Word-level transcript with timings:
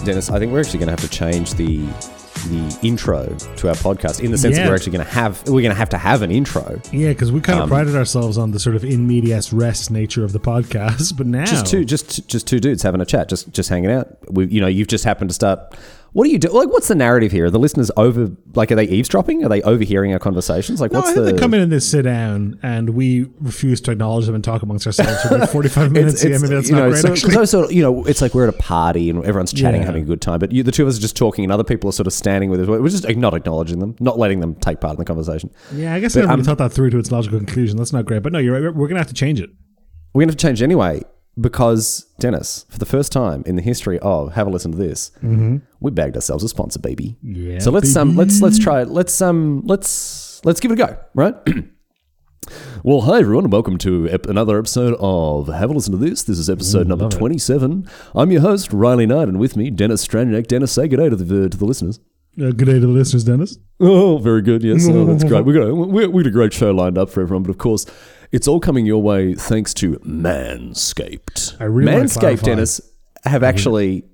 Dennis, 0.00 0.30
I 0.30 0.38
think 0.38 0.52
we're 0.52 0.60
actually 0.60 0.78
going 0.80 0.94
to 0.94 1.00
have 1.02 1.08
to 1.10 1.16
change 1.16 1.54
the 1.54 1.78
the 2.48 2.78
intro 2.82 3.26
to 3.56 3.68
our 3.68 3.74
podcast 3.74 4.20
in 4.24 4.30
the 4.30 4.38
sense 4.38 4.56
Yeah. 4.56 4.62
that 4.62 4.70
we're 4.70 4.74
actually 4.76 4.92
going 4.92 5.04
to 5.04 5.12
have 5.12 5.42
we're 5.46 5.60
going 5.60 5.72
to 5.72 5.74
have 5.74 5.90
to 5.90 5.98
have 5.98 6.22
an 6.22 6.30
intro. 6.30 6.80
Yeah, 6.90 7.08
because 7.10 7.30
we 7.32 7.40
kind 7.40 7.58
of 7.58 7.64
Um, 7.64 7.68
prided 7.68 7.94
ourselves 7.94 8.38
on 8.38 8.52
the 8.52 8.58
sort 8.58 8.76
of 8.76 8.84
in 8.84 9.06
medias 9.06 9.52
res 9.52 9.90
nature 9.90 10.24
of 10.24 10.32
the 10.32 10.40
podcast, 10.40 11.16
but 11.18 11.26
now 11.26 11.44
Just 11.44 11.66
two, 11.66 11.84
just 11.84 12.26
just 12.28 12.46
two 12.46 12.58
dudes 12.60 12.82
having 12.82 13.00
a 13.00 13.04
chat, 13.06 13.28
just 13.28 13.52
just 13.52 13.68
hanging 13.68 13.90
out. 13.90 14.16
We, 14.30 14.46
you 14.46 14.60
know, 14.60 14.68
you've 14.68 14.88
just 14.88 15.04
happened 15.04 15.30
to 15.30 15.34
start. 15.34 15.74
What 16.12 16.24
do 16.24 16.30
you 16.30 16.38
do? 16.38 16.48
Like, 16.48 16.68
what's 16.68 16.88
the 16.88 16.94
narrative 16.96 17.30
here? 17.30 17.44
Are 17.46 17.50
the 17.50 17.58
listeners 17.58 17.90
over? 17.96 18.30
Like, 18.54 18.72
are 18.72 18.74
they 18.74 18.84
eavesdropping? 18.84 19.44
Are 19.44 19.48
they 19.48 19.62
overhearing 19.62 20.12
our 20.12 20.18
conversations? 20.18 20.80
Like, 20.80 20.90
No, 20.90 20.98
what's 20.98 21.10
I 21.10 21.14
think 21.14 21.26
the? 21.26 21.32
they 21.32 21.38
come 21.38 21.54
in 21.54 21.60
and 21.60 21.70
they 21.70 21.78
sit 21.78 22.02
down, 22.02 22.58
and 22.64 22.90
we 22.90 23.30
refuse 23.40 23.80
to 23.82 23.92
acknowledge 23.92 24.26
them 24.26 24.34
and 24.34 24.42
talk 24.42 24.62
amongst 24.62 24.86
ourselves 24.86 25.22
for 25.22 25.36
about 25.36 25.50
forty-five 25.50 25.92
minutes. 25.92 26.24
yeah, 26.24 26.38
maybe 26.38 26.48
that's 26.54 26.68
you 26.68 26.74
not 26.74 26.82
know, 26.82 26.90
great. 26.90 27.02
so, 27.02 27.12
actually. 27.12 27.46
so, 27.46 27.68
you 27.70 27.82
know, 27.82 28.04
it's 28.06 28.20
like 28.20 28.34
we're 28.34 28.48
at 28.48 28.54
a 28.54 28.58
party 28.58 29.08
and 29.08 29.24
everyone's 29.24 29.52
chatting, 29.52 29.82
Yeah. 29.82 29.86
having 29.86 30.02
a 30.02 30.06
good 30.06 30.20
time. 30.20 30.40
But 30.40 30.50
you, 30.52 30.62
the 30.64 30.72
two 30.72 30.82
of 30.82 30.88
us 30.88 30.98
are 30.98 31.00
just 31.00 31.16
talking, 31.16 31.44
and 31.44 31.52
other 31.52 31.64
people 31.64 31.88
are 31.88 31.92
sort 31.92 32.08
of 32.08 32.12
standing 32.12 32.50
with 32.50 32.60
us. 32.60 32.66
We're 32.66 32.88
just 32.88 33.08
not 33.16 33.34
acknowledging 33.34 33.78
them, 33.78 33.94
not 34.00 34.18
letting 34.18 34.40
them 34.40 34.56
take 34.56 34.80
part 34.80 34.94
in 34.94 34.98
the 34.98 35.04
conversation. 35.04 35.50
yeah, 35.74 35.94
I 35.94 36.00
guess 36.00 36.14
but, 36.14 36.20
I 36.20 36.22
really 36.28 36.34
um, 36.40 36.44
thought 36.44 36.58
that 36.58 36.72
through 36.72 36.90
to 36.90 36.98
its 36.98 37.12
logical 37.12 37.38
conclusion. 37.38 37.76
That's 37.76 37.92
not 37.92 38.04
great, 38.04 38.22
but 38.24 38.32
no, 38.32 38.38
you're 38.40 38.60
right. 38.60 38.74
We're 38.74 38.88
gonna 38.88 39.00
have 39.00 39.06
to 39.08 39.14
change 39.14 39.40
it. 39.40 39.50
We're 40.12 40.22
going 40.22 40.30
to 40.30 40.36
change 40.36 40.60
anyway 40.60 41.02
because 41.38 42.06
Dennis, 42.18 42.66
for 42.68 42.78
the 42.78 42.86
first 42.86 43.12
time 43.12 43.42
in 43.46 43.56
the 43.56 43.62
history 43.62 43.98
of 44.00 44.32
have 44.34 44.46
a 44.46 44.50
listen 44.50 44.72
to 44.72 44.78
this, 44.78 45.12
we 45.80 45.90
bagged 45.90 46.16
ourselves 46.16 46.44
a 46.44 46.48
sponsor, 46.48 46.78
baby. 46.78 47.16
Yeah, 47.22 47.58
so 47.58 47.70
let's 47.70 47.94
um 47.96 48.16
let's 48.16 48.40
let's 48.40 48.58
try 48.58 48.82
it. 48.82 48.88
Let's 48.88 49.20
um 49.22 49.62
let's 49.64 50.44
let's 50.44 50.60
give 50.60 50.70
it 50.70 50.80
a 50.80 50.86
go, 50.86 50.96
right? 51.14 51.34
well, 52.84 53.02
hi 53.02 53.20
everyone, 53.20 53.44
and 53.44 53.52
welcome 53.52 53.78
to 53.78 54.08
ep- 54.08 54.26
another 54.26 54.58
episode 54.58 54.96
of 54.98 55.48
Have 55.48 55.70
a 55.70 55.72
listen 55.72 55.92
to 55.92 55.98
this. 55.98 56.22
This 56.22 56.38
is 56.38 56.50
episode 56.50 56.86
number 56.86 57.04
love 57.04 57.14
it. 57.14 57.18
twenty-seven. 57.18 57.88
I'm 58.14 58.30
your 58.30 58.40
host 58.40 58.72
Riley 58.72 59.06
Knight, 59.06 59.28
and 59.28 59.38
with 59.38 59.56
me 59.56 59.70
Dennis 59.70 60.06
Stranyak. 60.06 60.46
Dennis, 60.46 60.72
say 60.72 60.88
good 60.88 60.96
day 60.98 61.08
to 61.08 61.16
the 61.16 61.48
to 61.48 61.56
the 61.56 61.64
listeners. 61.64 62.00
Uh, 62.40 62.52
good 62.52 62.66
day 62.66 62.74
to 62.74 62.80
the 62.80 62.86
listeners, 62.88 63.24
Dennis. 63.24 63.58
Oh, 63.80 64.18
very 64.18 64.40
good. 64.40 64.62
Yes, 64.62 64.86
oh, 64.88 65.04
that's 65.04 65.24
great. 65.24 65.44
We 65.44 65.52
got 65.52 65.72
we 65.72 66.06
we 66.06 66.22
got 66.22 66.28
a 66.28 66.32
great 66.32 66.52
show 66.52 66.70
lined 66.70 66.96
up 66.96 67.10
for 67.10 67.20
everyone, 67.22 67.42
but 67.42 67.50
of 67.50 67.58
course, 67.58 67.86
it's 68.32 68.46
all 68.48 68.60
coming 68.60 68.86
your 68.86 69.02
way 69.02 69.34
thanks 69.34 69.74
to 69.74 69.96
Manscaped. 69.98 71.60
I 71.60 71.64
really 71.64 71.92
Manscaped, 71.92 72.20
clarify. 72.20 72.44
Dennis, 72.46 72.80
have 73.24 73.42
actually. 73.42 74.04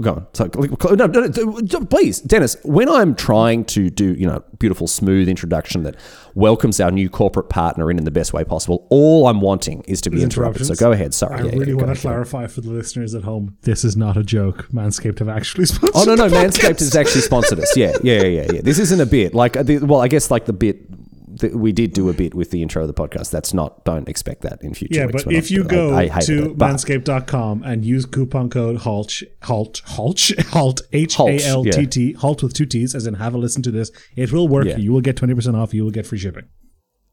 Go 0.00 0.10
on. 0.10 0.26
So, 0.32 0.50
no, 0.96 1.06
no, 1.06 1.26
no, 1.28 1.86
please, 1.86 2.18
Dennis. 2.20 2.56
When 2.64 2.88
I'm 2.88 3.14
trying 3.14 3.64
to 3.66 3.90
do, 3.90 4.14
you 4.14 4.26
know, 4.26 4.42
beautiful, 4.58 4.88
smooth 4.88 5.28
introduction 5.28 5.84
that 5.84 5.94
welcomes 6.34 6.80
our 6.80 6.90
new 6.90 7.08
corporate 7.08 7.48
partner 7.48 7.92
in 7.92 7.98
in 7.98 8.04
the 8.04 8.10
best 8.10 8.32
way 8.32 8.42
possible, 8.42 8.88
all 8.90 9.28
I'm 9.28 9.40
wanting 9.40 9.82
is 9.86 10.00
to 10.00 10.10
be 10.10 10.20
interrupted. 10.20 10.66
So 10.66 10.74
go 10.74 10.90
ahead. 10.90 11.14
Sorry. 11.14 11.36
I 11.36 11.44
Yeah, 11.44 11.44
yeah, 11.44 11.58
really 11.58 11.72
go 11.74 11.84
want 11.84 11.94
to 11.94 12.00
clarify 12.02 12.48
for 12.48 12.60
the 12.60 12.70
listeners 12.70 13.14
at 13.14 13.22
home: 13.22 13.56
this 13.62 13.84
is 13.84 13.96
not 13.96 14.16
a 14.16 14.24
joke. 14.24 14.66
Manscaped 14.72 15.20
have 15.20 15.28
actually 15.28 15.66
sponsored. 15.66 15.92
Oh 15.94 16.04
no, 16.04 16.16
no, 16.16 16.28
Manscaped 16.28 16.80
has 16.80 16.96
actually 16.96 17.20
sponsored 17.20 17.60
us. 17.60 17.76
Yeah, 17.76 17.96
yeah, 18.02 18.22
yeah, 18.22 18.26
yeah. 18.26 18.52
yeah. 18.54 18.60
This 18.64 18.80
isn't 18.80 19.00
a 19.00 19.06
bit 19.06 19.32
like, 19.32 19.56
uh, 19.56 19.62
well, 19.82 20.00
I 20.00 20.08
guess 20.08 20.28
like 20.28 20.46
the 20.46 20.52
bit 20.52 21.03
that 21.40 21.54
we 21.56 21.72
did 21.72 21.92
do 21.92 22.08
a 22.08 22.12
bit 22.12 22.34
with 22.34 22.50
the 22.50 22.62
intro 22.62 22.82
of 22.82 22.88
the 22.88 22.94
podcast. 22.94 23.30
That's 23.30 23.52
not. 23.54 23.84
Don't 23.84 24.08
expect 24.08 24.42
that 24.42 24.62
in 24.62 24.74
future. 24.74 24.94
Yeah, 25.00 25.06
weeks. 25.06 25.24
but 25.24 25.32
We're 25.32 25.38
if 25.38 25.44
not- 25.44 25.50
you 25.50 25.64
go 25.64 25.94
I 25.94 26.08
hated 26.08 26.26
to 26.26 26.50
it, 26.50 26.58
manscaped.com 26.58 27.62
and 27.64 27.84
use 27.84 28.04
coupon 28.06 28.50
code 28.50 28.78
HALT, 28.78 29.12
HALT, 29.42 29.82
HALT, 29.86 30.20
HALT, 30.50 30.80
H 30.92 31.18
A 31.20 31.38
L 31.44 31.64
T 31.64 31.86
T, 31.86 32.12
HALT 32.14 32.42
with 32.42 32.54
two 32.54 32.66
T's, 32.66 32.94
as 32.94 33.06
in 33.06 33.14
have 33.14 33.34
a 33.34 33.38
listen 33.38 33.62
to 33.62 33.70
this, 33.70 33.90
it 34.16 34.32
will 34.32 34.48
work. 34.48 34.66
Yeah. 34.66 34.76
You 34.76 34.92
will 34.92 35.00
get 35.00 35.16
20% 35.16 35.54
off. 35.56 35.74
You 35.74 35.84
will 35.84 35.90
get 35.90 36.06
free 36.06 36.18
shipping. 36.18 36.44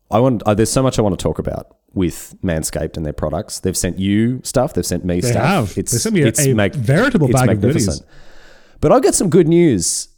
I 0.10 0.20
want. 0.20 0.44
Uh, 0.44 0.54
there's 0.54 0.72
so 0.72 0.84
much 0.84 1.00
I 1.00 1.02
want 1.02 1.18
to 1.18 1.24
talk 1.24 1.40
about 1.40 1.68
with 1.94 2.36
Manscaped 2.44 2.98
and 2.98 3.06
their 3.06 3.14
products. 3.14 3.60
They've 3.62 3.78
sent 3.78 3.98
you 3.98 4.42
stuff. 4.44 4.74
They've 4.74 4.86
sent 4.86 5.06
me 5.06 5.22
They 5.22 5.32
stuff. 5.32 5.44
have. 5.70 5.78
It's 5.78 5.92
They 5.94 5.98
sent 6.00 6.16
me 6.16 6.22
a- 6.24 6.28
it's 6.28 6.46
a 6.46 6.54
mag- 6.54 6.76
veritable 6.76 7.30
it's 7.30 7.40
bag 7.40 7.50
of 7.50 7.62
goodies. 7.62 8.02
But 8.82 8.92
I've 8.92 9.04
got 9.04 9.16
some 9.16 9.30
good 9.30 9.48
news 9.48 10.10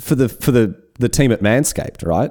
for 0.00 0.14
the 0.14 0.28
for 0.28 0.50
the 0.50 0.74
the 0.98 1.08
team 1.08 1.30
at 1.32 1.40
Manscaped, 1.42 2.06
right? 2.06 2.30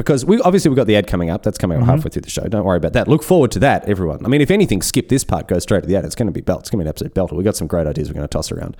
Because 0.00 0.24
we 0.24 0.40
obviously 0.40 0.68
we've 0.70 0.76
got 0.76 0.86
the 0.86 0.96
ad 0.96 1.06
coming 1.06 1.30
up. 1.30 1.42
That's 1.42 1.58
coming 1.58 1.78
Mm-hmm. 1.78 1.88
halfway 1.90 2.10
through 2.10 2.22
the 2.22 2.30
show. 2.30 2.42
Don't 2.44 2.64
worry 2.64 2.76
about 2.78 2.94
that. 2.94 3.06
Look 3.08 3.22
forward 3.22 3.50
to 3.52 3.58
that, 3.60 3.88
everyone. 3.88 4.24
I 4.24 4.28
mean, 4.28 4.40
if 4.40 4.50
anything, 4.50 4.82
skip 4.82 5.08
this 5.08 5.24
part, 5.24 5.46
go 5.48 5.58
straight 5.58 5.82
to 5.82 5.86
the 5.86 5.96
ad. 5.96 6.04
It's 6.04 6.14
going 6.14 6.26
to 6.26 6.32
be 6.32 6.40
belt. 6.40 6.60
It's 6.60 6.70
going 6.70 6.78
to 6.78 6.84
be 6.84 6.86
an 6.86 6.90
absolute 6.90 7.14
belter. 7.14 7.36
We've 7.36 7.44
got 7.44 7.56
some 7.56 7.66
great 7.66 7.86
ideas 7.86 8.08
we're 8.08 8.14
going 8.14 8.24
to 8.28 8.28
toss 8.28 8.50
around. 8.50 8.76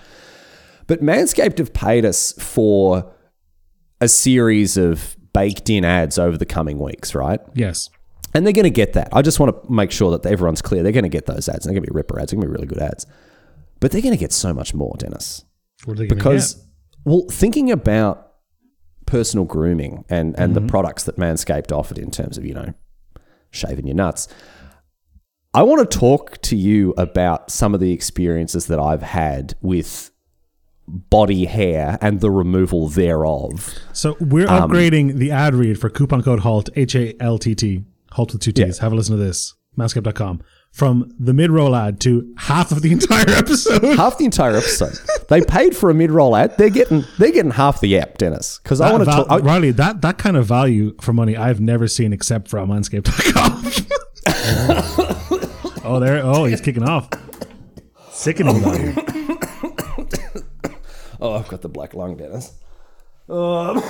But 0.87 1.03
Manscaped 1.03 1.59
have 1.59 1.73
paid 1.73 2.05
us 2.05 2.33
for 2.33 3.13
a 4.01 4.09
series 4.09 4.77
of 4.77 5.17
baked 5.33 5.71
in 5.71 5.85
ads 5.85 6.19
over 6.19 6.37
the 6.39 6.47
coming 6.47 6.79
weeks, 6.79 7.15
right? 7.15 7.41
Yes. 7.55 7.91
And 8.35 8.47
they're 8.47 8.53
going 8.53 8.65
to 8.65 8.71
get 8.71 8.95
that. 8.95 9.09
I 9.13 9.23
just 9.23 9.39
want 9.41 9.63
to 9.65 9.73
make 9.73 9.91
sure 9.93 10.17
that 10.17 10.25
everyone's 10.27 10.63
clear. 10.63 10.83
They're 10.83 10.93
going 10.93 11.03
to 11.05 11.09
get 11.09 11.27
those 11.27 11.49
ads. 11.49 11.65
They're 11.65 11.73
going 11.75 11.85
to 11.85 11.91
be 11.91 11.95
ripper 11.95 12.19
ads. 12.19 12.31
They're 12.33 12.41
going 12.41 12.49
to 12.49 12.53
be 12.53 12.55
really 12.63 12.67
good 12.67 12.83
ads. 12.83 13.07
But 13.81 13.93
they're 13.93 14.01
going 14.03 14.15
to 14.15 14.19
get 14.21 14.33
so 14.33 14.53
much 14.55 14.73
more, 14.75 14.95
Dennis. 14.99 15.45
What 15.85 15.95
are 15.95 15.97
they 16.01 16.07
gonna 16.07 16.19
Because, 16.19 16.65
well, 17.05 17.27
thinking 17.31 17.71
about 17.71 18.30
personal 19.11 19.45
grooming 19.45 20.05
and, 20.09 20.35
and 20.39 20.55
Mm-hmm. 20.55 20.67
the 20.67 20.71
products 20.71 21.05
that 21.05 21.17
Manscaped 21.17 21.73
offered 21.73 21.99
in 21.99 22.11
terms 22.11 22.39
of, 22.39 22.45
you 22.45 22.55
know, 22.55 22.73
shaving 23.51 23.87
your 23.87 23.97
nuts, 23.97 24.29
I 25.53 25.65
want 25.65 25.91
to 25.91 25.99
talk 25.99 26.41
to 26.43 26.57
you 26.57 26.95
about 26.97 27.51
some 27.51 27.75
of 27.75 27.81
the 27.81 27.93
experiences 27.93 28.67
that 28.67 28.79
I've 28.79 29.03
had 29.03 29.55
with 29.61 30.11
body 30.87 31.45
hair 31.47 31.99
and 32.01 32.21
the 32.21 32.31
removal 32.31 32.89
thereof. 32.89 33.75
So 33.93 34.17
we're 34.21 34.49
um, 34.49 34.71
upgrading 34.71 35.15
the 35.17 35.31
ad 35.33 35.55
read 35.55 35.81
for 35.81 35.91
coupon 35.91 36.23
code 36.23 36.41
HALT, 36.41 36.71
H 36.77 36.95
A 36.95 37.21
L 37.21 37.39
T 37.39 37.55
T, 37.55 37.85
HALT 38.13 38.33
with 38.33 38.43
two 38.43 38.53
T's. 38.53 38.79
Have 38.79 38.93
a 38.93 38.95
listen 38.97 39.17
to 39.17 39.23
this. 39.23 39.55
Manscaped.com. 39.79 40.43
From 40.73 41.13
the 41.19 41.35
mid 41.35 41.51
roll 41.51 41.75
ad 41.75 42.01
to 42.03 42.33
half 42.39 42.71
of 42.73 42.81
the 42.81 42.93
entire 42.93 43.29
episode. 43.29 43.83
half 43.97 44.19
the 44.19 44.25
entire 44.25 44.57
episode. 44.57 44.95
they 45.29 45.43
paid 45.43 45.77
for 45.77 45.91
a 45.91 45.95
mid-roll 45.95 46.37
ad. 46.37 46.57
They're 46.59 46.71
getting 46.71 47.05
they're 47.19 47.33
getting 47.33 47.51
half 47.51 47.81
the 47.81 47.99
app, 47.99 48.19
Dennis. 48.19 48.61
Because 48.63 48.81
I 48.81 48.91
want 48.93 49.01
to 49.03 49.05
val- 49.07 49.25
talk. 49.27 49.43
I- 49.43 49.45
Riley, 49.45 49.73
that, 49.73 50.01
that 50.03 50.17
kind 50.19 50.37
of 50.37 50.47
value 50.47 50.95
for 51.01 51.13
money 51.13 51.37
I've 51.37 51.61
never 51.61 51.89
seen 51.89 52.13
except 52.13 52.49
from 52.49 52.71
Manscaped.com. 52.71 53.65
oh, 55.85 55.99
there. 56.01 56.23
Oh, 56.25 56.45
he's 56.45 56.61
kicking 56.61 56.85
off. 56.85 57.09
Sickening 58.13 58.61
value. 58.61 58.93
oh, 61.21 61.35
I've 61.35 61.49
got 61.49 61.63
the 61.63 61.69
black 61.69 61.95
lung, 61.95 62.17
Dennis. 62.17 62.53
Um, 63.31 63.79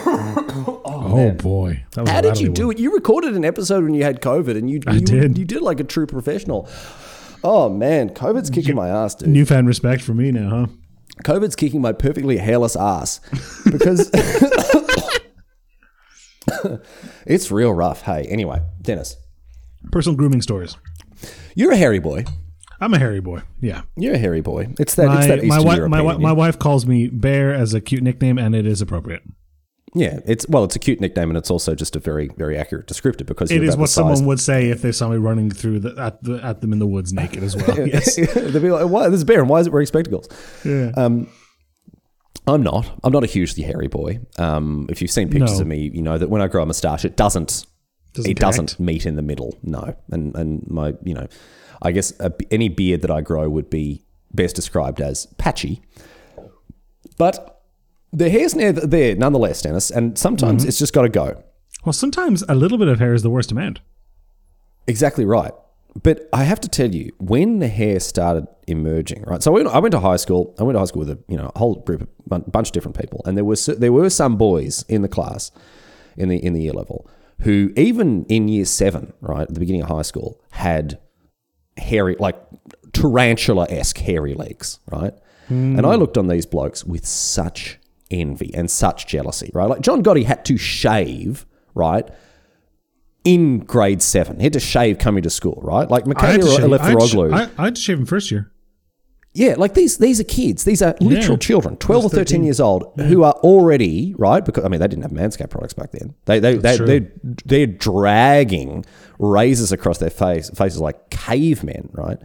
oh, 0.66 0.82
oh 0.84 1.30
boy. 1.30 1.82
How 1.96 2.20
did 2.20 2.38
you 2.40 2.48
rattly 2.48 2.50
do 2.50 2.66
one. 2.66 2.76
it? 2.76 2.80
You 2.80 2.92
recorded 2.92 3.34
an 3.34 3.44
episode 3.44 3.84
when 3.84 3.94
you 3.94 4.04
had 4.04 4.20
COVID, 4.20 4.56
and 4.56 4.68
you 4.68 4.80
you 4.92 5.00
did. 5.00 5.38
you 5.38 5.46
did 5.46 5.62
like 5.62 5.80
a 5.80 5.84
true 5.84 6.06
professional. 6.06 6.68
Oh 7.42 7.70
man, 7.70 8.10
COVID's 8.10 8.50
kicking 8.50 8.74
my 8.74 8.88
ass, 8.90 9.14
dude. 9.14 9.30
Newfound 9.30 9.66
respect 9.66 10.02
for 10.02 10.12
me 10.12 10.30
now, 10.30 10.50
huh? 10.50 10.66
COVID's 11.24 11.56
kicking 11.56 11.80
my 11.80 11.92
perfectly 11.92 12.36
hairless 12.36 12.76
ass 12.76 13.20
because 13.64 14.10
it's 17.26 17.50
real 17.50 17.72
rough. 17.72 18.02
Hey, 18.02 18.24
anyway, 18.24 18.60
Dennis, 18.82 19.16
Personal 19.90 20.18
grooming 20.18 20.42
stories. 20.42 20.76
you're 21.54 21.72
a 21.72 21.76
hairy 21.76 21.98
boy. 21.98 22.24
I'm 22.80 22.94
a 22.94 22.98
hairy 22.98 23.20
boy. 23.20 23.42
Yeah. 23.60 23.82
You're 23.96 24.14
a 24.14 24.18
hairy 24.18 24.40
boy. 24.40 24.74
It's 24.78 24.94
that. 24.94 25.06
My, 25.06 25.18
it's 25.18 25.26
that 25.26 25.44
my, 25.44 25.58
wi- 25.58 25.86
my, 25.88 26.16
my 26.16 26.32
wife 26.32 26.58
calls 26.58 26.86
me 26.86 27.08
Bear 27.08 27.52
as 27.52 27.74
a 27.74 27.80
cute 27.80 28.02
nickname, 28.02 28.38
and 28.38 28.54
it 28.54 28.66
is 28.66 28.80
appropriate. 28.80 29.22
yeah, 29.94 30.20
it's 30.24 30.48
well, 30.48 30.64
it's 30.64 30.76
a 30.76 30.78
cute 30.78 31.00
nickname, 31.00 31.28
and 31.30 31.36
it's 31.36 31.50
also 31.50 31.74
just 31.74 31.94
a 31.96 31.98
very, 31.98 32.30
very 32.38 32.56
accurate 32.56 32.86
descriptor 32.86 33.26
because 33.26 33.50
It 33.50 33.62
is 33.62 33.76
what 33.76 33.90
someone 33.90 34.24
would 34.24 34.40
say 34.40 34.70
if 34.70 34.80
they 34.82 34.92
saw 34.92 35.08
me 35.08 35.16
running 35.18 35.50
through 35.50 35.80
the, 35.80 35.94
at, 36.00 36.22
the, 36.22 36.40
at 36.42 36.60
them 36.62 36.72
in 36.72 36.78
the 36.78 36.86
woods 36.86 37.12
naked 37.12 37.42
as 37.42 37.54
well. 37.56 37.76
Yes. 37.86 38.14
They'd 38.34 38.62
be 38.62 38.70
like, 38.70 38.88
"Why? 38.88 39.08
This 39.08 39.18
is 39.18 39.24
bear, 39.24 39.40
and 39.40 39.48
why 39.48 39.60
is 39.60 39.66
it 39.66 39.72
wearing 39.72 39.86
spectacles?" 39.86 40.28
Yeah. 40.64 40.92
I'm 42.46 42.62
not. 42.62 42.98
I'm 43.04 43.12
not 43.12 43.22
a 43.22 43.26
hugely 43.26 43.62
hairy 43.62 43.86
boy. 43.88 44.20
Um, 44.38 44.86
if 44.88 45.02
you've 45.02 45.10
seen 45.10 45.28
pictures 45.28 45.58
No. 45.58 45.62
of 45.62 45.66
me, 45.66 45.90
you 45.92 46.02
know 46.02 46.16
that 46.18 46.30
when 46.30 46.40
I 46.42 46.48
grow 46.48 46.62
a 46.62 46.66
moustache, 46.66 47.04
it 47.04 47.16
doesn't. 47.16 47.66
Doesn't 48.12 48.28
it 48.30 48.38
doesn't 48.38 48.80
meet 48.80 49.06
in 49.06 49.14
the 49.14 49.22
middle. 49.22 49.56
No, 49.62 49.94
and 50.10 50.34
and 50.34 50.66
my, 50.68 50.94
you 51.04 51.14
know, 51.14 51.28
I 51.82 51.92
guess 51.92 52.12
a, 52.20 52.32
any 52.50 52.68
beard 52.68 53.02
that 53.02 53.10
I 53.10 53.20
grow 53.20 53.48
would 53.48 53.70
be 53.70 54.02
best 54.32 54.56
described 54.56 55.00
as 55.00 55.26
patchy. 55.38 55.80
But 57.18 57.62
the 58.12 58.30
hair's 58.30 58.54
near 58.54 58.72
there 58.72 59.14
nonetheless, 59.16 59.62
Dennis, 59.62 59.90
and 59.90 60.18
sometimes 60.18 60.62
Mm-hmm. 60.62 60.68
it's 60.68 60.78
just 60.78 60.92
got 60.92 61.02
to 61.02 61.08
go. 61.08 61.42
Well, 61.84 61.92
sometimes 61.92 62.42
a 62.48 62.54
little 62.54 62.78
bit 62.78 62.88
of 62.88 62.98
hair 62.98 63.14
is 63.14 63.22
the 63.22 63.30
worst 63.30 63.52
amount. 63.52 63.80
Exactly 64.86 65.24
right. 65.24 65.52
But 66.02 66.28
I 66.32 66.44
have 66.44 66.60
to 66.60 66.68
tell 66.68 66.94
you, 66.94 67.10
when 67.18 67.58
the 67.58 67.68
hair 67.68 67.98
started 67.98 68.46
emerging, 68.68 69.24
right? 69.26 69.42
So 69.42 69.50
I 69.50 69.54
went, 69.54 69.68
I 69.68 69.78
went 69.80 69.92
to 69.92 70.00
high 70.00 70.16
school. 70.16 70.54
I 70.58 70.62
went 70.62 70.76
to 70.76 70.78
high 70.78 70.84
school 70.84 71.00
with 71.00 71.10
a 71.10 71.18
you 71.28 71.36
know 71.36 71.50
a 71.54 71.58
whole 71.58 71.76
group, 71.76 72.02
of 72.02 72.52
bunch 72.52 72.68
of 72.68 72.72
different 72.72 72.98
people, 72.98 73.22
and 73.24 73.36
there 73.36 73.44
was 73.44 73.66
there 73.66 73.92
were 73.92 74.08
some 74.10 74.36
boys 74.36 74.84
in 74.88 75.02
the 75.02 75.08
class, 75.08 75.50
in 76.16 76.28
the 76.28 76.36
in 76.36 76.52
the 76.52 76.62
year 76.62 76.72
level, 76.72 77.10
who 77.40 77.72
even 77.76 78.24
in 78.26 78.46
year 78.46 78.64
seven, 78.66 79.12
right 79.20 79.42
at 79.42 79.54
the 79.54 79.58
beginning 79.58 79.82
of 79.82 79.88
high 79.88 80.02
school, 80.02 80.40
had 80.52 80.98
hairy 81.76 82.16
like 82.18 82.36
tarantula 82.92 83.66
esque 83.70 83.98
hairy 83.98 84.34
legs, 84.34 84.80
right? 84.90 85.14
And 85.48 85.84
I 85.84 85.96
looked 85.96 86.16
on 86.16 86.28
these 86.28 86.46
blokes 86.46 86.84
with 86.84 87.04
such 87.04 87.78
envy 88.08 88.54
and 88.54 88.70
such 88.70 89.08
jealousy, 89.08 89.50
right? 89.52 89.68
Like 89.68 89.80
John 89.80 90.00
Gotti 90.00 90.24
had 90.24 90.44
to 90.44 90.56
shave, 90.56 91.44
right? 91.74 92.08
in 93.24 93.60
grade 93.60 94.02
seven. 94.02 94.38
He 94.38 94.44
had 94.44 94.52
to 94.54 94.60
shave 94.60 94.98
coming 94.98 95.22
to 95.22 95.30
school, 95.30 95.60
right? 95.62 95.88
Like 95.90 96.04
I 96.16 96.26
had 96.32 96.40
to 96.40 96.46
Michaela 96.46 96.78
shave, 96.78 96.80
I 96.80 96.88
had 96.88 96.98
to 96.98 97.06
Eleferoglu. 97.06 97.32
I, 97.34 97.48
I 97.58 97.64
had 97.66 97.74
to 97.76 97.80
shave 97.80 97.98
him 97.98 98.06
first 98.06 98.30
year. 98.30 98.50
Yeah, 99.32 99.54
like 99.56 99.74
these 99.74 99.98
these 99.98 100.18
are 100.20 100.24
kids. 100.24 100.64
These 100.64 100.82
are 100.82 100.94
literal 101.00 101.34
Yeah. 101.34 101.38
children, 101.38 101.76
twelve 101.76 102.04
or 102.04 102.08
13. 102.08 102.18
thirteen 102.24 102.44
years 102.44 102.58
old, 102.60 102.92
who 102.96 103.22
are 103.22 103.32
already 103.34 104.12
right 104.18 104.44
because 104.44 104.64
I 104.64 104.68
mean 104.68 104.80
they 104.80 104.88
didn't 104.88 105.02
have 105.02 105.12
Manscaped 105.12 105.50
products 105.50 105.72
back 105.72 105.92
then. 105.92 106.14
They 106.24 106.40
they 106.40 106.56
they 106.56 106.76
true. 106.76 106.86
they're, 106.86 107.12
they're 107.44 107.66
dragging 107.68 108.84
razors 109.20 109.70
across 109.70 109.98
their 109.98 110.10
face 110.10 110.50
faces 110.50 110.80
like 110.80 111.10
cavemen, 111.10 111.90
right? 111.92 112.18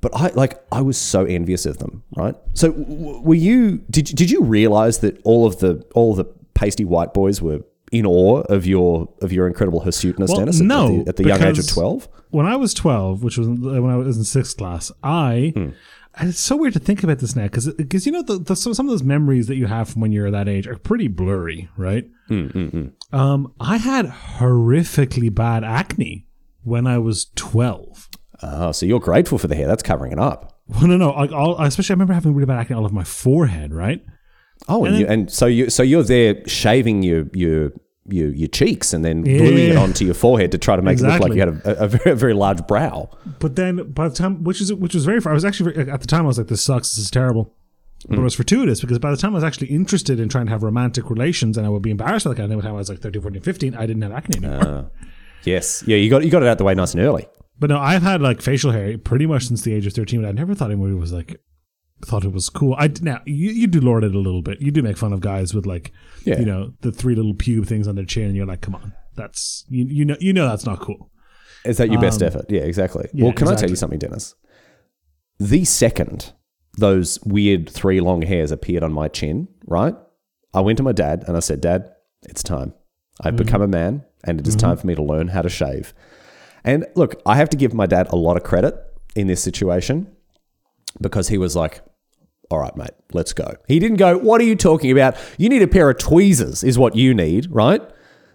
But 0.00 0.12
I 0.16 0.28
like 0.30 0.60
I 0.72 0.82
was 0.82 0.98
so 0.98 1.24
envious 1.24 1.64
of 1.64 1.78
them, 1.78 2.02
right? 2.16 2.34
So 2.54 2.72
were 2.72 3.34
you? 3.34 3.78
Did 3.90 4.06
did 4.06 4.30
you 4.30 4.42
realize 4.42 4.98
that 4.98 5.20
all 5.24 5.46
of 5.46 5.58
the 5.60 5.84
all 5.94 6.10
of 6.10 6.16
the 6.16 6.26
pasty 6.54 6.84
white 6.84 7.14
boys 7.14 7.40
were 7.40 7.60
in 7.92 8.04
awe 8.04 8.40
of 8.48 8.66
your 8.66 9.08
of 9.22 9.32
your 9.32 9.46
incredible 9.46 9.80
hirsuteness, 9.82 10.28
Well, 10.28 10.38
Dennis? 10.40 10.60
At, 10.60 10.66
no, 10.66 10.86
at 10.86 11.04
the, 11.04 11.08
at 11.10 11.16
the 11.16 11.24
young 11.24 11.42
age 11.42 11.58
of 11.60 11.68
twelve. 11.68 12.08
when 12.30 12.46
I 12.46 12.56
was 12.56 12.74
12, 12.74 13.22
which 13.22 13.38
was 13.38 13.48
when 13.48 13.86
I 13.90 13.96
was 13.96 14.16
in 14.18 14.24
sixth 14.24 14.56
class, 14.56 14.90
I. 15.04 15.52
Hmm. 15.54 15.68
It's 16.18 16.40
so 16.40 16.56
weird 16.56 16.72
to 16.72 16.78
think 16.78 17.02
about 17.02 17.18
this 17.18 17.36
now 17.36 17.44
because 17.44 17.72
because 17.74 18.06
you 18.06 18.12
know 18.12 18.22
the, 18.22 18.38
the, 18.38 18.56
so 18.56 18.72
some 18.72 18.86
of 18.86 18.90
those 18.90 19.02
memories 19.02 19.48
that 19.48 19.56
you 19.56 19.66
have 19.66 19.90
from 19.90 20.00
when 20.00 20.12
you're 20.12 20.30
that 20.30 20.48
age 20.48 20.66
are 20.66 20.76
pretty 20.78 21.08
blurry, 21.08 21.68
right? 21.76 22.08
Hmm, 22.28 22.86
Um, 23.12 23.52
I 23.60 23.76
had 23.76 24.06
horrifically 24.06 25.32
bad 25.34 25.62
acne 25.62 26.26
when 26.62 26.86
I 26.86 26.98
was 26.98 27.26
12. 27.36 28.08
Oh, 28.42 28.72
so 28.72 28.86
you're 28.86 29.00
grateful 29.00 29.38
for 29.38 29.46
the 29.46 29.54
hair. 29.54 29.66
That's 29.66 29.82
covering 29.82 30.12
it 30.12 30.18
up. 30.18 30.58
Well, 30.68 30.86
no, 30.88 30.96
no, 30.96 31.12
all, 31.12 31.60
especially 31.62 31.92
I 31.92 31.94
remember 31.94 32.14
having 32.14 32.34
really 32.34 32.46
bad 32.46 32.58
acne 32.58 32.76
all 32.76 32.84
over 32.84 32.94
my 32.94 33.04
forehead, 33.04 33.72
right? 33.72 34.04
Oh, 34.68 34.84
and, 34.84 34.94
And 34.94 35.00
you, 35.00 35.06
and 35.06 35.30
so 35.30 35.46
you 35.46 35.70
so 35.70 35.82
you're 35.82 36.02
there 36.02 36.46
shaving 36.48 37.02
your 37.02 37.26
your 37.34 37.72
your, 38.08 38.30
your 38.30 38.48
cheeks 38.48 38.92
and 38.92 39.04
then 39.04 39.24
Yeah. 39.24 39.38
gluing 39.38 39.70
it 39.70 39.76
onto 39.76 40.04
your 40.04 40.14
forehead 40.14 40.52
to 40.52 40.58
try 40.58 40.76
to 40.76 40.82
make 40.82 40.98
it 40.98 41.02
look 41.02 41.20
like 41.20 41.34
you 41.34 41.40
had 41.40 41.48
a, 41.48 41.84
a, 41.84 41.88
very, 41.88 42.16
very 42.16 42.34
large 42.34 42.66
brow. 42.66 43.10
But 43.38 43.56
then 43.56 43.90
by 43.92 44.08
the 44.08 44.14
time, 44.14 44.44
which 44.44 44.60
is 44.60 44.72
which 44.72 44.94
was 44.94 45.04
very, 45.04 45.20
I 45.24 45.32
was 45.32 45.44
actually 45.44 45.72
very- 45.72 45.90
at 45.90 46.00
the 46.00 46.06
time 46.06 46.22
I 46.22 46.26
was 46.28 46.38
like, 46.38 46.48
this 46.48 46.62
sucks, 46.62 46.94
this 46.94 47.04
is 47.04 47.10
terrible. 47.10 47.54
But 48.08 48.14
it 48.14 48.16
hmm. 48.18 48.24
was 48.24 48.34
fortuitous 48.34 48.80
because 48.80 48.98
by 48.98 49.10
the 49.10 49.16
time 49.16 49.32
I 49.32 49.34
was 49.36 49.44
actually 49.44 49.68
interested 49.68 50.20
in 50.20 50.28
trying 50.28 50.46
to 50.46 50.52
have 50.52 50.62
romantic 50.62 51.10
relations 51.10 51.56
and 51.56 51.66
I 51.66 51.70
would 51.70 51.82
be 51.82 51.90
embarrassed 51.90 52.24
by 52.24 52.30
that 52.30 52.36
kind 52.36 52.52
of 52.52 52.62
time 52.62 52.70
I 52.70 52.76
was 52.76 52.88
like 52.88 53.00
13, 53.00 53.22
14, 53.22 53.42
15, 53.42 53.74
I 53.74 53.86
didn't 53.86 54.02
have 54.02 54.12
acne 54.12 54.46
anymore. 54.46 54.90
Ah. 54.92 55.06
Yes, 55.44 55.84
yeah, 55.86 55.96
you 55.96 56.10
got 56.10 56.24
you 56.24 56.30
got 56.30 56.42
it 56.42 56.48
out 56.48 56.58
the 56.58 56.64
way 56.64 56.74
nice 56.74 56.92
and 56.92 57.02
early. 57.02 57.26
But 57.58 57.70
no, 57.70 57.78
I've 57.78 58.02
had 58.02 58.20
like 58.20 58.42
facial 58.42 58.72
hair 58.72 58.98
pretty 58.98 59.26
much 59.26 59.46
since 59.46 59.62
the 59.62 59.72
age 59.72 59.86
of 59.86 59.92
13, 59.92 60.22
but 60.22 60.28
I 60.28 60.32
never 60.32 60.54
thought 60.54 60.70
anybody 60.70 60.94
was 60.94 61.12
like, 61.12 61.40
thought 62.04 62.24
it 62.24 62.32
was 62.32 62.48
cool. 62.50 62.74
I 62.78 62.90
now 63.00 63.20
you, 63.24 63.50
you 63.50 63.66
do 63.66 63.80
lord 63.80 64.04
it 64.04 64.14
a 64.14 64.18
little 64.18 64.42
bit. 64.42 64.60
You 64.60 64.70
do 64.70 64.82
make 64.82 64.96
fun 64.98 65.12
of 65.12 65.20
guys 65.20 65.54
with 65.54 65.66
like, 65.66 65.92
Yeah. 66.24 66.38
you 66.38 66.44
know, 66.44 66.72
the 66.82 66.92
three 66.92 67.14
little 67.14 67.34
pube 67.34 67.66
things 67.66 67.88
on 67.88 67.94
their 67.94 68.04
chin, 68.04 68.26
and 68.26 68.36
you're 68.36 68.46
like, 68.46 68.60
come 68.60 68.74
on, 68.74 68.92
that's 69.14 69.64
you, 69.68 69.86
you 69.86 70.04
know 70.04 70.16
you 70.20 70.32
know 70.32 70.48
that's 70.48 70.66
not 70.66 70.80
cool. 70.80 71.10
Is 71.64 71.78
that 71.78 71.90
your 71.90 72.00
best 72.00 72.22
effort? 72.22 72.44
Yeah, 72.48 72.60
exactly. 72.60 73.04
Um, 73.04 73.10
yeah, 73.14 73.24
well, 73.24 73.32
can 73.32 73.48
I 73.48 73.54
tell 73.56 73.70
you 73.70 73.76
something, 73.76 73.98
Dennis? 73.98 74.34
The 75.38 75.64
second 75.64 76.32
those 76.78 77.18
weird 77.24 77.68
three 77.70 78.00
long 78.00 78.22
hairs 78.22 78.50
appeared 78.50 78.82
on 78.82 78.92
my 78.92 79.08
chin, 79.08 79.48
right? 79.66 79.94
I 80.52 80.60
went 80.60 80.76
to 80.76 80.82
my 80.82 80.92
dad 80.92 81.24
and 81.26 81.34
I 81.36 81.40
said, 81.40 81.60
Dad, 81.62 81.90
it's 82.28 82.42
time. 82.42 82.74
I've 83.22 83.34
Mm-hmm. 83.34 83.44
become 83.44 83.62
a 83.62 83.66
man 83.66 84.04
and 84.24 84.38
it 84.38 84.46
is 84.46 84.54
time 84.54 84.76
for 84.76 84.86
me 84.86 84.94
to 84.94 85.02
learn 85.02 85.28
how 85.28 85.40
to 85.40 85.48
shave. 85.48 85.94
And 86.64 86.84
look, 86.94 87.20
I 87.24 87.36
have 87.36 87.48
to 87.50 87.56
give 87.56 87.72
my 87.72 87.86
dad 87.86 88.08
a 88.10 88.16
lot 88.16 88.36
of 88.36 88.42
credit 88.42 88.74
in 89.14 89.26
this 89.26 89.42
situation 89.42 90.14
because 91.00 91.28
he 91.28 91.38
was 91.38 91.56
like, 91.56 91.80
all 92.50 92.58
right, 92.58 92.76
mate, 92.76 92.90
let's 93.12 93.32
go. 93.32 93.54
He 93.66 93.78
didn't 93.78 93.96
go, 93.96 94.18
what 94.18 94.40
are 94.40 94.44
you 94.44 94.56
talking 94.56 94.90
about? 94.90 95.16
You 95.38 95.48
need 95.48 95.62
a 95.62 95.66
pair 95.66 95.90
of 95.90 95.98
tweezers, 95.98 96.62
is 96.62 96.78
what 96.78 96.94
you 96.94 97.14
need, 97.14 97.48
right? 97.50 97.82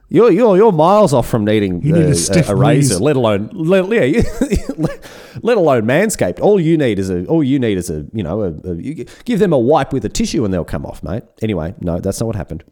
You're, 0.10 0.30
you're, 0.30 0.58
you're 0.58 0.74
miles 0.74 1.14
off 1.14 1.30
from 1.30 1.46
needing 1.46 1.82
You 1.82 1.94
need 1.94 2.04
a 2.04 2.16
stiff 2.16 2.50
a, 2.50 2.56
razor, 2.56 3.00
let 3.00 3.16
alone 3.16 3.50
let, 3.54 3.88
yeah, 3.88 4.22
let 5.42 5.56
alone 5.56 5.84
manscaped. 5.84 6.42
All 6.42 6.60
you 6.60 6.78
need 6.78 7.00
is 7.00 7.10
a 7.10 7.24
all 7.28 7.42
you 7.42 7.60
need 7.60 7.78
is 7.78 7.90
a 7.90 8.06
you 8.12 8.22
know 8.22 8.42
a, 8.42 8.72
a 8.72 8.76
you 8.76 9.06
give 9.24 9.40
them 9.40 9.54
a 9.54 9.58
wipe 9.58 9.94
with 9.94 10.04
a 10.04 10.10
tissue 10.10 10.44
and 10.44 10.54
they'll 10.54 10.66
come 10.66 10.86
off, 10.86 11.02
mate. 11.02 11.24
Anyway, 11.42 11.76
no, 11.80 12.02
that's 12.02 12.20
not 12.20 12.28
what 12.28 12.36
happened. 12.36 12.66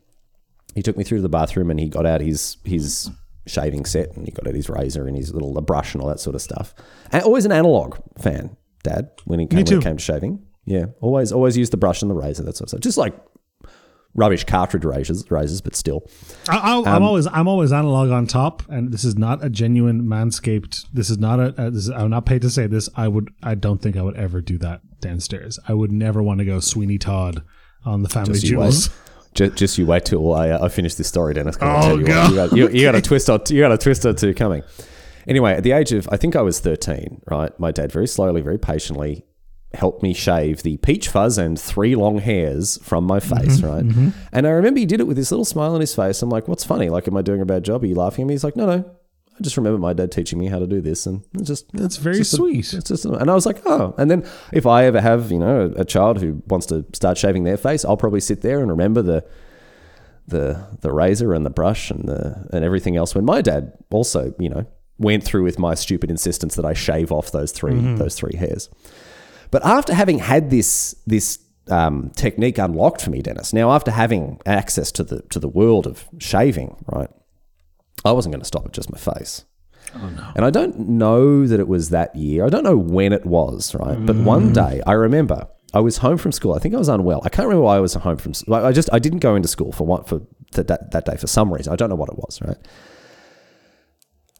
He 0.75 0.81
took 0.81 0.97
me 0.97 1.05
through 1.05 1.19
to 1.19 1.21
the 1.21 1.29
bathroom 1.29 1.71
and 1.71 1.79
he 1.79 1.87
got 1.87 2.05
out 2.05 2.19
his 2.19 2.57
his 2.65 3.09
shaving 3.47 3.85
set 3.85 4.17
and 4.17 4.25
he 4.25 4.33
got 4.33 4.45
out 4.45 4.53
his 4.53 4.69
razor 4.69 5.07
and 5.07 5.15
his 5.15 5.33
little 5.33 5.53
brush 5.61 5.93
and 5.93 6.01
all 6.01 6.09
that 6.09 6.19
sort 6.19 6.35
of 6.35 6.41
stuff. 6.41 6.75
And 7.09 7.23
always 7.23 7.45
an 7.45 7.53
analog 7.53 7.95
fan, 8.17 8.57
Dad, 8.83 9.11
when 9.23 9.39
he 9.39 9.47
came, 9.47 9.63
when 9.63 9.77
it 9.77 9.81
came 9.81 9.95
to 9.95 10.03
shaving. 10.03 10.45
Yeah, 10.69 10.85
always 11.01 11.31
always 11.31 11.57
use 11.57 11.71
the 11.71 11.77
brush 11.77 12.03
and 12.03 12.11
the 12.11 12.15
razor, 12.15 12.43
that 12.43 12.55
sort 12.55 12.67
of 12.67 12.69
stuff. 12.69 12.81
Just 12.81 12.97
like 12.99 13.19
rubbish 14.13 14.43
cartridge 14.43 14.85
razors, 14.85 15.29
razors, 15.31 15.61
but 15.61 15.75
still. 15.75 16.07
I, 16.47 16.57
I, 16.57 16.75
Um, 16.77 16.87
I'm 16.87 17.03
always 17.03 17.25
I'm 17.25 17.47
always 17.47 17.73
analog 17.73 18.11
on 18.11 18.27
top, 18.27 18.61
and 18.69 18.93
this 18.93 19.03
is 19.03 19.17
not 19.17 19.43
a 19.43 19.49
genuine 19.49 20.03
manscaped. 20.03 20.85
This 20.93 21.09
is 21.09 21.17
not 21.17 21.39
a. 21.39 21.55
a 21.57 21.71
this 21.71 21.85
is, 21.85 21.89
I'm 21.89 22.11
not 22.11 22.27
paid 22.27 22.43
to 22.43 22.51
say 22.51 22.67
this. 22.67 22.87
I 22.95 23.07
would. 23.07 23.31
I 23.41 23.55
don't 23.55 23.81
think 23.81 23.97
I 23.97 24.03
would 24.03 24.15
ever 24.15 24.41
do 24.41 24.59
that 24.59 24.81
downstairs. 25.01 25.57
I 25.67 25.73
would 25.73 25.91
never 25.91 26.21
want 26.21 26.37
to 26.37 26.45
go 26.45 26.59
Sweeney 26.59 26.99
Todd 26.99 27.41
on 27.83 28.03
the 28.03 28.09
family 28.09 28.37
jewels. 28.37 28.91
Just, 29.33 29.55
just 29.55 29.77
you 29.79 29.87
wait 29.87 30.05
till 30.05 30.35
I, 30.35 30.51
uh, 30.51 30.65
I 30.65 30.69
finish 30.69 30.93
this 30.95 31.07
story, 31.07 31.33
Dennis. 31.33 31.57
Oh, 31.61 31.81
tell 31.81 31.99
you, 31.99 32.05
God. 32.05 32.29
you, 32.29 32.35
got, 32.35 32.51
you, 32.51 32.69
you 32.69 32.83
got 32.83 32.95
a 32.95 33.01
twist 33.01 33.27
or 33.27 33.39
you 33.49 33.59
got 33.59 33.71
a 33.71 33.77
twist 33.77 34.05
or 34.05 34.13
two 34.13 34.35
coming. 34.35 34.61
Anyway, 35.27 35.53
at 35.53 35.63
the 35.63 35.71
age 35.71 35.93
of 35.93 36.07
I 36.11 36.17
think 36.17 36.35
I 36.35 36.43
was 36.43 36.59
thirteen, 36.59 37.21
right? 37.25 37.57
My 37.59 37.71
dad 37.71 37.91
very 37.91 38.07
slowly, 38.07 38.41
very 38.41 38.59
patiently 38.59 39.25
helped 39.73 40.01
me 40.01 40.13
shave 40.13 40.63
the 40.63 40.77
peach 40.77 41.09
fuzz 41.09 41.37
and 41.37 41.59
three 41.59 41.95
long 41.95 42.19
hairs 42.19 42.79
from 42.81 43.05
my 43.05 43.19
mm-hmm, 43.19 43.37
face, 43.37 43.61
right? 43.61 43.85
Mm-hmm. 43.85 44.09
And 44.31 44.47
I 44.47 44.51
remember 44.51 44.79
he 44.79 44.85
did 44.85 44.99
it 44.99 45.07
with 45.07 45.17
this 45.17 45.31
little 45.31 45.45
smile 45.45 45.73
on 45.73 45.81
his 45.81 45.93
face. 45.93 46.21
I'm 46.21 46.29
like, 46.29 46.47
"What's 46.47 46.63
funny? 46.63 46.89
Like, 46.89 47.07
am 47.07 47.17
I 47.17 47.21
doing 47.21 47.41
a 47.41 47.45
bad 47.45 47.63
job? 47.63 47.83
Are 47.83 47.87
you 47.87 47.95
laughing 47.95 48.23
at 48.23 48.27
me?" 48.27 48.33
He's 48.33 48.43
like, 48.43 48.55
"No, 48.55 48.65
no." 48.65 48.95
I 49.39 49.41
just 49.41 49.55
remember 49.55 49.79
my 49.79 49.93
dad 49.93 50.11
teaching 50.11 50.37
me 50.37 50.47
how 50.47 50.59
to 50.59 50.67
do 50.67 50.81
this, 50.81 51.05
and 51.05 51.23
it's 51.33 51.47
just 51.47 51.71
That's 51.71 51.95
very 51.95 52.17
just 52.17 52.33
a- 52.33 52.35
sweet. 52.35 52.73
it's 52.73 52.89
just, 52.89 53.05
and 53.05 53.31
I 53.31 53.33
was 53.33 53.45
like, 53.45 53.61
oh. 53.65 53.95
And 53.97 54.11
then 54.11 54.27
if 54.51 54.65
I 54.65 54.83
ever 54.83 54.99
have, 54.99 55.31
you 55.31 55.39
know, 55.39 55.71
a, 55.77 55.81
a 55.81 55.85
child 55.85 56.19
who 56.19 56.43
wants 56.47 56.65
to 56.67 56.85
start 56.91 57.17
shaving 57.17 57.45
their 57.45 57.55
face, 57.55 57.85
I'll 57.85 57.95
probably 57.95 58.19
sit 58.19 58.41
there 58.41 58.59
and 58.59 58.69
remember 58.69 59.01
the 59.01 59.25
the 60.27 60.67
the 60.81 60.91
razor 60.91 61.33
and 61.33 61.45
the 61.45 61.49
brush 61.49 61.89
and 61.89 62.07
the 62.07 62.47
and 62.51 62.65
everything 62.65 62.97
else. 62.97 63.15
When 63.15 63.25
my 63.25 63.41
dad 63.41 63.73
also, 63.91 64.33
you 64.39 64.49
know, 64.49 64.65
went 64.97 65.23
through 65.23 65.43
with 65.43 65.57
my 65.57 65.73
stupid 65.73 66.11
insistence 66.11 66.55
that 66.55 66.65
I 66.65 66.73
shave 66.73 67.11
off 67.11 67.31
those 67.31 67.51
3 67.51 67.73
mm-hmm. 67.73 67.95
those 67.95 68.15
three 68.15 68.35
hairs. 68.35 68.69
But 69.51 69.65
after 69.65 69.93
having 69.93 70.19
had 70.19 70.49
this 70.49 70.95
this 71.07 71.39
um, 71.69 72.11
technique 72.15 72.57
unlocked 72.57 73.01
for 73.01 73.09
me, 73.09 73.21
Dennis, 73.21 73.53
now 73.53 73.71
after 73.71 73.91
having 73.91 74.39
access 74.45 74.91
to 74.93 75.03
the 75.03 75.21
to 75.23 75.39
the 75.39 75.47
world 75.47 75.87
of 75.87 76.07
shaving, 76.19 76.83
right, 76.87 77.09
I 78.05 78.11
wasn't 78.11 78.33
going 78.33 78.41
to 78.41 78.47
stop 78.47 78.65
at 78.65 78.73
just 78.73 78.91
my 78.91 78.97
face. 78.97 79.45
And 80.35 80.45
I 80.45 80.51
don't 80.51 80.77
know 80.87 81.47
that 81.47 81.59
it 81.59 81.67
was 81.67 81.89
that 81.89 82.15
year. 82.15 82.45
I 82.45 82.49
don't 82.49 82.63
know 82.63 82.77
when 82.77 83.11
it 83.11 83.25
was, 83.25 83.73
right? 83.73 83.97
But 84.05 84.17
one 84.17 84.53
day 84.53 84.81
I 84.85 84.91
remember 84.91 85.47
I 85.73 85.79
was 85.79 85.97
home 85.97 86.17
from 86.17 86.31
school. 86.31 86.53
I 86.53 86.59
think 86.59 86.75
I 86.75 86.77
was 86.77 86.89
unwell. 86.89 87.21
I 87.25 87.29
can't 87.29 87.47
remember 87.47 87.63
why 87.63 87.77
I 87.77 87.79
was 87.79 87.93
home 87.95 88.17
from. 88.17 88.33
like, 88.47 88.63
I 88.63 88.71
just 88.71 88.89
I 88.93 88.99
didn't 88.99 89.19
go 89.19 89.35
into 89.35 89.47
school 89.47 89.71
for 89.71 89.85
one 89.85 90.03
for 90.03 90.21
that 90.53 90.91
that 90.91 91.05
day 91.05 91.15
for 91.17 91.27
some 91.27 91.51
reason. 91.53 91.73
I 91.73 91.75
don't 91.75 91.89
know 91.89 91.95
what 91.95 92.09
it 92.09 92.17
was, 92.17 92.39
right? 92.41 92.57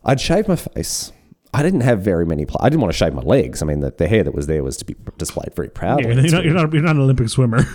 I'd 0.03 0.21
shaved 0.21 0.47
my 0.47 0.55
face. 0.55 1.11
I 1.59 1.63
didn't 1.63 1.81
have 1.81 2.01
very 2.01 2.25
many. 2.25 2.45
Pl- 2.45 2.61
I 2.61 2.69
didn't 2.69 2.81
want 2.81 2.93
to 2.93 2.97
shave 2.97 3.13
my 3.13 3.21
legs. 3.21 3.61
I 3.61 3.65
mean, 3.65 3.81
the, 3.81 3.91
the 3.91 4.07
hair 4.07 4.23
that 4.23 4.33
was 4.33 4.47
there 4.47 4.63
was 4.63 4.77
to 4.77 4.85
be 4.85 4.95
displayed 5.17 5.53
very 5.55 5.69
proudly. 5.69 6.15
Yeah, 6.15 6.21
you're, 6.21 6.31
not, 6.31 6.43
you're 6.45 6.53
not. 6.53 6.73
You're 6.73 6.83
not 6.83 6.95
an 6.95 7.01
Olympic 7.01 7.29
swimmer. 7.29 7.65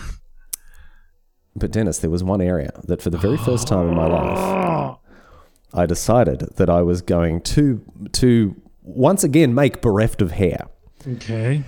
But 1.57 1.71
Dennis, 1.71 1.99
there 1.99 2.11
was 2.11 2.25
one 2.25 2.41
area 2.41 2.73
that 2.88 3.00
for 3.00 3.11
the 3.11 3.17
very 3.19 3.37
first 3.37 3.69
time 3.69 3.88
in 3.88 3.95
my 3.95 4.09
life, 4.09 4.99
I 5.73 5.87
decided 5.87 6.41
that 6.57 6.69
I 6.69 6.83
was 6.83 7.00
going 7.00 7.43
to 7.43 7.81
to 8.14 8.61
once 8.83 9.23
again 9.23 9.55
make 9.55 9.81
bereft 9.81 10.21
of 10.21 10.33
hair. 10.33 10.67
Okay. 11.07 11.62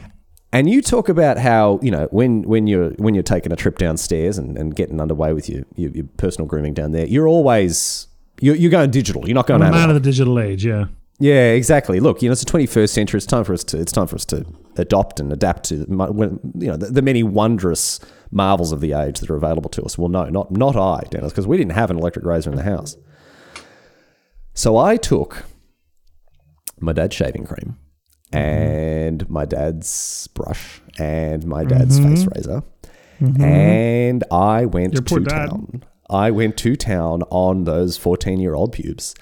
And 0.53 0.69
you 0.69 0.83
talk 0.83 1.09
about 1.09 1.39
how 1.39 1.79
you 1.83 1.93
know 1.93 2.09
when 2.11 2.43
when 2.43 2.67
you're 2.67 2.91
when 2.95 3.15
you're 3.15 3.23
taking 3.23 3.53
a 3.53 3.57
trip 3.57 3.79
downstairs 3.79 4.39
and, 4.39 4.59
and 4.59 4.75
getting 4.75 5.01
underway 5.01 5.33
with 5.33 5.49
your, 5.49 5.63
your 5.77 5.93
your 5.93 6.07
personal 6.17 6.49
grooming 6.49 6.75
down 6.75 6.91
there, 6.91 7.07
you're 7.07 7.29
always 7.29 8.09
you're, 8.41 8.57
you're 8.57 8.73
going 8.73 8.91
digital. 8.91 9.25
You're 9.29 9.37
not 9.37 9.47
going 9.47 9.63
I'm 9.63 9.71
man 9.71 9.89
of 9.89 9.95
the 9.95 10.01
digital 10.01 10.41
age. 10.41 10.67
Yeah. 10.67 10.87
Yeah, 11.19 11.53
exactly. 11.53 11.99
Look, 12.01 12.21
you 12.21 12.29
know, 12.29 12.33
it's 12.33 12.45
the 12.45 12.51
21st 12.51 12.91
century. 12.91 13.19
It's 13.19 13.27
time 13.27 13.45
for 13.45 13.55
us 13.55 13.65
to 13.65 13.81
it's 13.81 13.93
time 13.93 14.07
for 14.07 14.17
us 14.17 14.25
to 14.27 14.45
adopt 14.77 15.19
and 15.19 15.33
adapt 15.33 15.65
to 15.65 15.77
you 15.77 16.67
know 16.67 16.77
the, 16.77 16.91
the 16.91 17.03
many 17.03 17.23
wondrous 17.23 18.01
marvels 18.31 18.73
of 18.73 18.81
the 18.81 18.93
age 18.93 19.21
that 19.21 19.31
are 19.31 19.37
available 19.37 19.71
to 19.71 19.83
us. 19.83 19.97
Well, 19.97 20.09
no, 20.09 20.25
not 20.27 20.51
not 20.51 20.77
I, 20.77 21.07
Dennis, 21.11 21.33
because 21.33 21.47
we 21.47 21.57
didn't 21.57 21.73
have 21.73 21.91
an 21.91 21.99
electric 21.99 22.25
razor 22.25 22.51
in 22.51 22.57
the 22.57 22.63
house. 22.63 22.97
So 24.53 24.77
I 24.77 24.97
took 24.97 25.45
my 26.81 26.93
dad's 26.93 27.15
shaving 27.15 27.47
cream 27.47 27.79
and 28.33 29.29
my 29.31 29.47
dad's 29.47 30.27
brush 30.29 30.83
and 30.99 31.47
my 31.47 31.65
dad's 31.65 31.99
mm-hmm. 31.99 32.15
face 32.15 32.27
razor, 32.35 32.63
mm-hmm. 33.21 33.43
and 33.43 34.25
I 34.31 34.67
went 34.67 34.93
Your 34.93 35.03
to 35.03 35.25
town. 35.25 35.83
I 36.11 36.31
went 36.31 36.59
to 36.59 36.77
town 36.77 37.23
on 37.31 37.65
those 37.65 37.97
14 37.97 38.39
year 38.39 38.55
old 38.55 38.73
pubes 38.73 39.15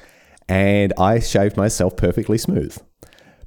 and 0.49 0.93
I 0.99 1.19
shaved 1.21 1.57
myself 1.57 1.97
perfectly 1.97 2.39
smooth 2.39 2.77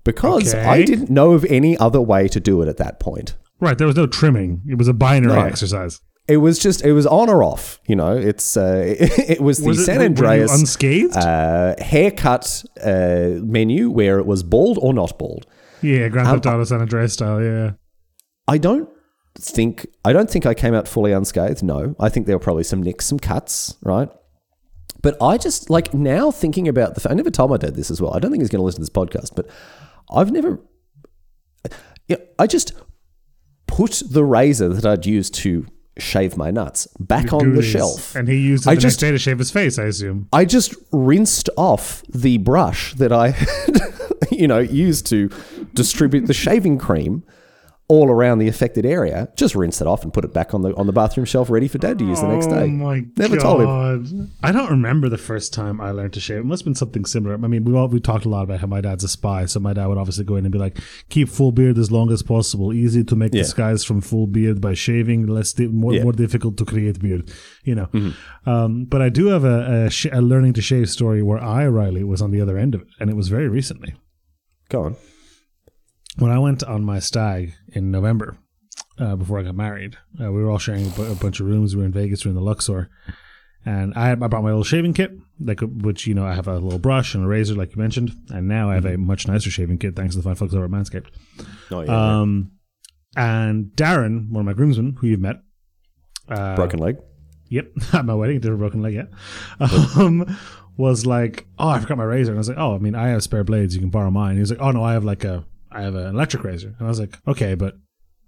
because 0.04 0.54
Okay. 0.54 0.64
I 0.64 0.84
didn't 0.84 1.10
know 1.10 1.32
of 1.34 1.46
any 1.46 1.78
other 1.78 2.02
way 2.02 2.28
to 2.30 2.40
do 2.40 2.62
it 2.62 2.68
at 2.68 2.78
that 2.78 3.00
point. 3.00 3.36
Right. 3.60 3.78
There 3.78 3.88
was 3.88 3.96
no 3.96 4.08
trimming. 4.08 4.62
It 4.68 4.78
was 4.78 4.88
a 4.88 4.94
binary 4.94 5.34
No. 5.36 5.42
exercise. 5.46 6.00
It 6.28 6.38
was 6.38 6.60
just, 6.60 6.84
it 6.84 6.92
was 6.94 7.08
on 7.08 7.30
or 7.30 7.44
off. 7.44 7.80
You 7.88 7.96
know, 7.96 8.16
it's, 8.16 8.58
uh, 8.58 8.84
it, 9.00 9.40
was 9.42 9.60
the 9.60 9.68
Was 9.68 9.80
it 9.80 9.86
San 9.86 10.02
Andreas 10.02 10.52
unscathed? 10.52 11.16
uh, 11.16 11.76
haircut 11.82 12.64
uh, 12.84 13.40
menu 13.44 13.90
where 13.90 14.20
it 14.20 14.26
was 14.26 14.44
bald 14.44 14.78
or 14.82 14.94
not 14.94 15.18
bald. 15.18 15.46
yeah, 15.82 16.08
Grand 16.10 16.28
um, 16.28 16.36
Theft 16.36 16.46
Auto 16.54 16.64
San 16.66 16.82
Andreas 16.82 17.14
style. 17.14 17.42
Yeah. 17.42 17.72
I 18.48 18.58
don't 18.58 18.90
think 19.40 19.86
I 20.04 20.14
don't 20.14 20.30
think 20.30 20.46
I 20.46 20.54
came 20.54 20.74
out 20.74 20.88
fully 20.88 21.12
unscathed. 21.12 21.64
No, 21.64 21.96
I 22.00 22.10
think 22.10 22.26
there 22.28 22.36
were 22.36 22.44
probably 22.44 22.64
some 22.64 22.82
nicks, 22.82 23.06
some 23.06 23.20
cuts, 23.20 23.76
right? 23.84 24.10
But 25.02 25.16
I 25.22 25.38
just 25.38 25.70
like 25.70 25.94
now 25.94 26.32
thinking 26.32 26.68
about 26.68 26.96
the. 26.96 27.10
I 27.10 27.14
never 27.14 27.30
told 27.30 27.52
my 27.52 27.58
dad 27.58 27.76
this 27.76 27.92
as 27.92 28.02
well. 28.02 28.14
I 28.14 28.20
don't 28.20 28.32
think 28.32 28.42
he's 28.42 28.50
going 28.50 28.60
to 28.60 28.66
listen 28.66 28.84
to 28.84 28.90
this 28.90 28.90
podcast, 28.90 29.36
but 29.36 29.48
I've 30.10 30.32
never. 30.32 30.60
Yeah, 32.08 32.18
I 32.40 32.48
just 32.48 32.74
put 33.68 34.02
the 34.10 34.24
razor 34.24 34.70
that 34.70 34.86
I'd 34.86 35.06
used 35.06 35.34
to 35.36 35.68
shave 35.98 36.38
my 36.38 36.52
nuts 36.52 36.88
back 37.00 37.34
on 37.34 37.54
the 37.56 37.62
shelf. 37.62 38.16
And 38.16 38.28
he 38.28 38.38
used 38.38 38.66
it 38.66 38.70
I 38.70 38.76
the 38.76 38.82
just- 38.82 38.96
next 38.98 39.02
day 39.02 39.12
to 39.12 39.18
shave 39.18 39.40
his 39.40 39.52
face, 39.52 39.78
I 39.78 39.86
assume. 39.86 40.30
I 40.32 40.46
just 40.46 40.74
rinsed 40.92 41.50
off 41.58 42.04
the 42.04 42.38
brush 42.38 42.94
that 42.96 43.12
I 43.12 43.30
had, 43.30 43.82
you 44.32 44.48
know, 44.48 44.60
used 44.60 45.06
to 45.08 45.30
distribute 45.74 46.28
the 46.28 46.34
shaving 46.34 46.78
cream 46.78 47.24
all 47.90 48.10
around 48.10 48.40
the 48.40 48.50
affected 48.50 48.86
area. 48.86 49.30
Just 49.38 49.56
rinse 49.56 49.80
it 49.80 49.88
off 49.88 50.04
and 50.04 50.12
put 50.14 50.26
it 50.26 50.34
back 50.34 50.54
on 50.54 50.62
the 50.62 50.76
on 50.76 50.88
the 50.88 50.92
bathroom 50.94 51.26
shelf, 51.26 51.50
ready 51.50 51.70
for 51.70 51.78
Dad 51.78 51.98
to 52.00 52.06
use 52.06 52.20
the 52.20 52.28
next 52.28 52.48
Oh 52.48 52.60
day. 52.60 52.68
my 52.68 53.06
Never 53.16 53.38
god! 53.38 53.42
told 53.44 53.62
him. 54.12 54.32
I 54.44 54.52
don't 54.52 54.70
remember 54.70 55.08
the 55.08 55.18
first 55.18 55.54
time 55.54 55.80
I 55.80 55.92
learned 55.92 56.12
to 56.14 56.20
shave. 56.20 56.40
It 56.40 56.46
must 56.46 56.62
have 56.62 56.66
been 56.66 56.76
something 56.76 57.06
similar. 57.06 57.36
I 57.36 57.38
mean, 57.48 57.64
we 57.64 57.74
all 57.74 57.88
we 57.88 58.02
talked 58.02 58.26
a 58.26 58.30
lot 58.30 58.44
about 58.44 58.60
how 58.60 58.68
my 58.68 58.82
dad's 58.82 59.06
a 59.06 59.08
spy, 59.08 59.46
so 59.46 59.62
my 59.62 59.72
dad 59.72 59.88
would 59.88 59.98
obviously 59.98 60.26
go 60.26 60.36
in 60.36 60.44
and 60.46 60.52
be 60.52 60.60
like, 60.60 60.80
"Keep 61.08 61.30
full 61.30 61.54
beard 61.54 61.78
as 61.78 61.90
long 61.90 62.12
as 62.12 62.22
possible. 62.24 62.74
Easy 62.74 63.06
to 63.06 63.16
make 63.16 63.34
Yeah. 63.34 63.44
disguise 63.44 63.86
from 63.86 64.02
full 64.02 64.28
beard 64.28 64.60
by 64.60 64.74
shaving. 64.74 65.26
Less 65.26 65.54
di- 65.54 65.68
more 65.68 65.94
Yeah. 65.94 66.04
more 66.04 66.12
difficult 66.14 66.58
to 66.58 66.66
create 66.66 67.00
beard." 67.00 67.32
You 67.64 67.76
know. 67.76 68.14
Um, 68.46 68.84
but 68.86 69.02
I 69.02 69.08
do 69.10 69.28
have 69.28 69.46
a, 69.46 69.86
a, 69.86 69.90
sh- 69.90 70.08
a 70.12 70.22
learning 70.22 70.54
to 70.54 70.62
shave 70.62 70.90
story 70.90 71.22
where 71.24 71.42
I 71.42 71.66
Riley 71.68 72.04
was 72.04 72.22
on 72.22 72.32
the 72.32 72.42
other 72.42 72.58
end 72.58 72.76
of 72.76 72.82
it, 72.82 72.88
and 73.00 73.10
it 73.10 73.16
was 73.16 73.30
very 73.30 73.48
recently 73.48 73.94
Go 74.70 74.84
on. 74.84 74.96
When 76.18 76.32
I 76.32 76.40
went 76.40 76.64
on 76.64 76.84
my 76.84 77.00
stag 77.00 77.54
in 77.70 77.92
November, 77.92 78.38
uh, 79.00 79.16
before 79.16 79.40
I 79.40 79.44
got 79.44 79.56
married, 79.56 79.98
uh, 80.22 80.32
we 80.32 80.42
were 80.42 80.50
all 80.50 80.58
sharing 80.58 80.88
a, 80.88 81.16
bunch 81.16 81.40
of 81.40 81.46
rooms. 81.46 81.76
We 81.76 81.82
were 81.82 81.86
in 81.86 81.94
Vegas, 81.94 82.26
we 82.26 82.30
were 82.30 82.38
in 82.38 82.44
the 82.44 82.50
Luxor, 82.50 82.90
and 83.66 83.94
I, 83.96 84.08
had, 84.10 84.24
I 84.24 84.28
brought 84.28 84.44
my 84.44 84.50
little 84.50 84.64
shaving 84.64 84.94
kit, 84.94 85.12
like 85.40 85.60
which 85.62 86.08
you 86.08 86.14
know 86.14 86.26
I 86.26 86.34
have 86.34 86.48
a 86.48 86.58
little 86.58 86.80
brush 86.80 87.14
and 87.14 87.24
a 87.24 87.28
razor, 87.28 87.56
like 87.56 87.76
you 87.76 87.82
mentioned, 87.82 88.12
and 88.30 88.48
now 88.48 88.70
I 88.70 88.76
have 88.76 88.86
a 88.86 88.98
much 88.98 89.28
nicer 89.28 89.50
shaving 89.50 89.78
kit 89.78 89.96
thanks 89.96 90.16
to 90.16 90.22
the 90.22 90.24
fine 90.24 90.36
folks 90.36 90.54
over 90.54 90.66
at 90.66 90.72
Manscaped. 90.72 91.08
Oh, 91.72 91.82
yeah, 91.82 92.20
Um, 92.22 92.52
and 93.16 93.66
Darren, 93.76 94.30
one 94.30 94.42
of 94.42 94.46
my 94.46 94.54
groomsmen, 94.54 94.98
who 95.00 95.08
you've 95.08 95.20
met, 95.20 95.42
uh, 96.30 96.56
Broken 96.56 96.80
leg. 96.80 96.98
Yep, 97.50 97.72
at 97.94 98.06
my 98.06 98.14
wedding, 98.14 98.40
did 98.40 98.52
a 98.52 98.56
broken 98.56 98.82
leg 98.82 98.96
yet. 98.96 99.10
Um, 99.60 100.38
was 100.76 101.06
like, 101.06 101.48
oh, 101.58 101.70
I 101.70 101.80
forgot 101.80 101.98
my 101.98 102.04
razor, 102.04 102.32
and 102.32 102.38
I 102.38 102.40
was 102.40 102.50
like, 102.50 102.58
oh, 102.58 102.76
I 102.76 102.78
mean, 102.78 102.94
I 102.96 103.10
have 103.10 103.24
spare 103.24 103.44
blades, 103.44 103.74
you 103.74 103.82
can 103.82 103.90
borrow 103.90 104.12
mine. 104.12 104.36
He 104.36 104.42
was 104.42 104.52
like, 104.52 104.62
oh 104.62 104.72
no, 104.72 104.84
I 104.84 104.94
have 104.94 105.04
like 105.04 105.24
a, 105.24 105.44
I 105.78 105.82
have 105.84 105.96
an 105.96 106.08
electric 106.08 106.44
razor, 106.44 106.74
and 106.78 106.86
I 106.88 106.90
was 106.90 107.00
like, 107.00 107.18
okay, 107.28 107.56
but 107.56 107.76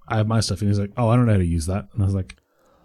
I 0.07 0.17
have 0.17 0.27
my 0.27 0.39
stuff, 0.39 0.61
and 0.61 0.69
he's 0.69 0.79
like, 0.79 0.91
oh, 0.97 1.09
I 1.09 1.15
don't 1.15 1.25
know 1.25 1.33
how 1.33 1.37
to 1.39 1.45
use 1.45 1.65
that, 1.65 1.87
and 1.93 2.01
I 2.01 2.05
was 2.05 2.15
like, 2.15 2.35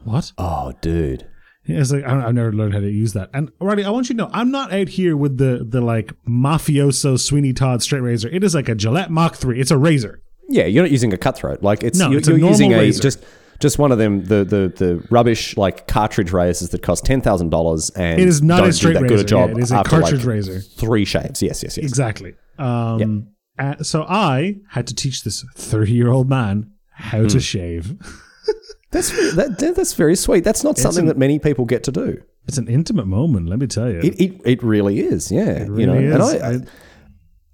what? 0.04 0.32
Oh, 0.38 0.72
dude. 0.80 1.26
Was 1.66 1.92
like, 1.92 2.04
I 2.04 2.10
don't, 2.10 2.22
I've 2.22 2.34
never 2.34 2.52
learned 2.52 2.74
how 2.74 2.80
to 2.80 2.90
use 2.90 3.14
that. 3.14 3.30
And 3.32 3.50
Riley, 3.58 3.84
I 3.86 3.90
want 3.90 4.10
you 4.10 4.14
to 4.14 4.22
know, 4.22 4.30
I'm 4.34 4.50
not 4.50 4.70
out 4.72 4.88
here 4.88 5.16
with 5.16 5.38
the 5.38 5.64
the 5.66 5.80
like 5.80 6.12
mafioso 6.28 7.18
Sweeney 7.18 7.54
Todd 7.54 7.82
straight 7.82 8.00
razor. 8.02 8.28
It 8.28 8.44
is 8.44 8.54
like 8.54 8.68
a 8.68 8.74
Gillette 8.74 9.10
Mach 9.10 9.36
three. 9.36 9.60
It's 9.60 9.70
a 9.70 9.78
razor. 9.78 10.20
Yeah, 10.50 10.66
you're 10.66 10.82
not 10.82 10.90
using 10.90 11.14
a 11.14 11.16
cutthroat. 11.16 11.62
Like 11.62 11.82
it's 11.82 11.98
No, 11.98 12.10
you're, 12.10 12.18
it's 12.18 12.28
a 12.28 12.38
you're 12.38 12.50
using 12.50 12.74
a 12.74 12.78
razor. 12.78 13.02
just 13.02 13.24
just 13.60 13.78
one 13.78 13.92
of 13.92 13.98
them 13.98 14.24
the 14.24 14.44
the 14.44 14.72
the 14.76 15.06
rubbish 15.10 15.56
like 15.56 15.86
cartridge 15.86 16.32
razors 16.32 16.68
that 16.68 16.82
cost 16.82 17.06
ten 17.06 17.22
thousand 17.22 17.48
dollars 17.48 17.88
and 17.90 18.20
It 18.20 18.28
is 18.28 18.42
not 18.42 18.68
a 18.68 18.70
straight 18.70 18.92
do 18.92 18.98
that 18.98 19.02
razor. 19.04 19.16
good 19.16 19.24
a 19.24 19.28
job 19.28 19.50
yeah, 19.50 19.56
it 19.56 19.62
is 19.62 19.72
a 19.72 19.82
cartridge 19.84 20.20
like, 20.20 20.26
razor. 20.26 20.60
Three 20.60 21.06
shaves. 21.06 21.40
Yes, 21.40 21.62
yes, 21.62 21.78
yes. 21.78 21.86
Exactly. 21.86 22.34
Um, 22.58 23.28
uh, 23.58 23.82
so 23.82 24.04
I 24.08 24.56
had 24.70 24.86
to 24.88 24.94
teach 24.94 25.22
this 25.24 25.44
30 25.54 25.92
year 25.92 26.10
old 26.10 26.28
man 26.28 26.70
how 26.90 27.22
Hmm. 27.22 27.26
to 27.28 27.40
shave. 27.40 27.94
That's 28.90 29.10
that, 29.34 29.58
that- 29.58 29.74
that's 29.74 29.94
very 29.94 30.14
sweet. 30.14 30.44
That's 30.44 30.62
not 30.62 30.78
something 30.78 31.00
an- 31.02 31.06
that 31.08 31.18
many 31.18 31.38
people 31.40 31.64
get 31.64 31.82
to 31.84 31.92
do. 31.92 32.22
It's 32.46 32.58
an 32.58 32.68
intimate 32.68 33.06
moment, 33.06 33.48
let 33.48 33.58
me 33.58 33.66
tell 33.66 33.90
you. 33.90 33.98
It 34.00 34.20
it, 34.20 34.40
it 34.44 34.62
really 34.62 35.00
is. 35.00 35.32
Yeah, 35.32 35.64
you 35.64 35.86
know. 35.86 35.94
really 35.96 36.06
And. 36.12 36.22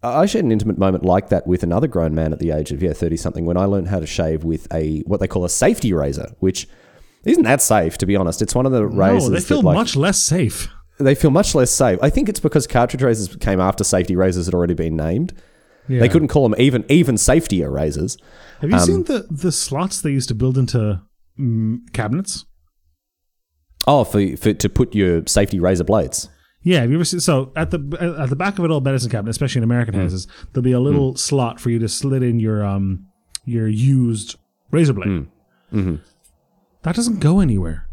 I, 0.03 0.09
I 0.09 0.23
I 0.23 0.27
shared 0.27 0.45
an 0.45 0.53
intimate 0.53 0.79
moment 0.79 1.05
like 1.05 1.29
that 1.31 1.47
with 1.47 1.63
another 1.63 1.87
grown 1.87 2.15
man 2.15 2.33
at 2.35 2.41
the 2.41 2.51
age 2.51 2.73
of 2.73 2.83
yeah 2.83 2.93
thirty 2.93 3.17
something 3.17 3.47
when 3.47 3.57
I 3.57 3.65
learned 3.65 3.89
how 3.89 4.01
to 4.01 4.07
shave 4.07 4.45
with 4.45 4.67
a 4.73 5.01
what 5.07 5.21
they 5.21 5.29
call 5.29 5.45
a 5.45 5.49
safety 5.49 5.93
razor, 5.95 6.33
which 6.41 6.69
isn't 7.25 7.45
that 7.45 7.63
safe 7.63 7.97
to 7.99 8.07
be 8.07 8.17
honest. 8.17 8.43
It's 8.43 8.55
one 8.55 8.67
of 8.67 8.73
the 8.73 8.87
razors 8.87 9.29
no, 9.31 9.35
they 9.37 9.41
feel 9.41 9.61
that, 9.63 9.67
like, 9.67 9.77
much 9.77 9.97
less 9.97 10.21
safe. 10.21 10.69
they 10.99 11.15
feel 11.15 11.31
much 11.31 11.55
less 11.55 11.71
safe. 11.71 11.99
I 12.03 12.11
think 12.11 12.29
it's 12.29 12.41
because 12.41 12.67
cartridge 12.67 13.03
razors 13.03 13.35
came 13.37 13.61
after 13.61 13.85
safety 13.85 14.15
razors 14.17 14.45
had 14.47 14.55
already 14.55 14.75
been 14.75 14.97
named. 14.97 15.33
Yeah. 15.89 16.01
They 16.01 16.09
couldn't 16.09 16.29
call 16.29 16.49
them 16.49 16.59
even 16.61 16.85
even 16.89 17.17
safety 17.19 17.63
razors. 17.65 18.17
Have 18.61 18.71
you 18.71 18.77
um, 18.77 18.83
seen 18.83 19.05
the, 19.05 19.27
the 19.31 19.51
slots 19.53 20.01
they 20.03 20.11
used 20.11 20.29
to 20.29 20.35
build 20.35 20.57
into 20.59 21.01
mm, 21.39 21.79
cabinets? 21.93 22.45
Oh, 23.87 24.05
for, 24.05 24.37
for 24.37 24.53
to 24.53 24.69
put 24.69 24.95
your 24.95 25.23
safety 25.27 25.59
razor 25.59 25.85
blades. 25.85 26.29
Yeah, 26.63 26.81
have 26.83 26.91
you 26.91 26.97
ever 26.97 27.05
seen? 27.05 27.21
So 27.21 27.53
at 27.57 27.71
the 27.71 27.79
at 28.21 28.29
the 28.29 28.37
back 28.37 28.59
of 28.59 28.65
an 28.67 28.71
old 28.71 28.85
medicine 28.85 29.11
cabinet, 29.11 29.31
especially 29.31 29.61
in 29.61 29.65
American 29.65 29.95
Hmm. 29.95 30.01
houses, 30.03 30.27
there'll 30.53 30.63
be 30.63 30.73
a 30.73 30.81
little 30.81 31.17
slot 31.17 31.59
for 31.59 31.71
you 31.71 31.79
to 31.79 31.89
slit 31.89 32.23
in 32.23 32.39
your 32.39 32.65
um 32.65 33.07
your 33.47 33.67
used 33.67 34.37
razor 34.71 34.93
blade. 34.93 35.09
Hmm. 35.71 35.79
Mm-hmm. 35.79 35.95
That 36.83 36.95
doesn't 36.97 37.21
go 37.21 37.41
anywhere. 37.41 37.87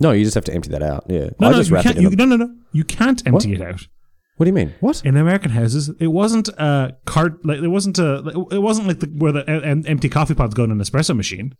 No, 0.00 0.10
you 0.10 0.24
just 0.24 0.34
have 0.34 0.44
to 0.44 0.52
empty 0.54 0.70
that 0.70 0.82
out. 0.82 1.04
Yeah, 1.08 1.30
No, 1.38 1.48
I 1.48 1.50
no, 1.52 1.56
just 1.58 1.70
you 1.70 1.76
wrap 1.76 1.84
can't. 1.84 1.96
it. 1.98 2.02
You, 2.02 2.10
no, 2.10 2.24
no, 2.24 2.36
no. 2.36 2.52
You 2.72 2.82
can't 2.84 3.24
empty 3.26 3.54
it 3.54 3.60
out. 3.62 3.86
What 4.36 4.44
do 4.44 4.48
you 4.48 4.54
mean? 4.54 4.74
What? 4.80 5.04
in 5.04 5.16
American 5.16 5.52
houses, 5.52 5.90
it 6.00 6.08
wasn't 6.08 6.48
a 6.48 6.96
cart. 7.06 7.44
Like 7.44 7.58
it 7.58 7.68
wasn't 7.68 7.98
a. 7.98 8.46
It 8.50 8.58
wasn't 8.62 8.88
like 8.88 9.00
the, 9.00 9.06
where 9.06 9.32
the 9.32 9.48
em- 9.48 9.84
empty 9.86 10.08
coffee 10.08 10.34
pods 10.34 10.54
go 10.54 10.64
in 10.64 10.70
an 10.70 10.78
espresso 10.78 11.16
machine. 11.16 11.54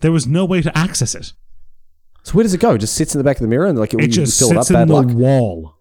There 0.00 0.12
was 0.12 0.26
no 0.26 0.44
way 0.44 0.60
to 0.62 0.76
access 0.76 1.14
it. 1.14 1.32
So 2.24 2.32
where 2.32 2.42
does 2.42 2.54
it 2.54 2.60
go? 2.60 2.74
It 2.74 2.78
just 2.78 2.94
sits 2.94 3.14
in 3.14 3.18
the 3.18 3.24
back 3.24 3.36
of 3.36 3.42
the 3.42 3.48
mirror 3.48 3.66
and 3.66 3.78
like 3.78 3.94
It 3.94 4.00
you 4.00 4.08
just 4.08 4.38
fill 4.38 4.50
it 4.50 4.56
up. 4.56 4.64
sits 4.64 4.78
in 4.80 4.88
the 4.88 4.94
luck. 4.94 5.06
wall. 5.14 5.74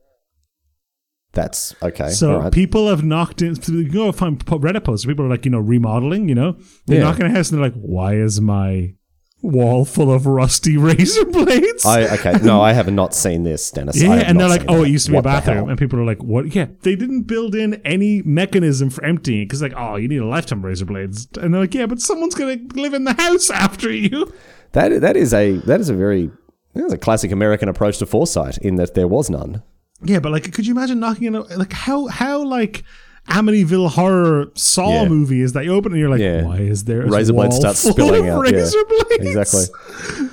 That's 1.32 1.74
okay. 1.82 2.10
So 2.10 2.38
right. 2.38 2.54
people 2.54 2.88
have 2.90 3.04
knocked 3.04 3.42
in. 3.42 3.56
You 3.68 3.90
go 3.90 4.12
find 4.12 4.46
po- 4.46 4.60
Reddit 4.60 4.84
posts. 4.84 5.06
People 5.06 5.26
are 5.26 5.30
like, 5.30 5.46
you 5.46 5.52
know, 5.52 5.60
remodeling. 5.60 6.30
You 6.30 6.36
know, 6.36 6.58
they 6.86 6.98
Yeah. 6.98 7.04
knock 7.06 7.20
in 7.20 7.26
a 7.26 7.32
house 7.32 7.50
and 7.50 7.58
they're 7.58 7.68
like, 7.70 7.74
"Why 7.82 8.16
is 8.16 8.40
my 8.40 8.94
wall 9.44 9.86
full 9.86 10.12
of 10.12 10.26
rusty 10.26 10.78
razor 10.90 11.26
blades?" 11.26 11.86
I 11.86 12.16
okay. 12.16 12.34
No, 12.42 12.62
I 12.62 12.74
have 12.74 12.92
not 12.92 13.14
seen 13.14 13.44
this, 13.44 13.70
Dennis. 13.70 14.02
Yeah, 14.02 14.14
and 14.14 14.40
they're 14.40 14.50
like, 14.50 14.66
"Oh, 14.68 14.80
that. 14.80 14.88
it 14.88 14.92
used 14.92 15.06
to 15.06 15.12
be 15.12 15.16
What 15.16 15.26
a 15.26 15.30
bathroom," 15.30 15.70
and 15.70 15.78
people 15.78 16.00
are 16.00 16.06
like, 16.06 16.24
"What?" 16.24 16.56
Yeah, 16.56 16.68
they 16.82 16.96
didn't 16.96 17.24
build 17.24 17.54
in 17.54 17.76
any 17.86 18.22
mechanism 18.24 18.90
for 18.90 19.04
emptying 19.04 19.46
because, 19.46 19.62
like, 19.62 19.74
oh, 19.78 19.98
you 19.98 20.08
need 20.08 20.18
a 20.22 20.26
lifetime 20.26 20.66
razor 20.66 20.86
blades, 20.86 21.28
and 21.40 21.54
they're 21.54 21.62
like, 21.62 21.76
"Yeah, 21.76 21.86
but 21.86 22.00
someone's 22.00 22.34
gonna 22.34 22.58
live 22.74 22.94
in 22.94 23.04
the 23.04 23.14
house 23.14 23.50
after 23.52 23.92
you." 23.92 24.34
That 24.72 25.02
that 25.02 25.16
is 25.16 25.34
a 25.34 25.58
that 25.58 25.80
is 25.80 25.90
a 25.90 25.94
very 25.94 26.32
that 26.74 26.86
is 26.86 26.94
a 26.94 26.98
classic 26.98 27.32
American 27.32 27.70
approach 27.70 28.00
to 28.00 28.06
foresight 28.06 28.58
in 28.60 28.76
that 28.78 28.96
there 28.96 29.08
was 29.08 29.30
none. 29.30 29.62
Yeah, 30.06 30.20
but 30.20 30.32
like, 30.32 30.52
could 30.52 30.66
you 30.66 30.74
imagine 30.74 31.00
knocking 31.00 31.28
in 31.28 31.36
a 31.36 31.42
like 31.42 31.72
how 31.72 32.08
how 32.08 32.44
like 32.44 32.84
Amityville 33.28 33.90
horror 33.90 34.52
Saw 34.56 35.04
Yeah. 35.04 35.10
movie 35.10 35.42
is 35.42 35.54
that 35.54 35.64
you 35.66 35.74
open 35.74 35.92
and 35.94 36.00
you're 36.00 36.10
like, 36.10 36.20
Yeah. 36.20 36.44
why 36.44 36.58
is 36.58 36.84
there 36.84 37.02
a 37.04 37.10
Razor 37.10 37.34
blades 37.34 37.54
wall 37.54 37.60
start 37.62 37.78
full 37.78 37.92
spilling 37.94 38.28
of 38.28 38.36
out. 38.36 38.46
Yeah, 38.48 38.58
Razor 38.58 38.78
blades? 38.90 39.36
exactly. 39.36 40.30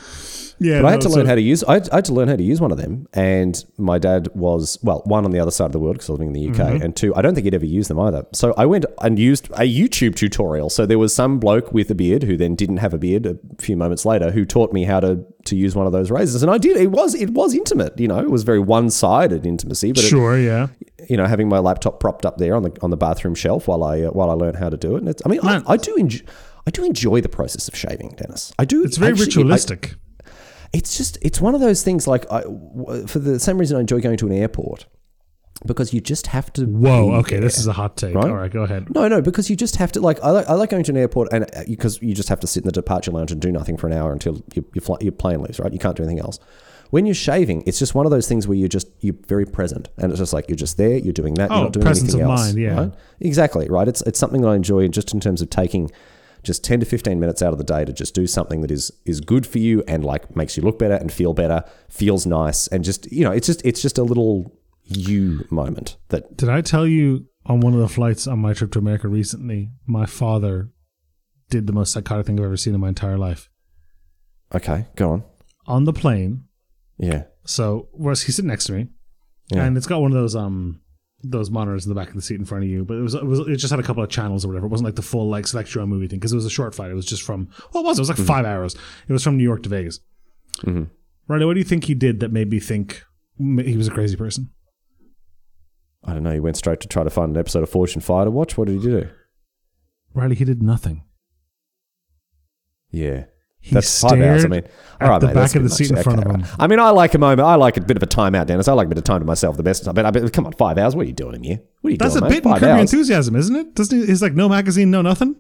Yeah, 0.63 0.83
But 0.83 0.89
I 0.89 0.91
had 0.93 1.01
to 1.03 1.09
learn 1.09 1.25
how 1.27 1.35
to 1.35 1.41
use. 1.41 1.65
I 1.65 1.75
had, 1.75 1.89
I 1.91 1.95
had 1.97 2.05
to 2.07 2.13
learn 2.13 2.29
how 2.29 2.37
to 2.37 2.43
use 2.43 2.61
one 2.61 2.71
of 2.71 2.77
them, 2.77 3.07
and 3.15 3.65
my 3.79 3.99
dad 3.99 4.29
was 4.35 4.79
well, 4.83 5.01
one 5.07 5.25
on 5.25 5.31
the 5.31 5.41
other 5.41 5.51
side 5.51 5.65
of 5.67 5.73
the 5.73 5.79
world 5.79 5.95
because 5.97 6.11
I 6.11 6.13
was 6.13 6.21
living 6.21 6.35
in 6.37 6.41
the 6.43 6.51
UK, 6.51 6.69
Mm-hmm. 6.75 6.83
and 6.83 6.95
two, 6.95 7.15
I 7.15 7.23
don't 7.23 7.35
think 7.35 7.45
he'd 7.47 7.55
ever 7.55 7.65
used 7.65 7.89
them 7.89 7.99
either. 7.99 8.27
So 8.35 8.53
I 8.59 8.67
went 8.67 8.85
and 9.01 9.19
used 9.19 9.47
a 9.53 9.61
YouTube 9.67 10.15
tutorial. 10.17 10.69
So 10.69 10.85
there 10.85 10.99
was 10.99 11.15
some 11.15 11.39
bloke 11.41 11.73
with 11.73 11.91
a 11.91 11.95
beard 11.95 12.25
who 12.25 12.37
then 12.37 12.55
didn't 12.57 12.77
have 12.77 12.93
a 12.93 12.99
beard 12.99 13.25
a 13.27 13.39
few 13.59 13.75
moments 13.77 14.05
later 14.05 14.31
who 14.31 14.45
taught 14.45 14.73
me 14.73 14.85
how 14.85 15.01
to 15.01 15.25
to 15.47 15.57
use 15.57 15.75
one 15.75 15.87
of 15.87 15.93
those 15.93 16.11
razors, 16.11 16.43
and 16.43 16.51
I 16.53 16.59
did. 16.59 16.77
It 16.77 16.91
was 16.91 17.15
it 17.15 17.31
was 17.31 17.55
intimate, 17.55 17.99
you 17.99 18.07
know. 18.09 18.19
It 18.21 18.31
was 18.31 18.43
very 18.43 18.59
one 18.61 18.91
sided 18.91 19.47
intimacy, 19.47 19.93
but 19.93 20.05
it, 20.05 20.09
Sure, 20.09 20.39
yeah. 20.39 20.67
you 21.09 21.17
know, 21.17 21.25
having 21.25 21.49
my 21.49 21.59
laptop 21.59 22.01
propped 22.01 22.27
up 22.27 22.37
there 22.37 22.55
on 22.55 22.63
the 22.65 22.77
on 22.83 22.91
the 22.91 22.99
bathroom 22.99 23.35
shelf 23.35 23.67
while 23.67 23.83
I 23.83 24.03
uh, 24.03 24.11
while 24.11 24.29
I 24.31 24.35
learn 24.35 24.55
how 24.55 24.69
to 24.69 24.77
do 24.77 24.97
it. 24.97 24.99
And 24.99 25.09
it's, 25.09 25.23
I 25.25 25.31
mean, 25.31 25.41
I, 25.43 25.53
Man. 25.55 25.65
I 25.67 25.79
do 25.79 25.95
enjoy. 25.97 26.21
I 26.67 26.71
do 26.71 26.85
enjoy 26.85 27.23
the 27.23 27.31
process 27.31 27.67
of 27.69 27.75
shaving, 27.75 28.15
Dennis. 28.19 28.53
I 28.59 28.67
do. 28.67 28.85
It's 28.85 28.99
very 28.99 29.13
actually- 29.13 29.25
I- 29.25 29.27
ritualistic. 29.29 29.95
It's 30.73 30.97
just 30.97 31.19
it's 31.23 31.41
one 31.41 31.55
of 31.55 31.61
those 31.61 31.83
things 31.83 32.07
like 32.07 32.31
I, 32.31 32.43
for 33.07 33.19
the 33.19 33.39
same 33.41 33.59
reason 33.59 33.77
I 33.77 33.81
enjoy 33.81 34.01
going 34.01 34.17
to 34.19 34.27
an 34.27 34.33
airport 34.33 34.87
because 35.67 35.93
you 35.93 36.01
just 36.01 36.29
have 36.29 36.53
to. 36.55 36.65
Whoa, 36.65 37.13
okay, 37.17 37.33
there. 37.37 37.43
this 37.43 37.59
is 37.59 37.67
a 37.67 37.73
hot 37.73 37.97
take. 37.97 38.15
Right? 38.15 38.25
All 38.29 38.35
right, 38.37 38.51
go 38.51 38.63
ahead. 38.63 38.95
No, 38.95 39.09
no, 39.09 39.21
because 39.21 39.51
you 39.51 39.57
just 39.57 39.77
have 39.77 39.93
to 39.93 40.01
like 40.01 40.19
I 40.23 40.31
like 40.31 40.49
I 40.49 40.55
like 40.55 40.71
going 40.71 40.85
to 40.85 40.93
an 40.93 40.97
airport 40.97 41.29
and 41.33 41.45
uh, 41.45 41.65
because 41.67 42.01
you 42.01 42.15
just 42.15 42.29
have 42.29 42.41
to 42.41 42.47
sit 42.47 42.63
in 42.63 42.67
the 42.67 42.73
departure 42.73 43.11
lounge 43.11 43.33
and 43.33 43.41
do 43.41 43.53
nothing 43.53 43.77
for 43.77 43.87
an 43.87 43.93
hour 43.93 44.13
until 44.13 44.43
you, 44.55 44.65
you 44.75 44.81
fly, 44.81 44.97
your 45.01 45.13
plane 45.13 45.43
leaves. 45.43 45.59
Right, 45.59 45.73
you 45.73 45.79
can't 45.79 45.97
do 45.97 46.03
anything 46.03 46.21
else. 46.21 46.39
When 46.91 47.07
you're 47.07 47.15
shaving, 47.15 47.63
it's 47.67 47.79
just 47.79 47.95
one 47.95 48.05
of 48.05 48.11
those 48.11 48.27
things 48.27 48.49
where 48.49 48.57
you're 48.57 48.69
just 48.69 48.89
you're 49.01 49.15
very 49.29 49.47
present, 49.47 49.89
and 49.97 50.11
it's 50.11 50.19
just 50.19 50.33
like 50.33 50.49
you're 50.49 50.57
just 50.57 50.77
there, 50.77 50.97
you're 50.97 51.13
doing 51.13 51.35
that, 51.35 51.51
Oh, 51.51 51.55
you're 51.55 51.65
not 51.65 51.73
doing 51.73 51.85
presence 51.87 52.15
anything 52.15 52.25
of 52.25 52.31
else. 52.31 52.47
mind, 52.47 52.59
yeah. 52.59 52.75
right? 52.81 52.93
exactly. 53.21 53.69
Right, 53.69 53.87
it's 53.87 54.03
it's 54.03 54.19
something 54.19 54.41
that 54.41 54.49
I 54.49 54.57
enjoy 54.57 54.89
just 54.89 55.15
in 55.15 55.21
terms 55.21 55.41
of 55.41 55.51
taking 55.51 55.91
just 56.43 56.65
10 56.65 56.81
to 56.81 56.87
15 56.87 57.19
minutes 57.21 57.43
out 57.43 57.53
of 57.53 57.59
the 57.59 57.65
day 57.65 57.85
to 57.85 57.93
just 57.93 58.15
do 58.15 58.27
something 58.27 58.61
that 58.63 58.71
is 58.71 58.91
is 59.05 59.21
good 59.21 59.47
for 59.47 59.59
you 59.59 59.83
and 59.87 60.05
like 60.05 60.35
makes 60.37 60.57
you 60.57 60.63
look 60.63 60.79
better 60.79 60.95
and 60.95 61.13
feel 61.13 61.35
better 61.35 61.63
feels 61.89 62.27
nice 62.27 62.67
and 62.69 62.83
just 62.85 63.11
you 63.13 63.25
know 63.25 63.31
it's 63.33 63.47
just 63.47 63.65
it's 63.65 63.83
just 63.83 63.99
a 63.99 64.03
little 64.03 64.53
you 64.85 65.47
moment 65.51 65.97
that 66.09 66.37
Did 66.37 66.49
I 66.49 66.61
tell 66.63 66.87
you 66.87 67.27
on 67.47 67.61
one 67.61 67.75
of 67.75 67.81
the 67.81 67.89
flights 67.89 68.27
on 68.27 68.39
my 68.39 68.53
trip 68.53 68.73
to 68.73 68.79
America 68.79 69.09
recently, 69.09 69.71
my 69.87 70.05
father 70.07 70.71
did 71.49 71.67
the 71.67 71.73
most 71.73 71.93
psychotic 71.93 72.27
thing 72.27 72.39
I've 72.39 72.45
ever 72.47 72.57
seen 72.57 72.75
in 72.75 72.81
my 72.81 72.89
entire 72.89 73.17
life. 73.19 73.49
Okay, 74.55 74.87
go 74.97 75.11
on. 75.11 75.25
On 75.67 75.85
the 75.85 75.93
plane, 75.93 76.45
Yeah. 76.99 77.25
so 77.45 77.89
was 77.93 78.23
he's 78.23 78.37
sitting 78.37 78.49
next 78.49 78.65
to 78.67 78.73
me, 78.73 78.89
Yeah. 79.53 79.65
and 79.65 79.77
it's 79.77 79.87
got 79.87 80.01
one 80.03 80.11
of 80.11 80.17
those 80.17 80.35
um 80.37 80.81
those 81.23 81.51
monitors 81.51 81.85
in 81.85 81.91
the 81.91 81.95
back 81.95 82.09
of 82.09 82.15
the 82.15 82.23
seat 82.23 82.39
in 82.39 82.45
front 82.45 82.65
of 82.65 82.71
you, 82.71 82.85
but 82.85 82.97
it 82.97 83.03
was 83.03 83.15
it 83.15 83.25
was 83.27 83.41
it 83.41 83.57
just 83.57 83.71
had 83.71 83.81
a 83.81 83.83
couple 83.83 84.03
of 84.03 84.09
channels 84.11 84.45
or 84.45 84.49
whatever. 84.49 84.67
It 84.67 84.71
wasn't 84.71 84.87
like 84.87 84.95
the 84.97 85.03
full 85.03 85.29
like 85.29 85.47
select 85.47 85.75
your 85.75 85.83
own 85.83 85.89
movie 85.91 86.07
thing 86.09 86.19
because 86.19 86.33
it 86.33 86.37
was 86.37 86.47
a 86.47 86.51
short 86.51 86.75
flight. 86.75 86.91
It 86.91 86.95
was 86.95 87.07
just 87.07 87.23
from 87.23 87.49
what 87.73 87.85
was 87.85 87.99
it? 87.99 88.01
It 88.03 88.09
was 88.09 88.19
like 88.19 88.27
five 88.27 88.47
hours. 88.47 88.75
It 89.09 89.13
was 89.13 89.23
from 89.23 89.37
New 89.37 89.45
York 89.45 89.63
to 89.65 89.69
Vegas. 89.69 90.01
Mhm. 90.63 90.91
Riley, 91.29 91.45
what 91.47 91.55
do 91.55 91.61
you 91.61 91.65
think 91.65 91.85
he 91.85 91.95
did 91.95 92.21
that 92.21 92.33
made 92.33 92.51
me 92.51 92.59
think 92.59 93.05
he 93.39 93.77
was 93.77 93.87
a 93.89 93.93
crazy 93.93 94.17
person? 94.17 94.51
I 96.03 96.15
don't 96.15 96.23
know. 96.23 96.33
He 96.33 96.41
went 96.41 96.57
straight 96.57 96.81
to 96.81 96.89
try 96.89 97.05
to 97.05 97.11
find 97.11 97.33
an 97.33 97.41
episode 97.41 97.63
of 97.63 97.69
Forged 97.69 97.95
in 97.95 98.01
Fire 98.01 98.25
to 98.25 98.31
watch. 98.31 98.57
What 98.57 98.69
did 98.69 98.81
he 98.81 98.83
do? 98.89 99.09
Riley, 100.15 100.35
he 100.35 100.45
did 100.45 100.63
nothing. 100.63 101.05
Yeah. 102.91 103.27
He 103.63 103.75
That's 103.75 104.01
five 104.01 104.19
hours. 104.21 104.45
I 104.45 104.49
mean, 104.49 104.63
all 105.03 105.09
right, 105.11 105.19
the 105.21 105.27
mate, 105.29 105.35
back 105.35 105.55
of 105.55 105.63
the 105.63 105.69
seat 105.69 105.91
in 105.91 106.03
front 106.03 106.19
Okay, 106.21 106.29
of 106.29 106.35
him. 106.35 106.41
right. 106.43 106.51
I 106.59 106.67
mean, 106.67 106.79
I 106.81 106.91
like 106.91 107.13
a 107.15 107.19
moment. 107.19 107.41
I 107.43 107.57
like 107.57 107.77
a 107.77 107.83
bit 107.83 107.97
of 107.97 108.03
a 108.03 108.07
time 108.07 108.35
out, 108.35 108.47
Dennis. 108.47 108.69
I 108.69 108.73
like 108.73 108.87
a 108.87 108.89
bit 108.89 108.97
of 108.99 109.05
time 109.05 109.21
to 109.21 109.27
myself 109.27 109.57
the 109.59 109.63
best. 109.63 109.85
But 109.93 110.05
I 110.07 110.11
mean, 110.11 110.29
come 110.31 110.47
on, 110.47 110.53
five 110.55 110.79
hours. 110.79 110.97
What 110.97 111.03
are 111.03 111.09
you 111.09 111.13
doing 111.13 111.35
in 111.37 111.43
here? 111.45 111.61
What 111.83 111.89
are 111.89 111.91
you 111.93 111.99
That's 111.99 112.15
doing, 112.15 112.23
That's 112.25 112.33
a 112.33 112.37
mate? 112.37 112.43
bit 112.43 112.51
in 112.53 112.59
Curb 112.59 112.69
Your. 112.69 112.79
Enthusiasm, 112.79 113.37
isn't 113.37 113.55
it? 113.57 113.75
Doesn't 113.75 113.99
he? 114.01 114.07
He's 114.07 114.23
like 114.23 114.33
no 114.35 114.49
magazine, 114.49 114.91
no 114.91 115.03
nothing. 115.03 115.37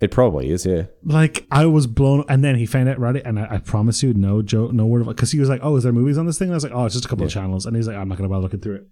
It 0.00 0.10
probably 0.10 0.50
is. 0.50 0.66
Yeah. 0.66 0.84
Like 1.04 1.46
I 1.50 1.66
was 1.66 1.86
blown, 1.86 2.24
and 2.28 2.42
then 2.42 2.56
he 2.56 2.66
found 2.66 2.88
out 2.88 2.98
Riley, 2.98 3.24
and 3.24 3.38
I, 3.38 3.54
I 3.54 3.58
promise 3.58 4.02
you, 4.02 4.14
no 4.14 4.42
joke, 4.42 4.72
no 4.72 4.86
word 4.86 5.02
of 5.02 5.08
because 5.08 5.30
he 5.30 5.38
was 5.38 5.48
like, 5.48 5.60
"Oh, 5.62 5.76
is 5.76 5.84
there 5.84 5.92
movies 5.92 6.18
on 6.18 6.26
this 6.26 6.38
thing?" 6.38 6.48
And 6.48 6.54
I 6.54 6.56
was 6.56 6.64
like, 6.64 6.72
"Oh, 6.72 6.84
it's 6.86 6.94
just 6.94 7.04
a 7.04 7.08
couple 7.08 7.24
of 7.24 7.30
channels," 7.30 7.66
and 7.66 7.76
he's 7.76 7.86
like, 7.86 7.96
"I'm 7.96 8.08
not 8.08 8.18
going 8.18 8.28
to 8.28 8.32
bother 8.32 8.42
looking 8.42 8.60
through 8.60 8.76
it." 8.76 8.86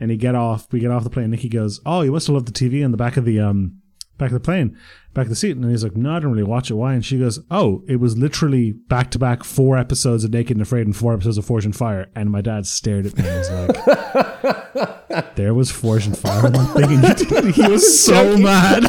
And 0.00 0.10
he 0.10 0.16
get 0.16 0.34
off, 0.34 0.66
we 0.72 0.80
get 0.80 0.90
off 0.90 1.04
the 1.04 1.10
plane. 1.10 1.30
Nicky 1.30 1.48
goes, 1.48 1.80
"Oh, 1.86 2.00
you 2.02 2.10
must 2.12 2.26
have 2.26 2.34
loved 2.34 2.46
the 2.46 2.52
TV 2.52 2.82
in 2.82 2.90
the 2.90 2.96
back 2.96 3.16
of 3.16 3.24
the 3.24 3.38
um 3.38 3.80
back 4.20 4.28
of 4.28 4.34
the 4.34 4.40
plane, 4.40 4.76
back 5.14 5.24
of 5.24 5.30
the 5.30 5.34
seat." 5.36 5.56
And 5.56 5.68
he's 5.68 5.82
like, 5.82 5.96
"No, 5.96 6.12
I 6.12 6.16
didn't 6.20 6.30
really 6.30 6.44
watch 6.44 6.70
it. 6.70 6.74
Why?" 6.74 6.94
And 6.94 7.04
she 7.04 7.18
goes, 7.18 7.40
"Oh, 7.50 7.82
it 7.88 7.96
was 7.96 8.16
literally 8.16 8.70
back 8.70 9.10
to 9.10 9.18
back 9.18 9.42
four 9.42 9.76
episodes 9.76 10.22
of 10.22 10.30
Naked 10.32 10.56
and 10.56 10.62
Afraid 10.62 10.86
and 10.86 10.94
four 10.96 11.12
episodes 11.14 11.38
of 11.38 11.44
Forged 11.44 11.66
in 11.66 11.72
Fire." 11.72 12.06
And 12.14 12.30
my 12.30 12.40
dad 12.40 12.66
stared 12.66 13.06
at 13.06 13.18
me 13.18 13.24
and 13.26 13.38
was 13.38 13.50
like, 13.50 15.34
"There 15.34 15.54
was 15.54 15.72
Forged 15.72 16.06
in 16.06 16.14
Fire." 16.14 16.46
And 16.46 16.56
I'm 16.56 16.66
thinking, 17.16 17.52
he 17.52 17.66
was 17.68 18.00
so 18.04 18.36
mad. 18.36 18.84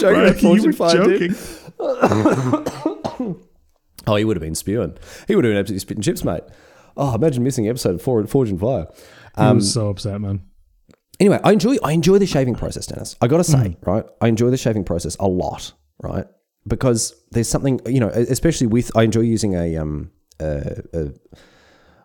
Joking 0.00 0.20
about 0.20 0.36
He 0.36 0.42
Fortune 0.46 0.66
was 0.66 0.76
Fire, 0.76 1.04
dude. 1.04 1.30
joking. 1.30 1.36
Oh, 4.06 4.16
he 4.16 4.24
would 4.24 4.36
have 4.36 4.42
been 4.42 4.54
spewing. 4.54 4.96
He 5.26 5.34
would 5.36 5.44
have 5.44 5.50
been 5.50 5.58
absolutely 5.58 5.80
spitting 5.80 6.02
chips, 6.02 6.24
mate. 6.24 6.42
Oh, 6.96 7.14
imagine 7.14 7.44
missing 7.44 7.68
episode 7.68 7.96
of 7.96 8.02
For- 8.02 8.26
Forged 8.26 8.52
in 8.52 8.58
Fire. 8.58 8.86
He 9.36 9.42
was 9.42 9.50
um, 9.50 9.60
so 9.60 9.88
upset, 9.90 10.18
man. 10.20 10.40
Anyway, 11.20 11.40
I 11.42 11.52
enjoy 11.52 11.76
I 11.82 11.92
enjoy 11.92 12.18
the 12.18 12.26
shaving 12.26 12.54
process, 12.54 12.86
Dennis. 12.86 13.16
I 13.20 13.26
got 13.26 13.38
to 13.38 13.44
say, 13.44 13.76
Mm. 13.80 13.86
right? 13.86 14.04
I 14.20 14.28
enjoy 14.28 14.50
the 14.50 14.56
shaving 14.56 14.84
process 14.84 15.16
a 15.18 15.26
lot, 15.26 15.72
right? 16.02 16.26
Because 16.66 17.14
there's 17.32 17.48
something, 17.48 17.80
you 17.86 17.98
know, 18.00 18.08
especially 18.08 18.66
with 18.68 18.90
I 18.96 19.02
enjoy 19.02 19.22
using 19.22 19.54
a 19.54 19.76
um 19.76 20.10
uh, 20.40 20.60
uh 20.94 21.04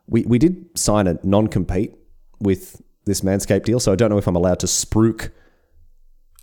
we 0.08 0.24
we 0.24 0.39
did 0.39 0.65
sign 0.77 1.08
a 1.08 1.20
non 1.24 1.48
compete 1.48 1.93
with 2.39 2.82
this 3.05 3.22
Manscaped 3.22 3.65
deal, 3.65 3.79
so 3.79 3.91
I 3.91 3.96
don't 3.96 4.10
know 4.10 4.17
if 4.17 4.27
I'm 4.27 4.36
allowed 4.36 4.60
to 4.62 4.67
spruik 4.67 5.29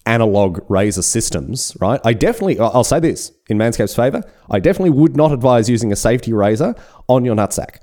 analog 0.06 0.60
razor 0.70 1.02
systems, 1.02 1.76
right? 1.80 2.00
I 2.04 2.12
definitely, 2.12 2.58
I'll 2.58 2.70
I'll 2.74 2.84
say 2.84 3.00
this 3.00 3.32
in 3.48 3.58
Manscaped's 3.58 3.94
favor, 3.94 4.22
I 4.50 4.60
definitely 4.60 4.90
would 4.90 5.16
not 5.16 5.32
advise 5.32 5.68
using 5.68 5.92
a 5.92 5.96
safety 5.96 6.32
razor 6.32 6.74
on 7.08 7.24
your 7.24 7.34
nutsack. 7.36 7.76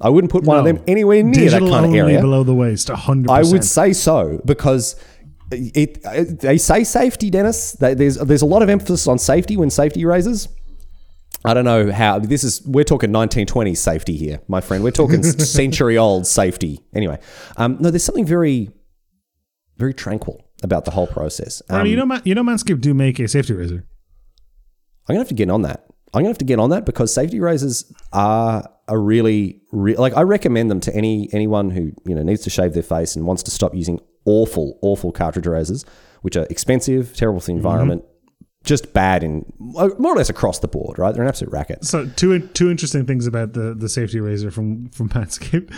I 0.00 0.08
wouldn't 0.08 0.30
put 0.30 0.44
one 0.44 0.58
of 0.58 0.64
them 0.64 0.82
anywhere 0.86 1.22
near 1.22 1.32
Digital 1.32 1.68
that 1.68 1.72
kind 1.72 1.84
of 1.84 1.90
only 1.90 1.98
area. 2.00 2.20
below 2.20 2.42
the 2.42 2.54
waist, 2.54 2.88
hundred. 2.88 3.30
I 3.30 3.42
would 3.42 3.64
say 3.64 3.92
so 3.92 4.40
because 4.44 4.96
it, 5.50 5.98
it 6.04 6.40
they 6.40 6.58
say 6.58 6.84
safety, 6.84 7.30
Dennis. 7.30 7.72
They, 7.72 7.94
there's 7.94 8.16
there's 8.16 8.42
a 8.42 8.46
lot 8.46 8.62
of 8.62 8.68
emphasis 8.68 9.06
on 9.06 9.18
safety 9.18 9.56
when 9.56 9.70
safety 9.70 10.04
raises. 10.04 10.48
I 11.44 11.52
don't 11.52 11.64
know 11.64 11.92
how 11.92 12.18
this 12.18 12.42
is. 12.42 12.62
We're 12.66 12.84
talking 12.84 13.10
1920s 13.10 13.76
safety 13.76 14.16
here, 14.16 14.40
my 14.48 14.60
friend. 14.60 14.82
We're 14.82 14.90
talking 14.90 15.22
century 15.22 15.98
old 15.98 16.26
safety. 16.26 16.80
Anyway, 16.94 17.18
um, 17.56 17.76
no, 17.80 17.90
there's 17.90 18.04
something 18.04 18.26
very, 18.26 18.70
very 19.76 19.92
tranquil 19.92 20.42
about 20.62 20.86
the 20.86 20.90
whole 20.90 21.06
process. 21.06 21.62
Um, 21.68 21.86
you 21.86 21.96
know, 21.96 22.20
you 22.24 22.34
know, 22.34 22.42
Manscaped 22.42 22.80
do 22.80 22.94
make 22.94 23.18
a 23.18 23.28
safety 23.28 23.52
razor. 23.52 23.84
I'm 25.06 25.14
gonna 25.14 25.20
have 25.20 25.28
to 25.28 25.34
get 25.34 25.50
on 25.50 25.62
that. 25.62 25.86
I'm 26.14 26.20
gonna 26.20 26.28
have 26.28 26.38
to 26.38 26.44
get 26.44 26.58
on 26.58 26.70
that 26.70 26.86
because 26.86 27.12
safety 27.12 27.40
razors 27.40 27.92
are 28.12 28.70
a 28.86 28.98
really, 28.98 29.60
re- 29.72 29.96
like 29.96 30.16
I 30.16 30.22
recommend 30.22 30.70
them 30.70 30.80
to 30.80 30.94
any 30.94 31.28
anyone 31.32 31.70
who 31.70 31.92
you 32.06 32.14
know 32.14 32.22
needs 32.22 32.42
to 32.42 32.50
shave 32.50 32.72
their 32.72 32.82
face 32.82 33.16
and 33.16 33.26
wants 33.26 33.42
to 33.44 33.50
stop 33.50 33.74
using 33.74 34.00
awful, 34.24 34.78
awful 34.82 35.12
cartridge 35.12 35.46
razors, 35.46 35.84
which 36.22 36.36
are 36.36 36.46
expensive, 36.50 37.16
terrible 37.16 37.40
for 37.40 37.46
the 37.46 37.52
environment, 37.52 38.04
just 38.62 38.92
bad 38.92 39.22
in 39.22 39.44
uh, 39.76 39.88
more 39.98 40.14
or 40.14 40.16
less 40.16 40.30
across 40.30 40.60
the 40.60 40.68
board. 40.68 40.98
Right? 40.98 41.12
They're 41.12 41.22
an 41.22 41.28
absolute 41.28 41.52
racket. 41.52 41.84
So 41.84 42.06
two 42.06 42.46
two 42.48 42.70
interesting 42.70 43.06
things 43.06 43.26
about 43.26 43.52
the, 43.54 43.74
the 43.74 43.88
safety 43.88 44.20
razor 44.20 44.50
from 44.50 44.88
from 44.90 45.08
Manscaped. 45.10 45.74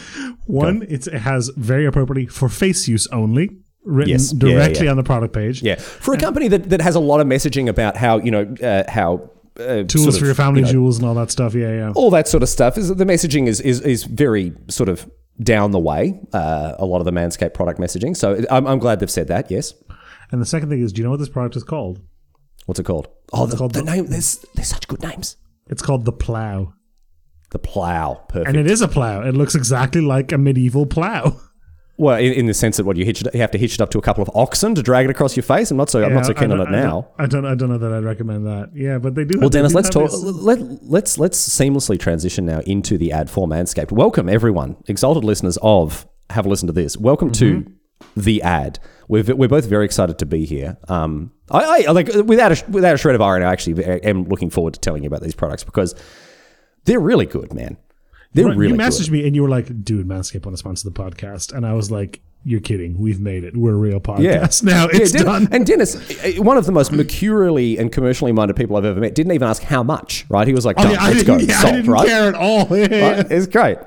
One, 0.46 0.84
it's, 0.88 1.06
it 1.06 1.18
has 1.20 1.50
very 1.56 1.86
appropriately 1.86 2.26
for 2.26 2.48
face 2.48 2.86
use 2.88 3.06
only 3.08 3.56
written 3.84 4.10
Yes. 4.10 4.32
Yeah, 4.32 4.38
directly 4.50 4.84
yeah. 4.86 4.90
on 4.90 4.96
the 4.96 5.04
product 5.04 5.32
page. 5.32 5.62
Yeah, 5.62 5.76
for 5.76 6.12
a 6.12 6.18
company 6.18 6.48
that, 6.48 6.70
that 6.70 6.80
has 6.80 6.94
a 6.94 7.00
lot 7.00 7.20
of 7.20 7.26
messaging 7.26 7.68
about 7.68 7.96
how 7.96 8.18
you 8.18 8.30
know 8.30 8.54
uh, 8.62 8.90
how 8.90 9.30
uh, 9.60 9.84
Tools 9.84 10.04
sort 10.04 10.14
of, 10.14 10.20
for 10.20 10.26
your 10.26 10.34
family 10.34 10.60
you 10.60 10.66
know, 10.66 10.72
jewels 10.72 10.98
and 10.98 11.06
all 11.06 11.14
that 11.14 11.30
stuff. 11.30 11.54
Yeah, 11.54 11.72
yeah. 11.72 11.92
all 11.94 12.10
that 12.10 12.28
sort 12.28 12.42
of 12.42 12.48
stuff 12.48 12.76
is 12.78 12.94
the 12.94 13.04
messaging 13.04 13.46
is 13.46 13.60
is, 13.60 13.80
is 13.80 14.04
very 14.04 14.52
sort 14.68 14.88
of 14.88 15.10
down 15.42 15.70
the 15.70 15.78
way. 15.78 16.18
Uh, 16.32 16.74
a 16.78 16.84
lot 16.86 16.98
of 16.98 17.04
the 17.04 17.10
Manscaped 17.12 17.54
product 17.54 17.78
messaging. 17.80 18.16
So 18.16 18.42
I'm, 18.50 18.66
I'm 18.66 18.78
glad 18.78 19.00
they've 19.00 19.10
said 19.10 19.28
that. 19.28 19.50
Yes. 19.50 19.74
And 20.32 20.40
the 20.40 20.46
second 20.46 20.70
thing 20.70 20.80
is, 20.82 20.92
do 20.92 21.00
you 21.00 21.04
know 21.04 21.10
what 21.10 21.20
this 21.20 21.28
product 21.28 21.56
is 21.56 21.62
called? 21.64 22.00
What's 22.66 22.80
it 22.80 22.84
called? 22.84 23.08
Oh, 23.32 23.46
the, 23.46 23.56
called 23.56 23.74
the 23.74 23.82
the- 23.82 23.90
name. 23.90 24.06
There's 24.06 24.44
there's 24.54 24.68
such 24.68 24.88
good 24.88 25.02
names. 25.02 25.36
It's 25.68 25.82
called 25.82 26.04
the 26.04 26.12
Plow, 26.12 26.74
The 27.50 27.58
plow. 27.58 28.24
Perfect. 28.28 28.48
and 28.48 28.56
it 28.56 28.70
is 28.70 28.82
a 28.82 28.88
plow. 28.88 29.22
It 29.22 29.34
looks 29.34 29.54
exactly 29.56 30.00
like 30.00 30.30
a 30.32 30.38
medieval 30.38 30.86
plow. 30.86 31.40
well, 31.98 32.18
in, 32.18 32.32
in 32.32 32.46
the 32.46 32.54
sense 32.54 32.76
that 32.76 32.84
what 32.84 32.96
you 32.96 33.04
hitch 33.04 33.22
it, 33.22 33.34
you 33.34 33.40
have 33.40 33.50
to 33.52 33.58
hitch 33.58 33.74
it 33.74 33.80
up 33.80 33.90
to 33.90 33.98
a 33.98 34.02
couple 34.02 34.22
of 34.22 34.30
oxen 34.34 34.74
to 34.74 34.82
drag 34.82 35.06
it 35.06 35.10
across 35.10 35.36
your 35.36 35.42
face. 35.44 35.70
I'm 35.70 35.76
not 35.76 35.88
so 35.90 36.04
I'm 36.04 36.12
not 36.14 36.26
so 36.26 36.34
keen 36.34 36.52
on 36.52 36.60
it 36.60 36.68
I 36.68 36.70
now. 36.70 36.90
don't- 36.90 37.06
I 37.18 37.26
don't. 37.26 37.44
I 37.46 37.54
don't 37.54 37.68
know 37.70 37.78
that 37.78 37.92
I'd 37.92 38.04
recommend 38.04 38.46
that. 38.46 38.70
Yeah, 38.74 38.98
but 38.98 39.14
they 39.14 39.24
do. 39.24 39.38
Well, 39.38 39.44
have- 39.46 39.52
they 39.52 39.58
Dennis, 39.60 39.72
do 39.72 39.76
let's 39.76 39.88
talk. 39.90 40.10
Let, 40.12 40.58
let's 40.82 41.18
let's 41.18 41.48
seamlessly 41.48 41.98
transition 41.98 42.44
now 42.46 42.60
into 42.60 42.98
the 42.98 43.12
ad 43.12 43.30
for 43.30 43.46
Manscaped. 43.46 43.92
Welcome 43.92 44.28
everyone, 44.28 44.76
exalted 44.86 45.24
listeners 45.24 45.58
of 45.62 46.06
Have 46.30 46.46
a 46.46 46.48
listen 46.48 46.66
to 46.66 46.72
this. 46.72 46.96
Welcome 46.96 47.32
to 47.32 47.64
the 48.16 48.42
ad. 48.42 48.78
We're 49.08 49.22
we're 49.34 49.48
both 49.48 49.66
very 49.66 49.84
excited 49.84 50.18
to 50.18 50.26
be 50.26 50.44
here. 50.44 50.76
Um, 50.88 51.32
I, 51.50 51.84
I 51.88 51.92
like 51.92 52.08
without 52.08 52.52
a, 52.52 52.70
without 52.70 52.94
a 52.94 52.98
shred 52.98 53.14
of 53.14 53.22
irony, 53.22 53.44
I 53.46 53.52
actually 53.52 53.82
am 54.02 54.24
looking 54.24 54.50
forward 54.50 54.74
to 54.74 54.80
telling 54.80 55.02
you 55.02 55.06
about 55.06 55.22
these 55.22 55.34
products 55.34 55.64
because 55.64 55.94
they're 56.84 57.00
really 57.00 57.26
good, 57.26 57.54
man. 57.54 57.76
They're 58.34 58.46
Right, 58.46 58.56
really 58.56 58.72
you 58.74 58.78
messaged 58.78 59.10
me 59.10 59.26
and 59.26 59.34
you 59.34 59.42
were 59.42 59.48
like, 59.48 59.84
"Dude, 59.84 60.06
Manscaped 60.06 60.44
want 60.44 60.54
to 60.54 60.58
sponsor 60.58 60.88
the 60.88 60.94
podcast," 60.94 61.52
and 61.54 61.64
I 61.66 61.72
was 61.72 61.90
like, 61.90 62.20
"You're 62.44 62.60
kidding? 62.60 62.98
We've 62.98 63.20
made 63.20 63.44
it. 63.44 63.56
We're 63.56 63.72
a 63.72 63.76
real 63.78 64.00
podcast 64.00 64.62
now. 64.74 64.88
It's 64.92 65.12
Den- 65.12 65.24
done." 65.24 65.48
And 65.52 65.64
Dennis, 65.66 65.96
eh, 66.24 66.38
one 66.38 66.58
of 66.58 66.66
the 66.66 66.72
most 66.72 66.92
mercurially 66.92 67.78
and 67.78 67.90
commercially 67.90 68.32
minded 68.32 68.56
people 68.56 68.76
I've 68.76 68.84
ever 68.84 69.00
met, 69.00 69.14
didn't 69.14 69.32
even 69.32 69.48
ask 69.48 69.62
how 69.62 69.82
much. 69.82 70.26
Right? 70.28 70.46
He 70.46 70.52
was 70.54 70.66
like, 70.66 70.76
Oh, 70.78 70.90
yeah, 70.90 71.02
let's 71.06 71.22
go, 71.22 71.36
yeah, 71.38 71.58
I 71.60 71.72
didn't 71.72 71.90
right? 71.90 72.06
care 72.06 72.28
at 72.28 72.34
all. 72.34 72.66
Yeah, 72.76 72.88
yeah. 72.90 73.22
It's 73.30 73.46
great. 73.46 73.78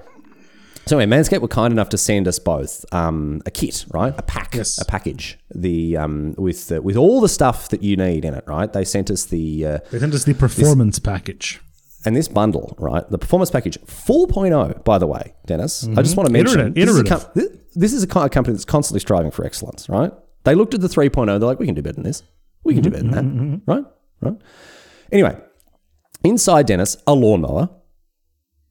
So 0.87 0.97
anyway, 0.97 1.17
Manscaped 1.17 1.41
were 1.41 1.47
kind 1.47 1.71
enough 1.71 1.89
to 1.89 1.97
send 1.99 2.27
us 2.27 2.39
both 2.39 2.83
um, 2.91 3.43
a 3.45 3.51
kit, 3.51 3.85
right? 3.93 4.11
A 4.17 4.23
pack, 4.23 4.55
Yes. 4.55 4.81
a 4.81 4.85
package, 4.85 5.37
the 5.53 5.95
um, 5.97 6.33
with 6.35 6.71
uh, 6.71 6.81
with 6.81 6.95
all 6.97 7.21
the 7.21 7.29
stuff 7.29 7.69
that 7.69 7.83
you 7.83 7.95
need 7.95 8.25
in 8.25 8.33
it, 8.33 8.43
right? 8.47 8.73
They 8.73 8.83
sent 8.85 9.11
us 9.11 9.25
the 9.25 9.65
uh, 9.67 9.79
They 9.91 9.99
sent 9.99 10.15
us 10.15 10.23
the 10.23 10.33
performance 10.33 10.97
package. 10.97 11.61
And 12.05 12.15
this 12.15 12.27
bundle, 12.27 12.75
right? 12.79 13.07
The 13.09 13.17
performance 13.17 13.51
package 13.51 13.77
4.0, 13.81 14.83
by 14.83 14.97
the 14.97 15.07
way, 15.07 15.33
Dennis. 15.45 15.87
I 15.95 16.01
just 16.01 16.15
want 16.17 16.27
to 16.27 16.33
mention 16.33 16.59
Iterative- 16.75 16.75
this 16.75 16.89
is, 16.95 16.99
a 16.99 17.03
com- 17.03 17.59
this 17.75 17.93
is 17.93 18.03
a 18.03 18.07
kind 18.07 18.25
of 18.25 18.31
company 18.31 18.53
that's 18.53 18.65
constantly 18.65 18.99
striving 18.99 19.31
for 19.31 19.45
excellence, 19.45 19.89
right? 19.89 20.11
They 20.45 20.55
looked 20.55 20.73
at 20.73 20.81
the 20.81 20.87
3.0, 20.87 21.25
they're 21.25 21.39
like, 21.39 21.59
we 21.59 21.65
can 21.65 21.75
do 21.75 21.81
better 21.81 21.95
than 21.95 22.03
this. 22.03 22.23
We 22.63 22.73
can 22.73 22.83
do 22.83 22.89
better 22.91 23.03
than 23.03 23.61
that, 23.65 23.73
right? 23.73 23.85
Right. 24.21 24.35
Anyway, 25.11 25.37
inside 26.23 26.65
Dennis, 26.67 26.97
a 27.07 27.13
lawnmower, 27.13 27.69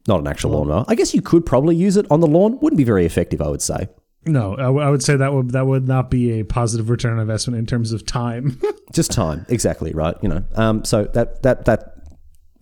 not 0.07 0.21
an 0.21 0.27
actual 0.27 0.53
lawnmower. 0.53 0.85
I 0.88 0.95
guess 0.95 1.14
you 1.14 1.23
could 1.23 1.45
probably 1.45 1.77
use 1.77 1.97
it 1.97 2.07
on 2.11 2.21
the 2.21 2.27
lawn. 2.27 2.59
Wouldn't 2.61 2.79
be 2.79 2.85
very 2.85 3.05
effective, 3.07 3.41
I 3.43 3.49
would 3.49 3.62
say. 3.62 3.88
No, 4.27 4.55
I, 4.55 4.62
w- 4.64 4.85
I 4.85 4.91
would 4.91 5.03
say 5.03 5.17
that 5.17 5.33
would 5.33 5.53
that 5.53 5.67
would 5.67 5.87
not 5.88 6.11
be 6.11 6.41
a 6.41 6.45
positive 6.45 6.91
return 6.91 7.14
on 7.14 7.21
investment 7.21 7.59
in 7.59 7.67
terms 7.67 7.93
of 7.93 8.05
time. 8.05 8.61
Just 8.93 9.11
time, 9.12 9.47
exactly 9.49 9.93
right. 9.93 10.17
You 10.23 10.29
know, 10.29 10.45
um, 10.55 10.85
so 10.85 11.05
that 11.14 11.43
that 11.45 11.64
that 11.67 11.98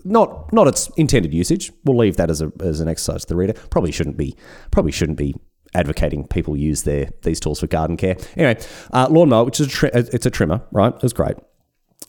not 0.06 0.52
not 0.52 0.66
its 0.68 0.88
intended 0.96 1.34
usage. 1.34 1.72
We'll 1.84 1.96
leave 1.98 2.16
that 2.16 2.30
as 2.30 2.40
a 2.42 2.52
as 2.60 2.80
an 2.80 2.88
exercise 2.88 3.22
to 3.22 3.28
the 3.28 3.36
reader. 3.36 3.52
Probably 3.70 3.92
shouldn't 3.92 4.16
be 4.16 4.34
probably 4.70 4.92
shouldn't 4.92 5.18
be 5.18 5.34
advocating 5.74 6.26
people 6.26 6.56
use 6.56 6.84
their 6.84 7.10
these 7.22 7.40
tools 7.40 7.60
for 7.60 7.66
garden 7.66 7.96
care. 7.96 8.16
Anyway, 8.36 8.58
uh, 8.92 9.08
lawnmower, 9.10 9.44
which 9.44 9.60
is 9.60 9.66
a 9.66 9.70
tri- 9.70 9.90
it's 9.92 10.24
a 10.26 10.30
trimmer, 10.30 10.62
right? 10.72 10.94
It 10.94 11.02
was 11.02 11.12
great, 11.12 11.36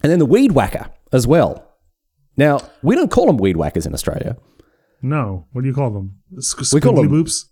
and 0.03 0.12
then 0.12 0.19
the 0.19 0.25
weed 0.25 0.51
whacker 0.53 0.88
as 1.12 1.27
well. 1.27 1.63
Now 2.38 2.60
we 2.83 2.95
don't 2.95 3.12
call 3.12 3.25
them 3.25 3.38
weed 3.38 3.57
whackers 3.57 3.86
in 3.86 3.93
Australia. 3.93 4.38
no, 5.01 5.47
what 5.51 5.62
do 5.63 5.67
you 5.67 5.73
call 5.73 5.89
them? 5.91 6.19
Squ- 6.38 6.73
We 6.73 6.81
call 6.81 6.95
them- 6.95 7.10
boops. 7.10 7.45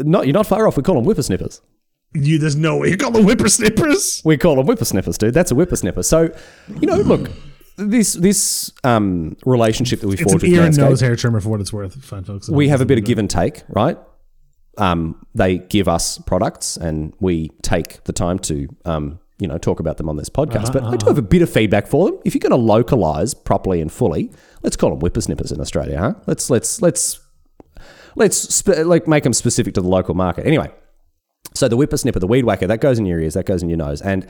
Not 0.00 0.26
you're 0.26 0.34
not 0.34 0.46
far 0.46 0.66
off. 0.66 0.76
We 0.76 0.82
call 0.82 0.96
them 0.96 1.04
whippersnippers. 1.04 1.60
You, 2.14 2.38
there's 2.38 2.54
no 2.56 2.76
way 2.78 2.90
you 2.90 2.96
call 2.96 3.10
them 3.10 3.24
whippersnippers. 3.24 4.22
We 4.24 4.36
call 4.36 4.56
them 4.56 4.66
whippersnippers, 4.66 5.18
dude. 5.18 5.34
That's 5.34 5.50
a 5.50 5.54
whippersnipper. 5.54 6.04
So, 6.04 6.30
you 6.80 6.86
know, 6.86 6.96
look, 6.96 7.28
this 7.76 8.14
this 8.14 8.72
um, 8.84 9.36
relationship 9.44 10.00
that 10.00 10.08
we 10.08 10.16
forged 10.16 10.30
an 10.30 10.34
with 10.34 10.44
ear 10.44 10.62
and 10.62 10.74
Manscaped, 10.74 10.78
nose 10.78 11.00
hair 11.00 11.16
trimmer 11.16 11.40
for 11.40 11.48
what 11.48 11.60
it's 11.60 11.72
worth. 11.72 12.02
Fine, 12.04 12.24
folks. 12.24 12.48
we 12.48 12.68
have 12.68 12.80
a 12.80 12.86
bit 12.86 12.98
of 12.98 13.04
give 13.04 13.18
and 13.18 13.28
take, 13.28 13.62
right? 13.68 13.98
Um, 14.76 15.24
they 15.34 15.58
give 15.58 15.88
us 15.88 16.18
products, 16.18 16.76
and 16.76 17.14
we 17.20 17.50
take 17.62 18.02
the 18.04 18.12
time 18.12 18.38
to, 18.40 18.68
um, 18.84 19.20
you 19.38 19.46
know, 19.46 19.56
talk 19.58 19.78
about 19.80 19.98
them 19.98 20.08
on 20.08 20.16
this 20.16 20.28
podcast. 20.28 20.72
But 20.72 20.82
I 20.82 20.96
do 20.96 21.06
have 21.06 21.18
a 21.18 21.22
bit 21.22 21.42
of 21.42 21.50
feedback 21.50 21.86
for 21.86 22.06
them. 22.10 22.18
If 22.24 22.34
you're 22.34 22.40
going 22.40 22.50
to 22.50 22.56
localize 22.56 23.34
properly 23.34 23.80
and 23.80 23.90
fully, 23.90 24.30
let's 24.62 24.76
call 24.76 24.90
them 24.90 25.00
whippersnippers 25.00 25.52
in 25.52 25.60
Australia, 25.60 25.98
huh? 25.98 26.14
Let's 26.26 26.50
let's 26.50 26.82
let's 26.82 27.20
let's 28.16 28.36
sp- 28.54 28.84
like 28.84 29.06
make 29.06 29.24
them 29.24 29.32
specific 29.32 29.74
to 29.74 29.80
the 29.80 29.88
local 29.88 30.14
market. 30.14 30.46
Anyway, 30.46 30.72
so 31.54 31.68
the 31.68 31.76
whippersnipper, 31.76 32.20
the 32.20 32.26
weed 32.26 32.44
whacker, 32.44 32.66
that 32.66 32.80
goes 32.80 32.98
in 32.98 33.06
your 33.06 33.20
ears, 33.20 33.34
that 33.34 33.46
goes 33.46 33.62
in 33.62 33.68
your 33.68 33.78
nose, 33.78 34.00
and 34.02 34.26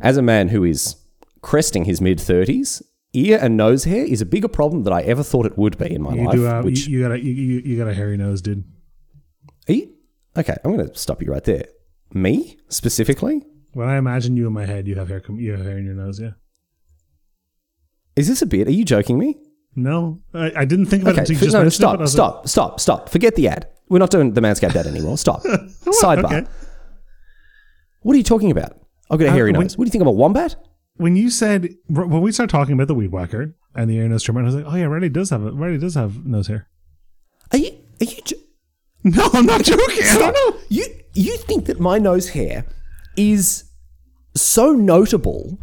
as 0.00 0.16
a 0.16 0.22
man 0.22 0.48
who 0.48 0.64
is 0.64 0.96
cresting 1.42 1.84
his 1.84 2.00
mid 2.00 2.18
thirties. 2.20 2.82
Ear 3.14 3.38
and 3.42 3.58
nose 3.58 3.84
hair 3.84 4.06
is 4.06 4.22
a 4.22 4.26
bigger 4.26 4.48
problem 4.48 4.84
than 4.84 4.92
I 4.94 5.02
ever 5.02 5.22
thought 5.22 5.44
it 5.44 5.58
would 5.58 5.76
be 5.76 5.94
in 5.94 6.00
my 6.00 6.14
You 6.14 6.24
life. 6.24 6.34
do. 6.34 6.46
Uh, 6.48 6.62
which 6.62 6.86
you, 6.86 6.98
you 6.98 7.02
got 7.04 7.12
a 7.12 7.22
you, 7.22 7.30
you, 7.32 7.58
you 7.64 7.76
got 7.78 7.88
a 7.88 7.92
hairy 7.94 8.16
nose, 8.16 8.40
dude. 8.40 8.64
You? 9.68 9.92
Okay, 10.34 10.56
I'm 10.64 10.74
going 10.74 10.88
to 10.88 10.94
stop 10.96 11.20
you 11.22 11.30
right 11.30 11.44
there. 11.44 11.64
Me 12.14 12.56
specifically? 12.68 13.42
When 13.74 13.86
I 13.86 13.98
imagine 13.98 14.34
you 14.38 14.46
in 14.46 14.54
my 14.54 14.64
head, 14.64 14.88
you 14.88 14.94
have 14.94 15.08
hair. 15.08 15.22
You 15.28 15.52
have 15.52 15.60
hair 15.62 15.76
in 15.76 15.84
your 15.84 15.94
nose. 15.94 16.18
Yeah. 16.20 16.30
Is 18.16 18.28
this 18.28 18.40
a 18.42 18.46
bit? 18.46 18.66
Are 18.68 18.72
you 18.72 18.84
joking 18.84 19.18
me? 19.18 19.36
No, 19.74 20.20
I, 20.34 20.52
I 20.56 20.64
didn't 20.66 20.86
think 20.86 21.02
about 21.02 21.16
it 21.16 21.20
Okay, 21.22 21.32
you 21.34 21.38
just 21.38 21.52
no, 21.54 21.60
mentioned 21.62 21.72
it. 21.72 21.76
stop, 21.76 21.98
was 22.00 22.12
stop, 22.12 22.48
stop, 22.48 22.80
stop. 22.80 23.08
Forget 23.08 23.36
the 23.36 23.48
ad. 23.48 23.68
We're 23.88 23.98
not 24.00 24.10
doing 24.10 24.32
the 24.34 24.40
Manscaped 24.42 24.76
ad 24.76 24.86
anymore. 24.86 25.16
Stop. 25.18 25.42
Sidebar. 26.02 26.24
okay. 26.24 26.46
What 28.02 28.12
are 28.14 28.18
you 28.18 28.22
talking 28.24 28.50
about? 28.50 28.72
I've 29.10 29.18
got 29.18 29.28
a 29.28 29.30
hairy 29.30 29.50
Uh, 29.50 29.58
when- 29.58 29.66
nose. 29.66 29.78
What 29.78 29.84
do 29.84 29.88
you 29.88 29.92
think 29.92 30.02
of 30.02 30.08
a 30.08 30.12
wombat? 30.12 30.56
When 30.96 31.16
you 31.16 31.30
said 31.30 31.74
when 31.88 32.20
we 32.20 32.32
started 32.32 32.50
talking 32.52 32.74
about 32.74 32.88
the 32.88 32.94
weed 32.94 33.12
whacker 33.12 33.54
and 33.74 33.88
the 33.90 33.96
ear 33.96 34.08
nose 34.08 34.22
trimmer, 34.22 34.42
I 34.42 34.44
was 34.44 34.54
like, 34.54 34.64
oh 34.66 34.76
yeah, 34.76 34.84
Riley 34.84 35.08
does 35.08 35.30
have 35.30 35.44
it. 35.44 35.50
Riley 35.52 35.78
does 35.78 35.94
have 35.94 36.24
nose 36.26 36.46
hair. 36.48 36.68
Are 37.52 37.58
you? 37.58 37.70
Are 38.00 38.04
you? 38.04 38.16
Jo- 38.24 38.36
No, 39.04 39.28
I'm 39.32 39.46
not 39.46 39.64
joking. 39.64 40.04
I 40.04 40.18
don't 40.18 40.34
know. 40.34 40.60
You 40.68 40.86
you 41.14 41.36
think 41.38 41.66
that 41.66 41.80
my 41.80 41.98
nose 41.98 42.28
hair 42.30 42.64
is 43.16 43.64
so 44.34 44.72
notable 44.72 45.58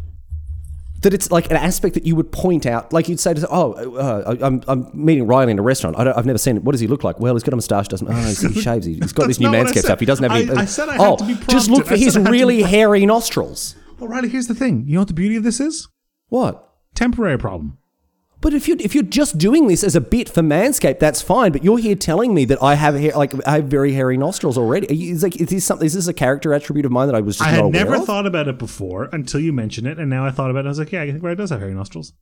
that 1.02 1.14
it's 1.14 1.30
like 1.30 1.46
an 1.50 1.56
aspect 1.56 1.94
that 1.94 2.04
you 2.04 2.14
would 2.14 2.30
point 2.30 2.66
out, 2.66 2.92
like 2.92 3.08
you'd 3.08 3.18
say 3.18 3.32
to, 3.32 3.48
oh, 3.50 3.72
uh, 3.96 4.36
I'm, 4.42 4.62
I'm 4.68 4.90
meeting 4.92 5.26
Riley 5.26 5.50
in 5.50 5.58
a 5.58 5.62
restaurant. 5.62 5.98
I 5.98 6.04
don't, 6.04 6.16
I've 6.16 6.26
never 6.26 6.38
seen 6.38 6.58
it. 6.58 6.62
What 6.62 6.72
does 6.72 6.80
he 6.82 6.86
look 6.86 7.02
like? 7.02 7.18
Well, 7.18 7.34
he's 7.34 7.42
got 7.42 7.54
a 7.54 7.56
moustache, 7.56 7.88
doesn't? 7.88 8.06
Oh, 8.06 8.12
he 8.12 8.34
shaves. 8.60 8.84
He- 8.84 8.94
He's 8.96 9.12
got 9.14 9.26
this 9.26 9.40
new 9.40 9.48
Manscaped 9.48 9.78
stuff. 9.84 9.98
He 9.98 10.04
doesn't 10.06 10.28
have 10.30 10.38
any. 10.38 10.50
I- 10.54 10.62
I 10.62 10.64
said 10.66 10.90
I 10.90 10.96
oh, 10.98 11.16
to 11.16 11.24
be 11.24 11.34
just 11.48 11.70
look 11.70 11.86
for 11.86 11.96
his 11.96 12.12
said 12.12 12.20
I 12.20 12.22
had 12.24 12.26
to 12.26 12.32
be 12.32 12.38
really 12.38 12.62
hairy 12.62 13.06
nostrils. 13.06 13.76
Well, 14.00 14.08
Riley, 14.08 14.28
here's 14.30 14.46
the 14.46 14.54
thing. 14.54 14.84
You 14.86 14.94
know 14.94 15.02
what 15.02 15.08
the 15.08 15.14
beauty 15.14 15.36
of 15.36 15.44
this 15.44 15.60
is? 15.60 15.88
What? 16.28 16.66
Temporary 16.94 17.38
problem. 17.38 17.76
But 18.40 18.54
if 18.54 18.66
you 18.66 18.76
if 18.80 18.94
you're 18.94 19.04
just 19.04 19.36
doing 19.36 19.68
this 19.68 19.84
as 19.84 19.94
a 19.94 20.00
bit 20.00 20.26
for 20.26 20.40
Manscaped, 20.40 20.98
that's 20.98 21.20
fine. 21.20 21.52
But 21.52 21.62
you're 21.62 21.76
here 21.76 21.94
telling 21.94 22.32
me 22.32 22.46
that 22.46 22.62
I 22.62 22.74
have 22.74 22.94
hair, 22.94 23.12
like 23.12 23.34
I 23.46 23.56
have 23.56 23.64
very 23.66 23.92
hairy 23.92 24.16
nostrils 24.16 24.56
already. 24.56 24.94
You, 24.94 25.12
is 25.12 25.22
like 25.22 25.38
is 25.38 25.48
this 25.48 25.66
something? 25.66 25.84
Is 25.84 25.92
this 25.92 26.08
a 26.08 26.14
character 26.14 26.54
attribute 26.54 26.86
of 26.86 26.92
mine 26.92 27.08
that 27.08 27.14
I 27.14 27.20
was 27.20 27.36
just 27.36 27.46
I 27.50 27.52
had 27.52 27.66
never 27.66 27.96
of? 27.96 28.06
thought 28.06 28.24
about 28.26 28.48
it 28.48 28.56
before 28.58 29.10
until 29.12 29.40
you 29.40 29.52
mentioned 29.52 29.86
it, 29.86 29.98
and 29.98 30.08
now 30.08 30.24
I 30.24 30.30
thought 30.30 30.50
about 30.50 30.60
it. 30.64 30.68
I 30.68 30.70
was 30.70 30.78
like, 30.78 30.90
yeah, 30.90 31.02
I 31.02 31.10
think 31.10 31.22
Riley 31.22 31.36
does 31.36 31.50
have 31.50 31.60
hairy 31.60 31.74
nostrils. 31.74 32.14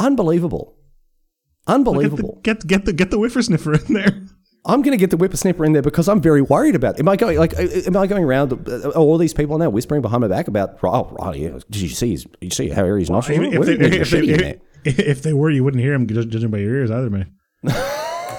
Unbelievable, 0.00 0.74
Get 0.74 1.66
the, 1.66 1.72
unbelievable. 1.72 2.40
get 2.42 2.66
get 2.66 2.84
the 2.86 2.92
get 2.92 3.10
the 3.12 3.18
whippersnipper 3.18 3.88
in 3.88 3.94
there. 3.94 4.22
I'm 4.64 4.82
going 4.82 4.92
to 4.92 4.98
get 4.98 5.10
the 5.10 5.16
whippersnipper 5.16 5.64
in 5.64 5.72
there 5.72 5.82
because 5.82 6.08
I'm 6.08 6.20
very 6.20 6.42
worried 6.42 6.74
about. 6.74 6.98
Am 7.00 7.08
I 7.08 7.16
going 7.16 7.38
like? 7.38 7.58
uh, 7.58 7.62
Am 7.86 7.96
I 7.96 8.06
going 8.06 8.24
around? 8.24 8.52
Uh, 8.68 8.90
all 8.90 9.16
these 9.16 9.32
people 9.32 9.56
now 9.58 9.70
whispering 9.70 10.02
behind 10.02 10.20
my 10.20 10.28
back 10.28 10.48
about. 10.48 10.78
Oh, 10.82 11.04
Riley, 11.18 11.48
did 11.70 11.76
you 11.80 11.88
see 11.88 12.10
his? 12.10 12.24
Did 12.24 12.36
you 12.42 12.50
see 12.50 12.68
how 12.68 12.84
his 12.94 13.08
nostrils? 13.10 13.38
are? 13.40 13.44
If 13.44 13.66
they, 13.66 13.72
if, 13.74 14.10
they, 14.10 14.26
there? 14.26 14.54
if 14.84 15.22
they 15.22 15.32
were, 15.32 15.50
you 15.50 15.64
wouldn't 15.64 15.82
hear 15.82 15.94
him 15.94 16.06
judging 16.06 16.50
by 16.50 16.58
your 16.58 16.74
ears 16.74 16.90
either, 16.90 17.08
man. 17.10 17.32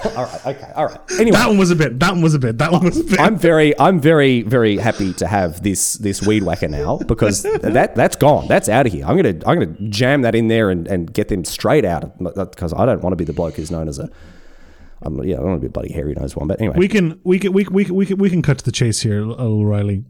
All 0.04 0.24
right, 0.24 0.46
okay, 0.46 0.72
all 0.74 0.86
right. 0.86 0.98
Anyway, 1.20 1.36
That 1.36 1.46
one 1.46 1.58
was 1.58 1.70
a 1.70 1.76
bit. 1.76 2.00
That 2.00 2.10
one 2.14 2.22
was 2.22 2.34
a 2.34 2.38
bit. 2.40 2.58
That 2.58 2.72
one 2.72 2.84
was 2.84 2.98
a 2.98 3.04
bit. 3.04 3.20
I'm 3.20 3.38
very, 3.38 3.78
I'm 3.78 4.00
very, 4.00 4.42
very 4.42 4.76
happy 4.76 5.12
to 5.14 5.28
have 5.28 5.62
this 5.62 5.94
this 5.94 6.20
weed 6.20 6.42
whacker 6.42 6.66
now 6.66 6.98
because 7.06 7.42
that 7.62 7.94
that's 7.94 8.16
gone. 8.16 8.48
That's 8.48 8.68
out 8.68 8.84
of 8.84 8.92
here. 8.92 9.04
I'm 9.06 9.14
gonna 9.14 9.38
I'm 9.46 9.60
gonna 9.60 9.88
jam 9.90 10.22
that 10.22 10.34
in 10.34 10.48
there 10.48 10.70
and, 10.70 10.88
and 10.88 11.12
get 11.14 11.28
them 11.28 11.44
straight 11.44 11.84
out 11.84 12.18
because 12.18 12.72
I 12.72 12.84
don't 12.84 13.00
want 13.00 13.12
to 13.12 13.16
be 13.16 13.22
the 13.24 13.32
bloke 13.32 13.54
who's 13.54 13.70
known 13.70 13.86
as 13.88 14.00
a. 14.00 14.10
I'm, 15.04 15.22
yeah, 15.24 15.36
I 15.36 15.38
don't 15.40 15.48
want 15.50 15.56
to 15.58 15.60
be 15.60 15.66
a 15.68 15.70
bloody 15.70 15.92
hairy 15.92 16.14
nose 16.14 16.34
one. 16.36 16.48
But 16.48 16.60
anyway, 16.60 16.76
we 16.78 16.88
can 16.88 17.20
we 17.24 17.38
can 17.38 17.52
we 17.52 17.64
can, 17.64 17.74
we 17.74 17.84
can 17.84 17.94
we 17.94 18.06
can 18.06 18.18
we 18.18 18.30
can 18.30 18.42
cut 18.42 18.58
to 18.58 18.64
the 18.64 18.72
chase 18.72 19.00
here, 19.02 19.22
little 19.22 19.64
Riley. 19.66 20.04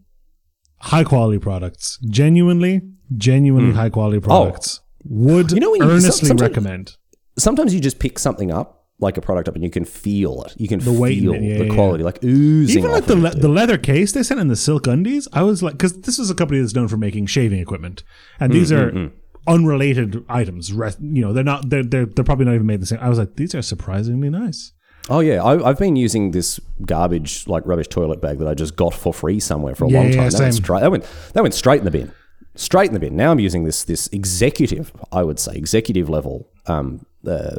High 0.80 1.04
quality 1.04 1.38
products, 1.38 1.98
genuinely, 2.10 2.80
genuinely 3.16 3.72
high 3.72 3.90
quality 3.90 4.20
products. 4.20 4.80
Would 5.04 5.50
Hmm. 5.50 5.52
Oh. 5.52 5.54
You 5.54 5.60
know 5.60 5.70
when 5.72 5.82
earnestly 5.82 6.28
sometimes- 6.28 6.50
recommend. 6.50 6.96
sometimes 7.38 7.72
you 7.74 7.80
just 7.80 7.98
pick 7.98 8.18
something 8.18 8.50
up 8.50 8.80
like 9.00 9.16
a 9.16 9.20
product 9.20 9.48
up 9.48 9.54
and 9.56 9.64
you 9.64 9.70
can 9.70 9.84
feel 9.84 10.42
it. 10.44 10.54
You 10.56 10.68
can 10.68 10.78
weight 10.98 11.18
in 11.18 11.24
feel 11.24 11.34
it, 11.34 11.42
yeah, 11.42 11.58
the 11.58 11.66
yeah, 11.66 11.74
quality 11.74 12.04
like 12.04 12.22
oozing. 12.24 12.78
Even 12.78 12.90
like 12.92 13.06
the 13.06 13.16
le- 13.16 13.34
the 13.34 13.48
leather 13.48 13.78
case 13.78 14.12
they 14.12 14.22
sent 14.22 14.38
in 14.40 14.48
the 14.48 14.56
silk 14.56 14.86
undies, 14.86 15.26
I 15.32 15.42
was 15.42 15.62
like, 15.62 15.74
because 15.74 16.00
this 16.02 16.18
is 16.18 16.30
a 16.30 16.34
company 16.34 16.60
that's 16.60 16.74
known 16.74 16.88
for 16.88 16.96
making 16.96 17.26
shaving 17.26 17.60
equipment, 17.60 18.02
and 18.40 18.52
these 18.52 18.70
Mm, 18.70 18.76
are 18.76 19.12
unrelated 19.48 20.24
items. 20.28 20.70
You 20.70 21.22
know, 21.22 21.32
they're 21.32 21.42
not. 21.44 21.68
They're 21.70 21.82
they're 21.82 22.06
they're 22.06 22.24
probably 22.24 22.44
not 22.46 22.54
even 22.54 22.66
made 22.66 22.80
the 22.80 22.86
same. 22.86 22.98
I 23.00 23.08
was 23.08 23.18
like, 23.18 23.36
these 23.36 23.54
are 23.54 23.62
surprisingly 23.62 24.30
nice. 24.30 24.72
Oh 25.10 25.20
yeah, 25.20 25.42
I, 25.42 25.68
I've 25.68 25.78
been 25.78 25.96
using 25.96 26.30
this 26.30 26.60
garbage 26.86 27.46
like 27.48 27.66
rubbish 27.66 27.88
toilet 27.88 28.20
bag 28.20 28.38
that 28.38 28.48
I 28.48 28.54
just 28.54 28.76
got 28.76 28.94
for 28.94 29.12
free 29.12 29.40
somewhere 29.40 29.74
for 29.74 29.84
a 29.84 29.88
Yeah, 29.88 29.98
long 29.98 30.06
yeah, 30.12 30.16
time. 30.22 30.30
that, 30.30 30.40
went 30.40 30.54
straight, 30.54 30.80
that 30.80 30.90
went 30.90 31.06
that 31.34 31.42
went 31.42 31.54
straight 31.54 31.78
in 31.80 31.84
the 31.84 31.90
bin, 31.90 32.12
straight 32.54 32.86
in 32.88 32.94
the 32.94 33.00
bin. 33.00 33.16
Now 33.16 33.32
I'm 33.32 33.40
using 33.40 33.64
this 33.64 33.82
this 33.84 34.06
executive, 34.12 34.92
I 35.10 35.22
would 35.24 35.38
say 35.40 35.54
executive 35.56 36.08
level 36.08 36.48
um, 36.66 37.04
uh, 37.26 37.50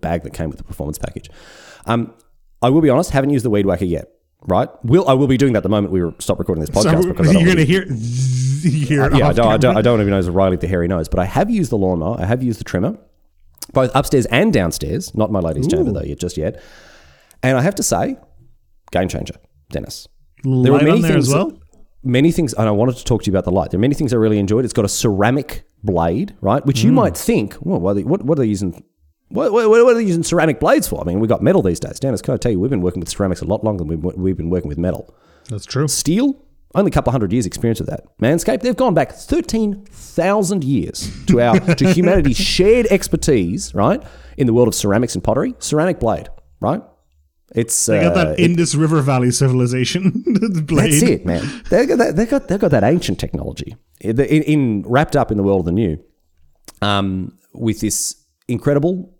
bag 0.00 0.22
that 0.22 0.32
came 0.32 0.48
with 0.48 0.58
the 0.58 0.64
performance 0.64 0.98
package. 0.98 1.28
Um, 1.86 2.14
I 2.62 2.70
will 2.70 2.80
be 2.80 2.88
honest, 2.90 3.10
haven't 3.10 3.30
used 3.30 3.44
the 3.44 3.50
weed 3.50 3.66
whacker 3.66 3.84
yet. 3.84 4.08
Right? 4.44 4.68
Will 4.84 5.08
I 5.08 5.12
will 5.12 5.28
be 5.28 5.36
doing 5.36 5.52
that 5.52 5.62
the 5.62 5.68
moment 5.68 5.92
we 5.92 6.02
stop 6.18 6.38
recording 6.38 6.62
this 6.64 6.70
podcast 6.70 7.02
so 7.02 7.08
because 7.12 7.32
you're 7.34 7.46
gonna 7.46 7.64
hear. 7.64 7.84
hear 8.62 9.04
it 9.04 9.16
yeah, 9.16 9.28
I 9.28 9.32
don't, 9.32 9.46
I 9.46 9.56
don't. 9.56 9.76
I 9.76 9.82
don't 9.82 10.00
even 10.00 10.10
know 10.10 10.18
it's 10.18 10.28
Riley 10.28 10.56
the 10.56 10.66
hairy 10.68 10.88
nose, 10.88 11.08
but 11.08 11.20
I 11.20 11.24
have 11.26 11.50
used 11.50 11.70
the 11.70 11.76
lawnmower. 11.78 12.20
I 12.20 12.24
have 12.24 12.42
used 12.42 12.58
the 12.60 12.64
trimmer, 12.64 12.96
both 13.72 13.90
upstairs 13.94 14.26
and 14.26 14.52
downstairs. 14.52 15.14
Not 15.14 15.30
my 15.30 15.40
ladies' 15.40 15.66
chamber 15.68 15.92
though 15.92 16.02
yet, 16.02 16.18
just 16.18 16.36
yet. 16.36 16.62
And 17.42 17.56
I 17.58 17.62
have 17.62 17.74
to 17.76 17.82
say, 17.82 18.16
game 18.90 19.08
changer, 19.08 19.34
Dennis. 19.70 20.08
There 20.44 20.52
Light 20.72 20.88
on 20.88 21.00
there 21.02 21.16
as 21.16 21.28
well. 21.28 21.58
Many 22.04 22.32
things, 22.32 22.52
and 22.54 22.66
I 22.68 22.72
wanted 22.72 22.96
to 22.96 23.04
talk 23.04 23.22
to 23.22 23.26
you 23.30 23.32
about 23.32 23.44
the 23.44 23.52
light. 23.52 23.70
There 23.70 23.78
are 23.78 23.80
many 23.80 23.94
things 23.94 24.12
I 24.12 24.16
really 24.16 24.38
enjoyed. 24.40 24.64
It's 24.64 24.74
got 24.74 24.84
a 24.84 24.88
ceramic 24.88 25.64
blade, 25.84 26.34
right? 26.40 26.64
Which 26.66 26.82
you 26.82 26.90
Mm. 26.90 26.94
might 26.94 27.16
think, 27.16 27.56
well, 27.60 27.78
what, 27.78 27.92
are 27.92 27.94
they, 27.94 28.02
what, 28.02 28.22
what 28.24 28.38
are 28.38 28.42
they 28.42 28.48
using? 28.48 28.82
What, 29.28 29.52
what, 29.52 29.68
what 29.70 29.80
are 29.80 29.94
they 29.94 30.02
using 30.02 30.24
ceramic 30.24 30.58
blades 30.58 30.88
for? 30.88 31.00
I 31.00 31.04
mean, 31.04 31.20
we've 31.20 31.28
got 31.28 31.42
metal 31.42 31.62
these 31.62 31.78
days. 31.78 32.00
Dennis, 32.00 32.20
can 32.20 32.34
I 32.34 32.36
tell 32.38 32.50
you, 32.52 32.58
we've 32.60 32.70
been 32.70 32.80
working 32.82 32.98
with 33.00 33.08
ceramics 33.08 33.40
a 33.40 33.44
lot 33.44 33.62
longer 33.62 33.84
than 33.84 34.00
we've, 34.00 34.14
we've 34.16 34.36
been 34.36 34.50
working 34.50 34.68
with 34.68 34.78
metal. 34.78 35.14
That's 35.48 35.64
true. 35.64 35.86
Steel, 35.86 36.44
only 36.74 36.90
a 36.90 36.92
couple 36.92 37.12
hundred 37.12 37.32
years 37.32 37.46
experience 37.46 37.80
of 37.80 37.86
that. 37.86 38.04
Manscaped, 38.18 38.60
they've 38.60 38.76
gone 38.76 38.94
back 38.94 39.12
13,000 39.12 40.64
years 40.64 41.10
to 41.26 41.40
our 41.40 41.60
to 41.60 41.92
humanity's 41.92 42.36
shared 42.54 42.86
expertise, 42.86 43.74
right? 43.74 44.02
In 44.36 44.46
the 44.46 44.54
world 44.54 44.68
of 44.68 44.74
ceramics 44.74 45.14
and 45.14 45.22
pottery. 45.22 45.54
Ceramic 45.58 46.00
blade, 46.00 46.28
right? 46.60 46.82
It's 47.54 47.86
They 47.86 48.00
got 48.00 48.16
uh, 48.16 48.24
that 48.24 48.40
Indus 48.40 48.74
River 48.74 49.02
Valley 49.02 49.30
civilization 49.30 50.22
blade. 50.66 50.92
that's 50.92 51.02
it, 51.02 51.26
man. 51.26 51.42
They 51.68 51.86
got 51.86 51.98
that, 51.98 52.16
they 52.16 52.26
got 52.26 52.48
they 52.48 52.56
got 52.56 52.70
that 52.70 52.84
ancient 52.84 53.20
technology 53.20 53.76
in, 54.00 54.18
in 54.20 54.84
wrapped 54.86 55.16
up 55.16 55.30
in 55.30 55.36
the 55.36 55.42
world 55.42 55.60
of 55.60 55.66
the 55.66 55.72
new, 55.72 56.02
um, 56.80 57.38
with 57.52 57.80
this 57.80 58.24
incredible, 58.48 59.14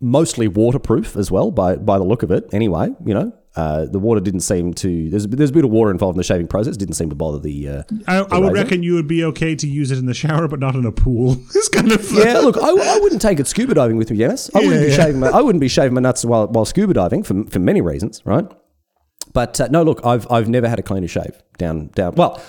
mostly 0.00 0.48
waterproof 0.48 1.16
as 1.16 1.30
well 1.30 1.50
by 1.50 1.76
by 1.76 1.96
the 1.96 2.04
look 2.04 2.22
of 2.22 2.30
it. 2.30 2.44
Anyway, 2.52 2.90
you 3.06 3.14
know, 3.14 3.32
uh, 3.54 3.84
the 3.84 3.98
water 3.98 4.20
didn't 4.20 4.40
seem 4.40 4.72
to. 4.72 5.10
There's 5.10 5.26
there's 5.26 5.50
a 5.50 5.52
bit 5.52 5.64
of 5.64 5.70
water 5.70 5.90
involved 5.90 6.16
in 6.16 6.18
the 6.18 6.24
shaving 6.24 6.48
process. 6.48 6.76
Didn't 6.76 6.94
seem 6.94 7.10
to 7.10 7.14
bother 7.14 7.38
the. 7.38 7.68
Uh, 7.68 7.82
I, 8.06 8.16
I 8.16 8.38
would 8.38 8.52
razor. 8.52 8.64
reckon 8.64 8.82
you 8.82 8.94
would 8.94 9.06
be 9.06 9.24
okay 9.24 9.54
to 9.54 9.66
use 9.66 9.90
it 9.90 9.98
in 9.98 10.06
the 10.06 10.14
shower, 10.14 10.48
but 10.48 10.58
not 10.58 10.74
in 10.74 10.86
a 10.86 10.92
pool. 10.92 11.32
it's 11.54 11.68
kind 11.68 11.92
of 11.92 12.10
yeah, 12.12 12.38
look, 12.38 12.56
I, 12.56 12.70
I 12.70 12.98
wouldn't 13.00 13.20
take 13.20 13.40
it 13.40 13.46
scuba 13.46 13.74
diving 13.74 13.96
with 13.96 14.10
me, 14.10 14.16
Dennis. 14.16 14.50
I 14.54 14.60
wouldn't 14.60 14.82
be 14.82 14.90
yeah. 14.90 14.96
shaving 14.96 15.20
my 15.20 15.28
I 15.28 15.42
wouldn't 15.42 15.60
be 15.60 15.68
shaving 15.68 15.94
my 15.94 16.00
nuts 16.00 16.24
while 16.24 16.46
while 16.48 16.64
scuba 16.64 16.94
diving 16.94 17.22
for 17.22 17.44
for 17.44 17.58
many 17.58 17.82
reasons, 17.82 18.22
right? 18.24 18.50
But 19.34 19.60
uh, 19.60 19.68
no, 19.70 19.82
look, 19.82 20.00
I've 20.04 20.30
I've 20.30 20.48
never 20.48 20.68
had 20.68 20.78
a 20.78 20.82
cleaner 20.82 21.08
shave 21.08 21.42
down 21.58 21.88
down. 21.88 22.14
Well, 22.14 22.42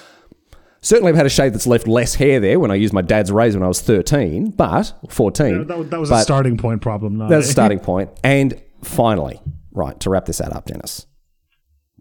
certainly 0.82 1.10
I've 1.10 1.18
had 1.18 1.26
a 1.26 1.30
shave 1.30 1.52
that's 1.52 1.68
left 1.68 1.86
less 1.86 2.16
hair 2.16 2.40
there 2.40 2.60
when 2.60 2.72
I 2.72 2.76
used 2.76 2.94
my 2.94 3.02
dad's 3.02 3.30
razor 3.30 3.60
when 3.60 3.66
I 3.66 3.68
was 3.68 3.82
thirteen, 3.82 4.52
but 4.52 4.94
fourteen. 5.10 5.68
that, 5.68 5.78
was- 5.78 5.90
that 5.90 6.00
was 6.00 6.10
but 6.10 6.22
a 6.22 6.24
starting 6.24 6.58
point 6.58 6.82
problem. 6.82 7.18
Not 7.18 7.30
That's 7.30 7.50
a 7.50 7.52
starting. 7.52 7.82
And 8.24 8.62
finally, 8.84 9.42
right 9.74 10.00
to 10.00 10.10
wrap 10.10 10.26
this 10.26 10.40
out 10.42 10.54
up, 10.54 10.66
Dennis, 10.66 11.08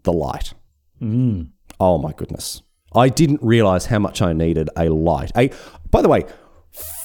the 0.03 0.13
light. 0.13 0.53
Mm. 1.01 1.49
Oh 1.79 1.97
my 1.97 2.13
goodness. 2.13 2.61
I 2.95 3.09
didn't 3.09 3.41
realize 3.41 3.87
how 3.87 3.99
much 3.99 4.21
I 4.21 4.33
needed 4.33 4.69
a 4.77 4.89
light. 4.89 5.31
A 5.35 5.49
by 5.89 6.01
the 6.01 6.09
way, 6.09 6.25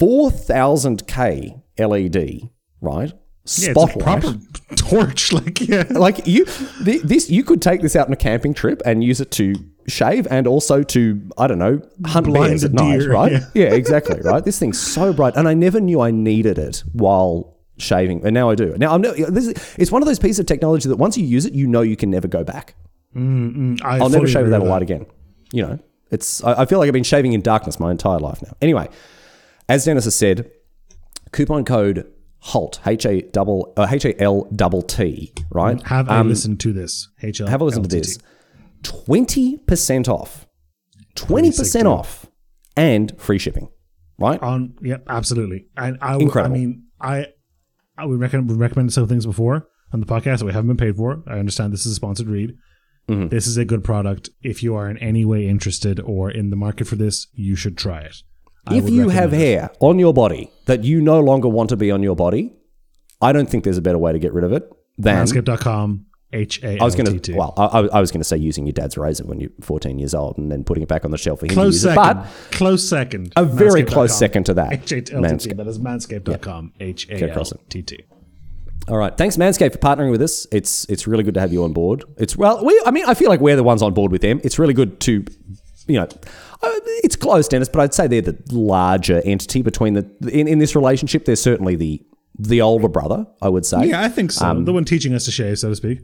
4000K 0.01 1.63
LED, 1.79 2.51
right? 2.81 3.13
Yeah, 3.13 3.15
it's 3.45 3.59
a 3.69 3.71
Spotlight. 3.73 3.99
proper 4.23 4.39
torch. 4.77 5.33
Like 5.33 5.61
yeah, 5.67 5.85
like 5.91 6.27
you 6.27 6.45
th- 6.85 7.03
this 7.03 7.31
you 7.31 7.43
could 7.43 7.63
take 7.63 7.81
this 7.81 7.97
out 7.97 8.07
on 8.07 8.13
a 8.13 8.17
camping 8.17 8.53
trip 8.53 8.83
and 8.85 9.03
use 9.03 9.21
it 9.23 9.31
to 9.33 9.55
shave 9.87 10.27
and 10.31 10.47
also 10.47 10.83
to 10.83 11.23
I 11.39 11.47
don't 11.47 11.59
know 11.59 11.81
hunt 12.05 12.27
Blind 12.27 12.51
bears 12.51 12.65
at 12.65 12.73
night, 12.75 12.99
deer, 12.99 13.11
right? 13.13 13.33
yeah. 13.33 13.47
Yeah, 13.55 13.73
exactly, 13.75 14.21
right. 14.21 14.45
This 14.45 14.59
thing's 14.59 14.79
so 14.79 15.15
bright, 15.15 15.35
and 15.37 15.49
I 15.49 15.55
never 15.55 15.81
knew 15.81 16.01
I 16.01 16.11
needed 16.11 16.59
it 16.59 16.85
while 16.93 17.57
shaving, 17.79 18.25
and 18.25 18.35
now 18.35 18.51
I 18.51 18.55
do. 18.55 18.75
Now 18.77 18.95
I'm 18.95 19.01
no, 19.01 19.13
this 19.13 19.47
is, 19.49 19.75
it's 19.79 19.91
one 19.93 20.03
of 20.03 20.07
those 20.07 20.19
pieces 20.19 20.39
of 20.41 20.47
technology 20.47 20.89
that 20.89 20.97
once 20.97 21.17
you 21.17 21.25
use 21.25 21.47
it, 21.47 21.53
you 21.55 21.67
know 21.67 21.81
you 21.81 21.97
can 21.97 22.11
never 22.11 22.29
go 22.29 22.45
back. 22.45 22.75
I 23.17 23.19
I'll 23.83 24.09
never 24.11 24.27
shave 24.29 24.45
without 24.45 24.61
a 24.63 24.65
light 24.65 24.83
again. 24.83 25.07
You 25.53 25.63
know, 25.63 25.79
it's 26.11 26.43
I, 26.45 26.63
I 26.63 26.67
feel 26.67 26.79
like 26.79 26.89
I've 26.89 26.93
been 26.93 27.03
shaving 27.05 27.33
in 27.33 27.41
darkness 27.41 27.81
my 27.81 27.91
entire 27.91 28.19
life 28.19 28.43
now. 28.43 28.55
Anyway, 28.61 28.89
as 29.69 29.85
Dennis 29.85 30.05
has 30.05 30.15
said, 30.15 30.51
coupon 31.33 31.65
code 31.65 32.07
HALT 32.41 32.81
H 32.87 33.07
A 33.07 33.23
double 33.23 33.73
uh, 33.77 33.87
H 33.91 34.05
A 34.05 34.21
L 34.23 34.47
double 34.55 34.83
T 34.83 35.33
right. 35.51 35.83
Have 35.87 36.09
a 36.09 36.23
listen 36.23 36.57
to 36.59 36.73
this. 36.73 37.09
HL. 37.23 37.43
Um, 37.43 37.47
Have 37.49 37.61
a 37.61 37.65
listen 37.65 37.83
to 37.83 37.89
this. 37.89 38.19
Twenty 38.83 39.57
percent 39.57 40.09
off. 40.09 40.47
Twenty 41.15 41.51
percent 41.51 41.89
off, 41.89 42.27
and 42.77 43.13
free 43.19 43.39
shipping. 43.39 43.71
Right. 44.19 44.41
On 44.43 44.75
yep, 44.83 45.05
absolutely. 45.09 45.67
And 45.77 45.97
I, 46.01 46.13
w- 46.13 46.21
I 46.21 46.23
Incredible. 46.25 46.57
mean, 46.57 46.85
I 47.01 47.27
I 47.99 48.07
would 48.07 48.21
recommend 48.21 48.49
we 48.49 48.57
recommended 48.57 48.93
some 48.93 49.09
things 49.09 49.27
before 49.27 49.69
on 49.93 50.01
the 50.01 50.07
podcast 50.07 50.39
that 50.39 50.45
we 50.45 50.53
haven't 50.53 50.69
been 50.69 50.77
paid 50.77 50.97
for. 50.97 51.23
I 51.27 51.39
understand 51.39 51.73
this 51.73 51.85
is 51.85 51.93
a 51.93 51.95
sponsored 51.97 52.29
read. 52.29 52.57
Mm-hmm. 53.09 53.29
This 53.29 53.47
is 53.47 53.57
a 53.57 53.65
good 53.65 53.83
product. 53.83 54.31
If 54.43 54.63
you 54.63 54.75
are 54.77 54.89
in 54.89 54.99
any 54.99 55.25
way 55.25 55.49
interested 55.49 55.99
or 55.99 56.31
in 56.31 56.51
the 56.51 56.57
market 56.57 56.87
for 56.87 56.97
this, 56.97 57.27
you 57.33 57.57
should 57.57 57.77
try 57.77 58.01
it. 58.01 58.17
I 58.67 58.77
if 58.77 58.89
you 58.91 59.09
have 59.09 59.33
it. 59.33 59.39
hair 59.39 59.71
on 59.81 59.99
your 59.99 60.13
body 60.13 60.51
that 60.67 60.85
you 60.85 61.01
no 61.01 61.21
longer 61.21 61.49
want 61.49 61.71
to 61.71 61.77
be 61.77 61.91
on 61.91 62.03
your 62.03 62.17
body, 62.17 62.55
I 63.21 63.33
don't 63.33 63.49
think 63.49 63.65
there's 63.65 63.79
a 63.79 63.83
better 63.83 63.99
way 63.99 64.13
to 64.13 64.19
get 64.19 64.33
rid 64.33 64.45
of 64.45 64.53
it 64.53 64.71
than 64.99 65.25
Manscaped.com, 65.25 66.07
H 66.33 66.63
A 66.63 66.79
I 66.79 66.85
was 66.85 66.95
going 66.95 67.19
to. 67.21 67.35
Well, 67.35 67.55
I, 67.57 67.79
I 67.81 68.01
was 68.01 68.11
going 68.11 68.21
to 68.21 68.25
say 68.25 68.37
using 68.37 68.67
your 68.67 68.75
dad's 68.75 68.99
razor 68.99 69.25
when 69.25 69.41
you're 69.41 69.51
14 69.63 69.99
years 69.99 70.15
old, 70.15 70.37
and 70.37 70.53
then 70.53 70.63
putting 70.63 70.83
it 70.83 70.89
back 70.89 71.05
on 71.07 71.11
the 71.11 71.17
shelf 71.17 71.41
for 71.41 71.47
him 71.47 71.55
Close 71.55 71.83
to 71.83 71.89
use 71.89 71.95
second. 71.95 72.19
it. 72.21 72.23
But 72.23 72.57
close 72.57 72.89
second. 72.89 73.33
a 73.37 73.45
very 73.45 73.83
close 73.83 74.17
second 74.17 74.45
to 74.45 74.55
that. 74.55 74.73
H 74.73 74.93
A 74.93 75.15
L 75.15 75.23
T 75.25 75.49
T. 75.49 75.55
That 75.55 75.67
is 75.67 75.79
manscaped.com. 75.79 76.73
H 76.81 77.09
A 77.09 77.31
L. 77.31 77.45
T 77.71 77.83
T. 77.83 78.05
All 78.89 78.97
right, 78.97 79.15
thanks 79.17 79.37
Manscaped 79.37 79.73
for 79.73 79.79
partnering 79.79 80.11
with 80.11 80.23
us. 80.23 80.47
It's 80.51 80.85
it's 80.87 81.07
really 81.07 81.23
good 81.23 81.35
to 81.35 81.41
have 81.41 81.53
you 81.53 81.65
on 81.65 81.73
board. 81.73 82.05
It's 82.17 82.37
well, 82.37 82.65
we. 82.65 82.81
I 82.87 82.91
mean, 82.91 83.05
I 83.07 83.15
feel 83.15 83.29
like 83.29 83.41
we're 83.41 83.57
the 83.57 83.65
ones 83.65 83.83
on 83.83 83.93
board 83.93 84.13
with 84.13 84.23
them. 84.23 84.41
It's 84.45 84.59
really 84.59 84.73
good 84.75 85.01
to, 85.01 85.25
you 85.87 86.01
know, 86.01 86.05
uh, 86.63 86.71
it's 87.05 87.17
close, 87.17 87.49
Dennis, 87.49 87.69
but 87.69 87.81
I'd 87.81 87.95
say 87.95 88.07
they're 88.07 88.23
the 88.23 88.39
larger 88.51 89.21
entity 89.25 89.63
between 89.63 89.95
the 89.95 90.11
in, 90.31 90.49
in 90.49 90.59
this 90.59 90.75
relationship. 90.75 91.27
They're 91.27 91.37
certainly 91.37 91.77
the 91.77 92.03
the 92.39 92.63
older 92.63 92.89
brother, 92.89 93.27
I 93.43 93.49
would 93.49 93.67
say. 93.67 93.87
Yeah, 93.87 94.03
I 94.03 94.09
think 94.09 94.33
so. 94.33 94.47
Um, 94.47 94.65
the 94.65 94.73
one 94.73 94.85
teaching 94.85 95.13
us 95.13 95.25
to 95.27 95.31
shave, 95.31 95.59
so 95.59 95.69
to 95.71 95.77
speak. 95.77 96.01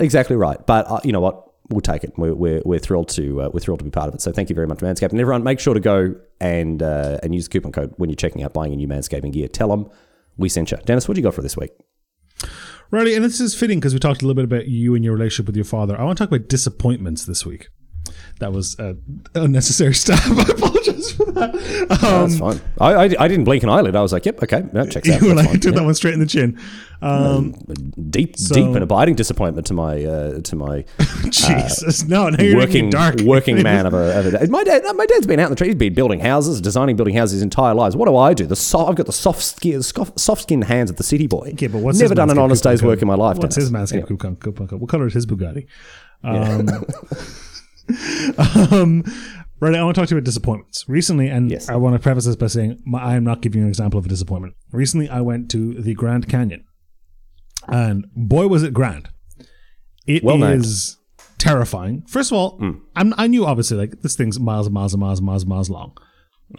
Exactly 0.00 0.36
right. 0.36 0.64
But 0.66 0.90
uh, 0.90 1.00
you 1.04 1.12
know 1.12 1.20
what? 1.20 1.42
We'll 1.68 1.80
take 1.80 2.04
it. 2.04 2.12
We're, 2.16 2.34
we're, 2.34 2.62
we're 2.64 2.78
thrilled 2.78 3.08
to 3.10 3.42
uh, 3.42 3.50
we're 3.52 3.60
thrilled 3.60 3.80
to 3.80 3.84
be 3.84 3.90
part 3.90 4.08
of 4.08 4.14
it. 4.14 4.20
So 4.20 4.30
thank 4.30 4.48
you 4.48 4.54
very 4.54 4.68
much, 4.68 4.78
Manscaped, 4.78 5.10
and 5.10 5.20
everyone. 5.20 5.42
Make 5.42 5.58
sure 5.58 5.74
to 5.74 5.80
go 5.80 6.14
and 6.40 6.82
uh, 6.82 7.18
and 7.22 7.34
use 7.34 7.48
the 7.48 7.52
coupon 7.52 7.72
code 7.72 7.92
when 7.96 8.08
you're 8.08 8.16
checking 8.16 8.44
out 8.44 8.52
buying 8.52 8.72
a 8.72 8.76
new 8.76 8.86
Manscaping 8.86 9.32
gear. 9.32 9.48
Tell 9.48 9.68
them 9.68 9.90
we 10.36 10.48
sent 10.48 10.70
you. 10.70 10.78
Dennis, 10.84 11.08
what 11.08 11.14
do 11.14 11.20
you 11.20 11.24
got 11.24 11.34
for 11.34 11.42
this 11.42 11.56
week? 11.56 11.70
Righty, 12.92 13.14
and 13.14 13.24
this 13.24 13.40
is 13.40 13.54
fitting 13.54 13.80
because 13.80 13.94
we 13.94 13.98
talked 13.98 14.22
a 14.22 14.26
little 14.26 14.40
bit 14.40 14.44
about 14.44 14.68
you 14.68 14.94
and 14.94 15.04
your 15.04 15.14
relationship 15.14 15.46
with 15.46 15.56
your 15.56 15.64
father. 15.64 15.98
I 15.98 16.04
want 16.04 16.18
to 16.18 16.24
talk 16.24 16.32
about 16.32 16.48
disappointments 16.48 17.24
this 17.24 17.44
week. 17.44 17.68
That 18.40 18.52
was 18.52 18.78
uh, 18.78 18.94
unnecessary 19.34 19.94
stab. 20.02 20.18
I 20.20 20.42
apologize 20.42 21.12
for 21.12 21.32
that. 21.32 21.54
Um, 21.54 22.28
That's 22.30 22.38
fine. 22.38 22.60
I, 22.80 22.92
I, 22.92 23.04
I 23.04 23.28
didn't 23.28 23.44
blink 23.44 23.62
an 23.62 23.68
eyelid. 23.70 23.96
I 23.96 24.02
was 24.02 24.12
like, 24.12 24.26
yep, 24.26 24.42
okay, 24.42 24.62
that 24.72 24.90
checks 24.90 25.08
out. 25.10 25.22
you 25.22 25.28
were 25.28 25.34
like, 25.34 25.60
took 25.60 25.74
that 25.76 25.84
one 25.84 25.94
straight 25.94 26.14
in 26.14 26.20
the 26.20 26.26
chin. 26.26 26.58
Um, 27.02 27.52
Deep, 28.10 28.36
deep 28.36 28.64
and 28.64 28.78
abiding 28.82 29.16
disappointment 29.16 29.66
to 29.66 29.74
my 29.74 30.02
uh, 30.02 30.40
to 30.40 30.56
my 30.56 30.84
Jesus, 31.28 32.04
no, 32.04 32.30
now 32.30 32.42
you're 32.42 32.56
working 32.56 32.88
dark. 32.88 33.20
working 33.20 33.62
man 33.62 33.84
of 33.84 33.92
a, 33.92 34.18
of 34.18 34.26
a 34.34 34.46
my 34.48 34.64
dad. 34.64 34.82
My 34.96 35.04
dad's 35.04 35.26
been 35.26 35.38
out 35.38 35.46
in 35.46 35.50
the 35.50 35.56
tree. 35.56 35.66
He's 35.68 35.76
been 35.76 35.92
building 35.92 36.20
houses, 36.20 36.60
designing 36.60 36.96
building 36.96 37.14
houses 37.14 37.34
his 37.34 37.42
entire 37.42 37.74
lives. 37.74 37.96
What 37.96 38.06
do 38.06 38.16
I 38.16 38.32
do? 38.32 38.46
The 38.46 38.56
so, 38.56 38.86
I've 38.86 38.94
got 38.96 39.04
the 39.06 39.12
soft 39.12 39.42
skin, 39.42 39.82
soft 39.82 40.42
skinned 40.42 40.64
hands 40.64 40.88
of 40.88 40.96
the 40.96 41.02
city 41.02 41.26
boy. 41.26 41.50
Okay, 41.52 41.66
but 41.66 41.82
what's 41.82 42.00
never 42.00 42.14
done 42.14 42.30
an 42.30 42.38
honest 42.38 42.64
day's 42.64 42.82
work 42.82 43.02
in 43.02 43.08
my 43.08 43.14
life. 43.14 43.36
What's 43.36 43.56
Dennis. 43.56 43.66
his 43.66 43.72
mask? 43.72 43.92
Anyway. 43.92 44.08
coupon, 44.08 44.36
coupon 44.36 44.68
code? 44.68 44.80
What 44.80 44.88
color 44.88 45.06
is 45.06 45.12
his 45.14 45.26
Bugatti? 45.26 45.66
Um, 46.24 46.66
um, 48.72 49.02
right, 49.60 49.74
I 49.74 49.82
want 49.84 49.94
to 49.94 50.00
talk 50.00 50.08
to 50.08 50.14
you 50.14 50.18
about 50.18 50.24
disappointments. 50.24 50.84
Recently, 50.88 51.28
and 51.28 51.50
Yes. 51.50 51.68
I 51.68 51.76
want 51.76 51.94
to 51.94 51.98
preface 51.98 52.24
this 52.26 52.36
by 52.36 52.46
saying 52.48 52.80
my, 52.84 53.00
I 53.02 53.14
am 53.14 53.24
not 53.24 53.40
giving 53.40 53.60
you 53.60 53.64
an 53.64 53.68
example 53.68 53.98
of 53.98 54.06
a 54.06 54.08
disappointment. 54.08 54.54
Recently, 54.72 55.08
I 55.08 55.20
went 55.20 55.50
to 55.52 55.74
the 55.74 55.94
Grand 55.94 56.28
Canyon, 56.28 56.64
and 57.68 58.06
boy, 58.14 58.46
was 58.48 58.62
it 58.62 58.72
grand! 58.74 59.08
It 60.06 60.18
is 60.18 60.22
Well 60.22 60.38
named. 60.38 60.64
terrifying. 61.38 62.02
First 62.06 62.30
of 62.30 62.38
all, 62.38 62.60
I'm, 62.94 63.12
I 63.18 63.26
knew 63.26 63.44
obviously 63.44 63.76
like 63.76 64.02
this 64.02 64.14
thing's 64.16 64.38
miles 64.38 64.66
and 64.66 64.74
miles 64.74 64.94
and 64.94 65.00
miles 65.00 65.18
and 65.18 65.26
miles 65.26 65.42
and 65.42 65.48
miles 65.50 65.70
long. 65.70 65.96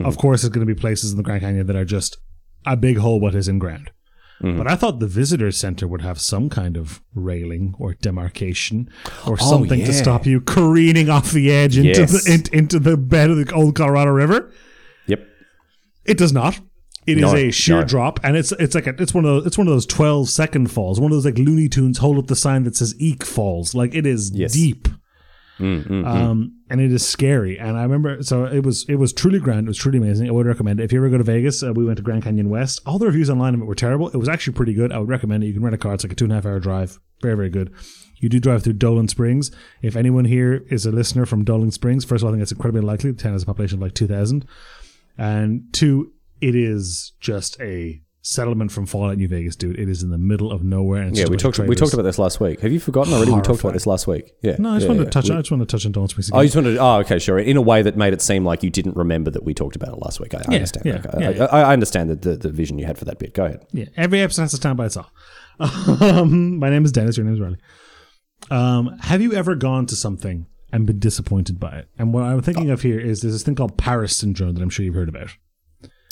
Of 0.02 0.18
course, 0.18 0.42
there's 0.42 0.50
going 0.52 0.68
to 0.68 0.74
be 0.74 0.80
places 0.80 1.12
in 1.12 1.18
the 1.18 1.24
Grand 1.24 1.42
Canyon 1.42 1.66
that 1.68 1.76
are 1.78 1.86
just 1.86 2.18
a 2.66 2.76
big 2.76 2.98
hole. 2.98 3.20
What 3.22 3.36
is 3.36 3.48
in 3.48 3.58
grand? 4.42 4.58
But 4.58 4.68
I 4.68 4.76
thought 4.76 5.00
the 5.00 5.08
visitor 5.08 5.52
center 5.52 5.88
would 5.88 6.02
have 6.02 6.20
some 6.20 6.50
kind 6.50 6.78
of 6.78 7.02
railing 7.14 7.76
or 7.80 7.94
demarcation 7.96 8.90
or 9.26 9.34
oh, 9.40 9.50
something 9.50 9.80
to 9.82 9.92
yeah. 9.92 9.92
stop 9.92 10.26
you 10.26 10.42
careening 10.42 11.10
off 11.10 11.32
the 11.32 11.52
edge 11.52 11.78
into 11.78 11.90
Yes. 12.02 12.24
the 12.26 12.34
in, 12.34 12.60
into 12.60 12.80
the 12.80 12.98
bed 12.98 13.30
of 13.32 13.38
the 13.38 13.54
old 13.54 13.76
Colorado 13.76 14.12
River. 14.12 14.52
Yep. 15.08 15.28
It 16.06 16.18
does 16.18 16.34
not. 16.34 16.60
It 17.06 17.18
is 17.18 17.22
No, 17.22 17.36
a 17.36 17.52
sheer 17.52 17.80
no. 17.80 17.86
drop, 17.88 18.20
and 18.22 18.36
it's 18.36 18.52
it's 18.54 18.76
like 18.76 18.86
a, 18.86 18.94
it's 19.02 19.14
one 19.14 19.24
of 19.24 19.30
those, 19.32 19.46
it's 19.46 19.58
one 19.58 19.66
of 19.66 19.74
those 19.74 19.86
twelve 19.86 20.28
second 20.30 20.70
falls, 20.70 21.00
one 21.00 21.10
of 21.12 21.16
those 21.16 21.24
like 21.26 21.38
Looney 21.38 21.70
Tunes 21.70 22.00
hold 22.00 22.18
up 22.18 22.28
the 22.28 22.36
sign 22.36 22.64
that 22.64 22.76
says 22.76 22.94
"Eek 23.00 23.24
Falls." 23.24 23.74
Like 23.74 23.96
it 23.96 24.06
is 24.06 24.30
Yes. 24.34 24.52
deep, 24.52 24.90
Mm, 25.60 26.06
um, 26.06 26.60
and 26.70 26.80
it 26.80 26.92
is 26.92 27.08
scary. 27.08 27.58
And 27.60 27.78
I 27.78 27.84
remember, 27.84 28.22
so 28.24 28.46
it 28.46 28.64
was 28.64 28.86
it 28.88 28.96
was 28.96 29.14
truly 29.14 29.40
grand. 29.40 29.68
It 29.68 29.70
was 29.70 29.78
truly 29.78 29.98
amazing. 29.98 30.28
I 30.28 30.32
would 30.32 30.46
recommend 30.46 30.80
it 30.80 30.84
if 30.84 30.92
you 30.92 31.00
ever 31.00 31.10
go 31.10 31.18
to 31.18 31.24
Vegas. 31.24 31.64
Uh, 31.64 31.74
we 31.74 31.86
went 31.86 31.98
to 31.98 32.04
Grand 32.04 32.24
Canyon 32.24 32.50
West. 32.50 32.82
All 32.86 33.00
the 33.00 33.06
reviews 33.06 33.30
online 33.30 33.54
of 33.56 33.62
it 33.62 33.66
were 33.66 33.76
terrible. 33.76 34.10
It 34.10 34.18
was 34.18 34.30
actually 34.30 34.54
pretty 34.54 34.74
good. 34.74 34.92
I 34.92 35.00
would 35.00 35.10
recommend 35.10 35.44
it. 35.44 35.48
You 35.48 35.54
can 35.54 35.64
rent 35.64 35.76
a 35.76 35.78
car. 35.78 35.94
It's 35.94 36.04
like 36.04 36.14
a 36.14 36.16
two 36.16 36.26
and 36.26 36.32
a 36.32 36.36
half 36.36 36.46
hour 36.46 36.60
drive. 36.60 37.00
Very 37.22 37.36
very 37.36 37.50
good. 37.50 37.74
You 38.20 38.30
do 38.30 38.40
drive 38.40 38.64
through 38.64 38.74
Dolan 38.74 39.08
Springs. 39.08 39.52
If 39.82 39.96
anyone 39.96 40.26
here 40.26 40.66
is 40.70 40.86
a 40.86 40.92
listener 40.92 41.26
from 41.26 41.44
Dolan 41.44 41.72
Springs, 41.72 42.04
first 42.04 42.24
of 42.24 42.26
all, 42.26 42.32
I 42.32 42.34
think 42.34 42.44
it's 42.44 42.52
incredibly 42.52 42.82
likely. 42.82 43.12
The 43.12 43.22
town 43.22 43.34
has 43.34 43.44
a 43.44 43.46
population 43.46 43.78
of 43.78 43.82
like 43.82 43.94
two 43.94 44.08
thousand, 44.08 44.46
and 45.18 45.64
two, 45.72 46.14
it 46.42 46.56
is 46.56 47.14
just 47.20 47.60
a 47.60 48.02
settlement 48.28 48.72
from 48.74 48.86
Fallout 48.86 49.18
New 49.18 49.28
Vegas, 49.28 49.56
dude. 49.56 49.80
It 49.80 49.88
is 49.88 50.04
in 50.04 50.10
the 50.10 50.18
middle 50.18 50.52
of 50.52 50.62
nowhere. 50.62 51.02
And 51.04 51.18
Yeah, 51.18 51.28
we 51.30 51.38
talked. 51.38 51.60
We 51.60 51.76
talked 51.76 51.94
about 51.94 52.04
this 52.04 52.20
last 52.20 52.42
week. 52.42 52.60
Have 52.60 52.74
you 52.74 52.80
forgotten 52.80 53.14
already? 53.14 53.32
We 53.32 53.42
talked 53.42 53.62
about 53.62 53.74
this 53.74 53.88
last 53.88 54.06
week. 54.06 54.34
Yeah. 54.42 54.58
No, 54.60 54.72
I 54.72 54.74
just 54.76 54.84
yeah, 54.84 54.88
wanted 54.90 55.00
yeah. 55.00 55.06
to 55.06 55.10
touch. 55.12 55.30
We- 55.30 55.36
I 55.36 55.40
just 55.40 55.52
wanted 55.52 55.70
to 55.70 55.72
touch 55.78 55.86
on 55.86 55.92
Dolan 55.94 56.10
Springs 56.10 56.28
again. 56.28 56.38
Oh, 56.38 56.42
you 56.42 56.48
just 56.48 56.56
wanted. 56.58 56.74
To, 56.74 56.80
oh, 56.80 57.00
okay, 57.00 57.20
sure. 57.20 57.40
In 57.40 57.56
a 57.56 57.62
way 57.62 57.82
that 57.82 57.96
made 57.96 58.14
it 58.14 58.22
seem 58.22 58.44
like 58.44 58.64
you 58.64 58.70
didn't 58.70 58.98
remember 58.98 59.32
that 59.32 59.44
we 59.44 59.54
talked 59.54 59.78
about 59.78 59.90
it 59.90 60.02
last 60.02 60.20
week. 60.20 60.36
I, 60.36 60.40
I 60.40 60.56
understand. 60.56 60.86
yeah, 60.86 60.96
Okay. 60.96 61.10
yeah, 61.20 61.30
I, 61.30 61.32
yeah. 61.32 61.46
I, 61.46 61.74
understand 61.74 62.10
the, 62.10 62.16
the 62.16 62.36
the 62.36 62.50
vision 62.50 62.78
you 62.78 62.86
had 62.86 62.98
for 62.98 63.06
that 63.06 63.18
bit. 63.18 63.34
Go 63.34 63.46
ahead. 63.46 63.66
Yeah, 63.72 63.86
every 63.96 64.20
episode 64.20 64.44
has 64.44 64.52
to 64.52 64.58
stand 64.58 64.78
by 64.78 64.86
itself. 64.88 65.10
Um, 65.60 66.60
my 66.60 66.70
name 66.70 66.86
is 66.86 66.92
Dennis. 66.92 67.18
Your 67.18 67.26
name 67.26 67.34
is 67.34 67.40
Riley. 67.40 67.58
Um, 68.52 68.98
have 69.00 69.22
you 69.22 69.34
ever 69.34 69.56
gone 69.56 69.86
to 69.88 69.96
something 69.96 70.46
and 70.72 70.86
been 70.86 71.00
disappointed 71.00 71.60
by 71.60 71.78
it? 71.80 71.90
And 71.98 72.14
what 72.14 72.24
I'm 72.24 72.42
thinking 72.44 72.70
of 72.70 72.82
here 72.84 73.00
is 73.00 73.22
there's 73.22 73.34
this 73.34 73.44
thing 73.44 73.56
called 73.56 73.78
Paris 73.78 74.16
syndrome 74.16 74.54
that 74.54 74.62
I'm 74.62 74.70
sure 74.70 74.86
you've 74.86 74.94
heard 74.96 75.10
about. 75.10 75.30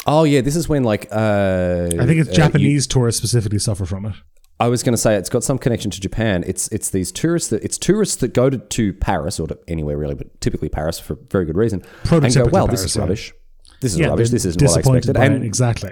Oh 0.06 0.24
yeah, 0.24 0.42
this 0.42 0.56
is 0.56 0.70
when 0.70 0.84
like 0.84 1.08
uh, 1.12 1.90
I 2.00 2.06
think 2.06 2.20
it's 2.20 2.30
uh, 2.30 2.32
you- 2.32 2.38
Japanese 2.38 2.88
tourists 2.88 3.18
specifically 3.20 3.60
suffer 3.60 3.86
from 3.86 4.06
it. 4.06 4.14
I 4.60 4.70
was 4.70 4.84
going 4.84 4.94
to 4.94 4.98
say 4.98 5.16
it's 5.16 5.30
got 5.30 5.44
some 5.44 5.58
connection 5.58 5.92
to 5.92 6.00
Japan. 6.00 6.44
It's 6.48 6.70
it's 6.70 6.90
these 6.90 7.12
tourists 7.12 7.50
that 7.50 7.64
it's 7.64 7.78
tourists 7.78 8.16
that 8.18 8.34
go 8.34 8.50
to, 8.50 8.58
to 8.58 8.94
Paris 8.94 9.40
or 9.40 9.48
to 9.48 9.60
anywhere 9.68 9.98
really, 9.98 10.16
but 10.16 10.40
typically 10.40 10.70
Paris 10.70 10.98
for 11.00 11.18
very 11.30 11.46
good 11.46 11.58
reason. 11.58 11.84
and 12.10 12.34
go, 12.34 12.46
well, 12.46 12.68
Paris, 12.68 12.82
this 12.82 12.92
is 12.92 12.96
yeah. 12.96 13.02
rubbish. 13.02 13.34
This 13.82 13.94
is 13.94 14.00
Yeah, 14.00 14.08
rubbish. 14.08 14.30
This 14.30 14.46
isn't 14.46 14.62
what 14.62 14.78
I 14.78 14.80
expected. 14.80 15.18
And 15.18 15.36
it. 15.36 15.44
exactly. 15.44 15.92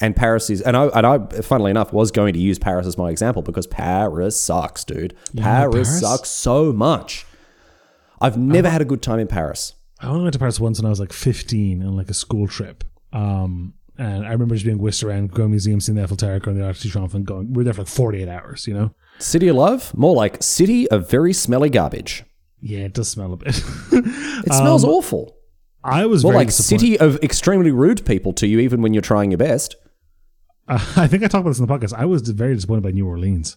and 0.00 0.14
Paris 0.14 0.50
is 0.50 0.60
and 0.60 0.76
I 0.76 0.86
and 0.88 1.06
I 1.06 1.18
funnily 1.40 1.70
enough 1.70 1.92
was 1.92 2.10
going 2.10 2.34
to 2.34 2.38
use 2.38 2.58
Paris 2.58 2.86
as 2.86 2.98
my 2.98 3.08
example 3.08 3.40
because 3.40 3.66
Paris 3.66 4.38
sucks, 4.38 4.84
dude. 4.84 5.16
Paris, 5.36 5.88
Paris? 5.88 6.00
sucks 6.00 6.28
so 6.28 6.72
much. 6.72 7.24
I've 8.20 8.36
never 8.36 8.68
had 8.68 8.82
a 8.82 8.84
good 8.84 9.02
time 9.02 9.20
in 9.20 9.26
Paris. 9.26 9.72
I 10.00 10.08
only 10.08 10.22
went 10.24 10.34
to 10.34 10.38
Paris 10.38 10.60
once 10.60 10.78
when 10.78 10.86
I 10.86 10.90
was 10.90 11.00
like 11.00 11.12
15 11.12 11.82
on 11.82 11.96
like 11.96 12.10
a 12.10 12.14
school 12.14 12.46
trip. 12.46 12.84
Um, 13.12 13.74
and 13.98 14.26
I 14.26 14.32
remember 14.32 14.54
just 14.54 14.64
being 14.64 14.78
whisked 14.78 15.02
around, 15.02 15.32
going 15.32 15.48
to 15.48 15.50
museums, 15.50 15.84
seeing 15.86 15.96
the 15.96 16.02
Eiffel 16.02 16.16
Tower, 16.16 16.40
going 16.40 16.56
to 16.56 16.62
the 16.62 16.66
Arc 16.66 16.78
de 16.78 16.88
Triomphe, 16.88 17.14
and 17.14 17.26
going. 17.26 17.52
We 17.52 17.58
were 17.58 17.64
there 17.64 17.74
for 17.74 17.82
like 17.82 17.88
48 17.88 18.28
hours, 18.28 18.66
you 18.66 18.74
know? 18.74 18.94
City 19.18 19.48
of 19.48 19.56
love, 19.56 19.96
more 19.96 20.14
like 20.14 20.42
city 20.42 20.88
of 20.90 21.08
very 21.10 21.32
smelly 21.32 21.68
garbage. 21.70 22.24
Yeah, 22.60 22.80
it 22.80 22.94
does 22.94 23.08
smell 23.08 23.32
a 23.32 23.36
bit. 23.36 23.60
It 24.44 24.52
smells 24.52 24.84
awful. 24.84 25.36
I 25.84 26.06
was 26.06 26.24
More 26.24 26.32
Um, 26.32 26.34
very 26.34 26.46
like 26.46 26.52
city 26.52 26.98
of 26.98 27.16
extremely 27.22 27.70
rude 27.70 28.04
people 28.04 28.32
to 28.34 28.46
you, 28.46 28.58
even 28.60 28.82
when 28.82 28.92
you're 28.94 29.02
trying 29.02 29.30
your 29.30 29.38
best. 29.38 29.76
Uh, 30.66 30.74
I 30.96 31.06
think 31.06 31.22
I 31.22 31.28
talked 31.28 31.42
about 31.42 31.50
this 31.50 31.60
in 31.60 31.66
the 31.66 31.72
podcast. 31.72 31.92
I 31.92 32.06
was 32.06 32.22
very 32.22 32.54
disappointed 32.54 32.82
by 32.82 32.90
New 32.92 33.06
Orleans. 33.06 33.56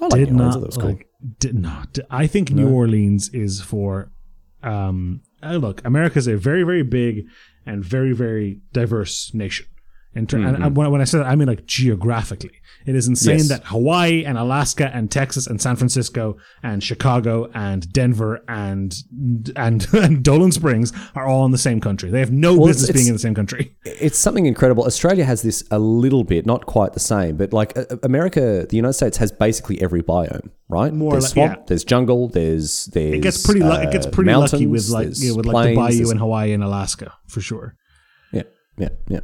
I 0.00 0.04
like 0.06 0.12
did 0.14 0.32
New 0.32 0.38
Orleans. 0.38 0.54
not 0.54 0.60
That 0.60 0.66
was 0.66 0.76
cool. 0.76 0.88
like. 0.90 1.08
Did 1.38 1.58
not. 1.58 1.98
I 2.10 2.26
think 2.26 2.50
New 2.50 2.70
Orleans 2.70 3.28
is 3.30 3.60
for. 3.60 4.10
Um, 4.62 5.22
uh, 5.42 5.56
look, 5.56 5.84
America 5.84 6.18
is 6.18 6.26
a 6.28 6.36
very, 6.36 6.62
very 6.62 6.82
big 6.82 7.24
and 7.66 7.84
very, 7.84 8.12
very 8.12 8.60
diverse 8.72 9.32
nation. 9.34 9.66
And, 10.14 10.28
ter- 10.28 10.38
and- 10.38 10.62
and 10.62 10.76
when, 10.76 10.90
when 10.90 11.00
I 11.00 11.04
say 11.04 11.18
that, 11.18 11.26
I 11.26 11.36
mean 11.36 11.48
like 11.48 11.64
geographically. 11.66 12.50
It 12.84 12.94
is 12.96 13.06
insane 13.06 13.38
Yes. 13.38 13.48
that 13.48 13.64
Hawaii 13.66 14.24
and 14.24 14.36
Alaska 14.36 14.90
and 14.92 15.08
Texas 15.10 15.46
and 15.46 15.60
San 15.62 15.76
Francisco 15.76 16.36
and 16.64 16.82
Chicago 16.82 17.48
and 17.54 17.90
Denver 17.92 18.40
and 18.48 18.94
and, 19.56 19.86
and 19.94 20.22
Dolan 20.24 20.50
Springs 20.52 20.92
are 21.14 21.26
all 21.26 21.44
in 21.46 21.52
the 21.52 21.58
same 21.58 21.80
country. 21.80 22.10
They 22.10 22.18
have 22.18 22.32
no 22.32 22.56
Well, 22.58 22.66
business 22.66 22.90
being 22.90 23.06
in 23.06 23.12
the 23.12 23.18
same 23.20 23.34
country. 23.34 23.76
It's 23.84 24.18
something 24.18 24.46
incredible. 24.46 24.84
Australia 24.84 25.24
has 25.24 25.42
this 25.42 25.62
a 25.70 25.78
little 25.78 26.24
bit, 26.24 26.44
not 26.44 26.66
quite 26.66 26.92
the 26.92 27.00
same, 27.00 27.36
but 27.36 27.52
like 27.52 27.76
uh, 27.78 27.84
America, 28.02 28.66
the 28.68 28.76
United 28.76 28.94
States 28.94 29.16
has 29.18 29.30
basically 29.30 29.80
every 29.80 30.02
biome, 30.02 30.50
right? 30.68 30.92
More 30.92 31.12
there's 31.12 31.24
like- 31.24 31.30
swamp, 31.32 31.56
yeah. 31.58 31.64
there's 31.68 31.84
jungle, 31.84 32.28
there's 32.28 32.86
there's 32.86 33.14
It 33.14 33.22
gets 33.22 33.44
pretty 33.46 33.60
lu- 33.62 33.80
it 33.80 33.92
gets 33.92 34.06
uh, 34.06 34.10
pretty 34.10 34.34
lucky 34.34 34.66
with 34.66 34.88
like 34.88 35.06
there's 35.06 35.24
yeah, 35.24 35.34
with 35.36 35.46
like 35.46 35.70
the 35.70 35.76
bayou 35.76 36.10
in 36.10 36.18
Hawaii 36.18 36.52
and 36.52 36.64
Alaska 36.64 37.14
for 37.28 37.40
sure. 37.40 37.76
yeah, 38.32 38.42
yeah, 38.78 38.88
yeah. 39.08 39.20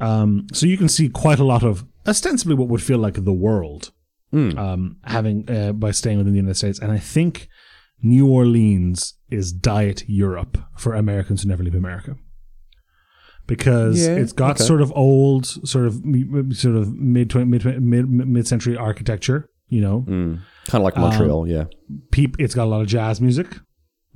Um, 0.00 0.46
so 0.52 0.66
you 0.66 0.76
can 0.78 0.88
see 0.88 1.08
quite 1.08 1.38
a 1.38 1.44
lot 1.44 1.62
of 1.62 1.84
ostensibly 2.06 2.54
what 2.54 2.68
would 2.68 2.82
feel 2.82 2.98
like 2.98 3.14
the 3.24 3.32
world 3.32 3.90
Hmm. 4.30 4.58
um, 4.58 4.96
having 5.04 5.48
uh, 5.50 5.72
by 5.72 5.90
staying 5.90 6.18
within 6.18 6.32
the 6.34 6.38
United 6.38 6.56
States. 6.56 6.78
And 6.78 6.92
I 6.92 6.98
think 6.98 7.48
New 8.02 8.26
Orleans 8.28 9.14
is 9.30 9.52
diet 9.52 10.04
Europe 10.06 10.58
for 10.76 10.94
Americans 10.94 11.42
who 11.42 11.48
never 11.48 11.62
leave 11.64 11.74
America. 11.74 12.16
Because 13.46 14.06
Yeah, 14.06 14.16
it's 14.16 14.32
got 14.32 14.56
okay. 14.56 14.64
sort 14.64 14.82
of 14.82 14.92
old, 14.94 15.46
sort 15.46 15.86
of 15.86 15.94
sort 16.52 16.76
of 16.76 16.94
mid 16.94 17.34
mid 17.34 17.64
mid 17.82 18.08
mid 18.08 18.46
century 18.46 18.76
architecture. 18.76 19.48
You 19.68 19.80
know, 19.82 20.04
Kind 20.06 20.40
of 20.74 20.82
like 20.82 20.96
Montreal, 20.96 21.42
Um, 21.42 21.48
yeah. 21.48 21.64
peep. 22.10 22.36
It's 22.38 22.54
got 22.54 22.64
a 22.64 22.70
lot 22.70 22.80
of 22.82 22.86
jazz 22.88 23.20
music. 23.20 23.58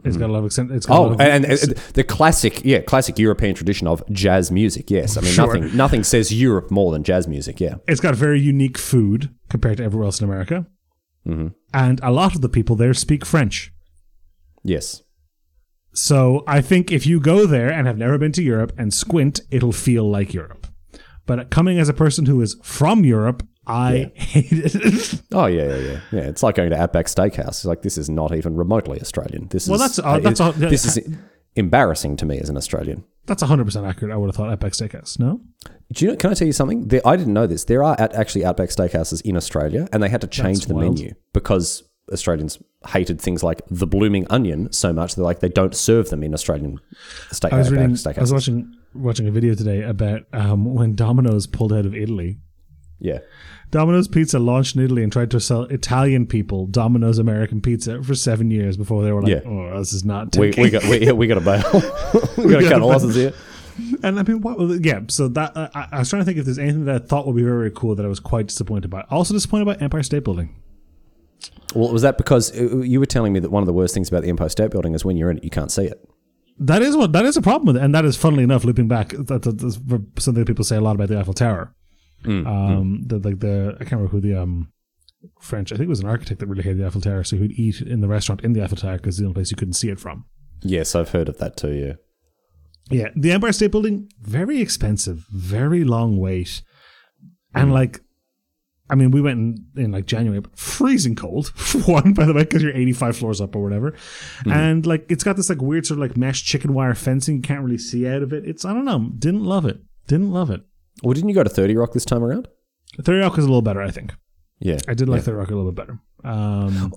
It's 0.05 0.16
got 0.16 0.31
a 0.31 0.33
lot 0.33 0.40
of 0.40 0.46
accent. 0.46 0.72
It's 0.72 0.87
got 0.87 0.94
a 0.94 0.98
Oh, 0.98 1.02
lot 1.02 1.12
of, 1.12 1.20
and, 1.20 1.44
and, 1.44 1.62
and 1.62 1.76
the 1.94 2.02
classic, 2.02 2.64
yeah, 2.64 2.81
classic 2.81 3.18
European 3.18 3.55
tradition 3.55 3.87
of 3.87 4.02
jazz 4.11 4.50
music. 4.50 4.90
Yes, 4.90 5.16
I 5.16 5.20
mean 5.20 5.31
Sure. 5.33 5.46
nothing, 5.59 5.76
nothing 5.76 6.02
says 6.05 6.33
Europe 6.33 6.70
more 6.70 6.90
than 6.92 7.05
jazz 7.05 7.28
music. 7.28 7.61
Yeah, 7.61 7.76
it's 7.87 8.00
got 8.00 8.14
very 8.16 8.40
unique 8.40 8.78
food 8.78 9.31
compared 9.48 9.76
to 9.76 9.85
everywhere 9.85 10.07
else 10.07 10.20
in 10.20 10.24
America. 10.28 10.66
Mm-hmm. 11.26 11.48
And 11.72 12.00
a 12.02 12.11
lot 12.11 12.35
of 12.35 12.40
the 12.40 12.48
people 12.48 12.74
there 12.74 12.94
speak 12.94 13.24
French. 13.24 13.72
yes, 14.64 15.02
So 15.94 16.42
I 16.48 16.61
think 16.62 16.90
if 16.90 17.07
you 17.07 17.20
go 17.20 17.46
there 17.46 17.70
and 17.70 17.87
have 17.87 17.98
never 17.98 18.18
been 18.18 18.33
to 18.33 18.42
Europe 18.42 18.72
and 18.78 18.92
squint, 18.92 19.40
it'll 19.50 19.72
feel 19.72 20.11
like 20.11 20.35
Europe. 20.35 20.66
But 21.26 21.50
coming 21.50 21.78
as 21.78 21.88
a 21.88 21.94
person 21.94 22.26
who 22.26 22.40
is 22.40 22.57
from 22.62 23.05
Europe, 23.05 23.46
I 23.66 24.11
hate 24.14 24.46
it. 24.51 25.22
Oh 25.33 25.46
yeah, 25.46 25.64
yeah, 25.68 25.77
yeah, 25.77 26.01
yeah. 26.12 26.20
It's 26.22 26.42
like 26.42 26.57
going 26.57 26.70
to 26.70 26.81
Outback 26.81 27.07
Steakhouse. 27.07 27.48
It's 27.48 27.64
like 27.64 27.83
this 27.83 27.96
is 27.96 28.11
not 28.11 28.35
even 28.35 28.57
remotely 28.57 29.01
Australian. 29.01 29.48
This 29.48 29.68
Well, 29.68 29.81
is 29.83 29.96
that's- 29.96 29.98
uh, 29.98 30.18
that's 30.20 30.40
it- 30.40 30.42
all- 30.42 30.53
this 30.53 30.85
is 30.85 30.98
embarrassing 31.55 32.16
to 32.16 32.27
me 32.27 32.38
as 32.38 32.48
an 32.48 32.57
Australian. 32.57 33.05
That's 33.27 33.42
100% 33.42 33.87
accurate. 33.88 34.12
I 34.12 34.16
would 34.16 34.27
have 34.29 34.35
thought 34.37 34.51
Epic 34.51 34.72
Steakhouse. 34.72 35.18
No? 35.20 35.40
Do 35.92 36.05
you 36.05 36.11
know? 36.11 36.16
Can 36.16 36.31
I 36.31 36.35
tell 36.35 36.46
you 36.46 36.53
something? 36.53 36.88
There, 36.88 37.01
I 37.07 37.14
didn't 37.16 37.35
know 37.35 37.46
this. 37.46 37.64
There 37.64 37.85
are 37.85 37.94
at, 38.01 38.14
actually 38.14 38.44
Outback 38.44 38.70
Steakhouses 38.70 39.20
in 39.22 39.37
Australia, 39.37 39.87
and 39.92 40.03
they 40.03 40.09
had 40.09 40.22
to 40.22 40.27
change 40.27 40.59
That's 40.61 40.66
the 40.66 40.75
wild. 40.75 40.98
menu 40.98 41.14
because 41.33 41.85
Australians 42.12 42.59
hated 42.88 43.20
things 43.20 43.44
like 43.44 43.62
the 43.70 43.87
blooming 43.87 44.27
onion 44.29 44.72
so 44.72 44.92
much. 44.92 45.14
They're 45.14 45.25
like 45.25 45.38
they 45.38 45.48
don't 45.48 45.75
serve 45.75 46.11
them 46.11 46.25
in 46.25 46.35
Australian 46.35 46.81
steak 47.31 47.53
I 47.53 47.59
was 47.59 47.70
reading, 47.70 47.90
Steakhouses. 47.90 48.18
I 48.18 48.20
was 48.22 48.33
watching 48.33 48.75
watching 48.94 49.29
a 49.29 49.31
video 49.31 49.55
today 49.55 49.83
about 49.83 50.22
um, 50.33 50.75
when 50.75 50.96
Domino's 50.96 51.46
pulled 51.46 51.72
out 51.72 51.87
of 51.87 51.94
Italy. 51.94 52.40
Yeah. 53.03 53.19
Domino's 53.71 54.07
Pizza 54.07 54.38
launched 54.38 54.77
in 54.77 54.83
Italy 54.83 55.03
and 55.03 55.11
tried 55.11 55.31
to 55.31 55.41
sell 55.41 55.62
Italian 55.62 56.27
people 56.27 56.67
Domino's 56.67 57.19
American 57.19 57.62
Pizza 57.62 58.03
for 58.03 58.15
seven 58.15 58.51
years 58.51 58.77
before 58.77 59.03
they 59.03 59.12
were 59.12 59.23
like, 59.23 59.31
Yeah. 59.31 59.41
"Oh, 59.47 59.79
this 59.79 59.95
is 59.95 60.05
not 60.05 60.37
We, 60.37 60.51
taking." 60.51 60.65
we 60.65 60.71
got 60.71 60.85
we, 60.85 61.07
yeah, 61.07 61.12
we 61.12 61.27
got 61.27 61.35
to 61.35 61.41
bail. 61.41 61.62
we 62.37 62.53
got 62.53 62.61
to 62.61 62.69
cut 62.69 62.79
the 62.79 62.87
losses 62.87 63.15
here. 63.15 63.33
And 64.03 64.21
I 64.21 64.23
mean, 64.23 64.43
what? 64.43 64.85
Yeah. 64.85 65.01
So 65.09 65.29
that 65.29 65.57
uh, 65.57 65.71
I, 65.75 65.88
I 65.93 65.99
was 66.01 66.11
trying 66.11 66.21
to 66.21 66.27
think 66.27 66.37
if 66.37 66.45
there's 66.45 66.59
anything 66.59 66.85
that 66.85 66.95
I 66.95 66.99
thought 67.07 67.27
would 67.27 67.37
be 67.37 67.43
very, 67.43 67.57
very 67.57 67.71
cool 67.71 67.95
that 67.95 68.05
I 68.05 68.09
was 68.09 68.21
quite 68.21 68.49
disappointed 68.49 68.91
by. 68.91 69.01
Also 69.09 69.33
disappointed 69.33 69.65
by 69.65 69.77
Empire 69.77 70.03
State 70.03 70.25
Building. 70.25 70.55
Well, 71.75 71.91
was 71.91 72.03
that 72.03 72.19
because 72.19 72.55
uh, 72.55 72.81
you 72.81 73.01
were 73.01 73.07
telling 73.07 73.33
me 73.33 73.41
that 73.41 73.51
one 73.51 73.62
of 73.62 73.67
the 73.67 73.73
worst 73.73 73.95
things 73.95 74.09
about 74.11 74.25
the 74.25 74.29
Empire 74.29 74.51
State 74.51 74.71
Building 74.73 74.95
is 74.95 75.07
when 75.07 75.17
you're 75.17 75.31
in 75.31 75.38
it, 75.38 75.45
you 75.45 75.49
can't 75.51 75.73
see 75.73 75.87
it. 75.87 76.07
That 76.59 76.83
is 76.83 76.97
what 76.99 77.12
that 77.15 77.25
is 77.25 77.38
a 77.38 77.43
problem 77.43 77.67
with 77.67 77.77
it, 77.77 77.83
and 77.83 77.95
that 77.95 78.05
is 78.05 78.15
funnily 78.15 78.45
enough, 78.45 78.62
looping 78.65 78.88
back, 78.88 79.09
that, 79.09 79.43
that, 79.43 79.59
that's 79.59 79.77
something 80.23 80.43
that 80.43 80.47
people 80.47 80.65
say 80.65 80.77
a 80.77 80.81
lot 80.83 80.95
about 80.97 81.09
the 81.09 81.19
Eiffel 81.19 81.33
Tower. 81.33 81.75
Um, 82.24 83.02
the 83.06 83.18
like 83.18 83.40
the 83.40 83.74
I 83.76 83.85
can't 83.85 83.92
remember 83.92 84.11
who 84.12 84.20
the 84.20 84.35
um 84.40 84.72
French. 85.40 85.72
I 85.72 85.76
think 85.76 85.87
it 85.87 85.90
was 85.90 86.00
an 86.00 86.08
architect 86.08 86.40
that 86.40 86.46
really 86.46 86.62
hated 86.62 86.78
the 86.78 86.87
Eiffel 86.87 87.00
Tower, 87.00 87.24
so 87.24 87.37
he'd 87.37 87.52
eat 87.52 87.80
in 87.80 88.00
the 88.00 88.08
restaurant 88.08 88.42
in 88.42 88.52
the 88.52 88.62
Eiffel 88.62 88.76
Tower 88.76 88.96
because 88.96 89.18
the 89.18 89.24
only 89.24 89.35
place 89.35 89.50
you 89.50 89.56
couldn't 89.56 89.74
see 89.74 89.88
it 89.88 90.00
from. 90.00 90.24
Yes, 90.62 90.94
I've 90.94 91.11
heard 91.11 91.28
of 91.28 91.38
that 91.38 91.56
too. 91.56 91.72
Yeah. 91.72 91.92
Yeah, 92.90 93.08
the 93.16 93.32
Empire 93.32 93.52
State 93.52 93.70
Building 93.70 94.11
very 94.20 94.61
expensive, 94.61 95.24
very 95.32 95.85
long 95.85 96.18
wait, 96.18 96.62
and 97.54 97.72
like, 97.72 98.00
I 98.90 98.96
mean, 98.96 99.12
we 99.12 99.20
went 99.20 99.38
in, 99.38 99.66
in 99.85 99.92
like 99.92 100.04
January, 100.06 100.40
but 100.40 100.58
freezing 100.58 101.14
cold. 101.14 101.48
For 101.54 101.78
one, 101.78 102.12
by 102.12 102.26
the 102.26 102.35
way, 102.35 102.42
because 102.42 102.62
you're 102.62 102.76
85 102.76 103.16
floors 103.16 103.40
up 103.40 103.54
or 103.54 103.62
whatever, 103.62 103.94
and 104.44 104.85
like 104.85 105.06
it's 105.08 105.24
got 105.24 105.37
this 105.37 105.48
like 105.48 105.62
weird 105.62 105.87
sort 105.87 105.98
of 105.98 106.02
like 106.02 106.16
mesh 106.16 106.42
chicken 106.44 106.74
wire 106.74 106.94
fencing. 106.94 107.37
You 107.37 107.42
can't 107.42 107.64
really 107.64 107.78
see 107.78 108.06
out 108.06 108.22
of 108.22 108.32
it. 108.32 108.46
It's 108.46 108.64
I 108.64 108.74
don't 108.74 108.85
know. 108.85 109.11
Didn't 109.16 109.44
love 109.44 109.64
it. 109.64 109.80
Didn't 110.08 110.32
love 110.32 110.50
it. 110.50 110.62
Well, 111.02 111.14
didn't 111.14 111.28
you 111.28 111.35
go 111.35 111.42
to 111.42 111.50
Thirty 111.50 111.76
Rock 111.76 111.92
this 111.92 112.05
time 112.05 112.22
around? 112.22 112.48
Thirty 113.02 113.20
Rock 113.20 113.38
is 113.38 113.44
a 113.44 113.48
little 113.48 113.62
better, 113.62 113.83
I 113.83 113.90
think. 113.90 114.14
Yeah. 114.61 114.78
I 114.88 114.94
did 114.94 115.09
like 115.09 115.18
Yeah. 115.18 115.24
Thirty 115.24 115.37
Rock 115.38 115.50
a 115.50 115.55
little 115.55 115.72
bit 115.72 115.87
better. 115.87 115.98
Um, 116.24 116.92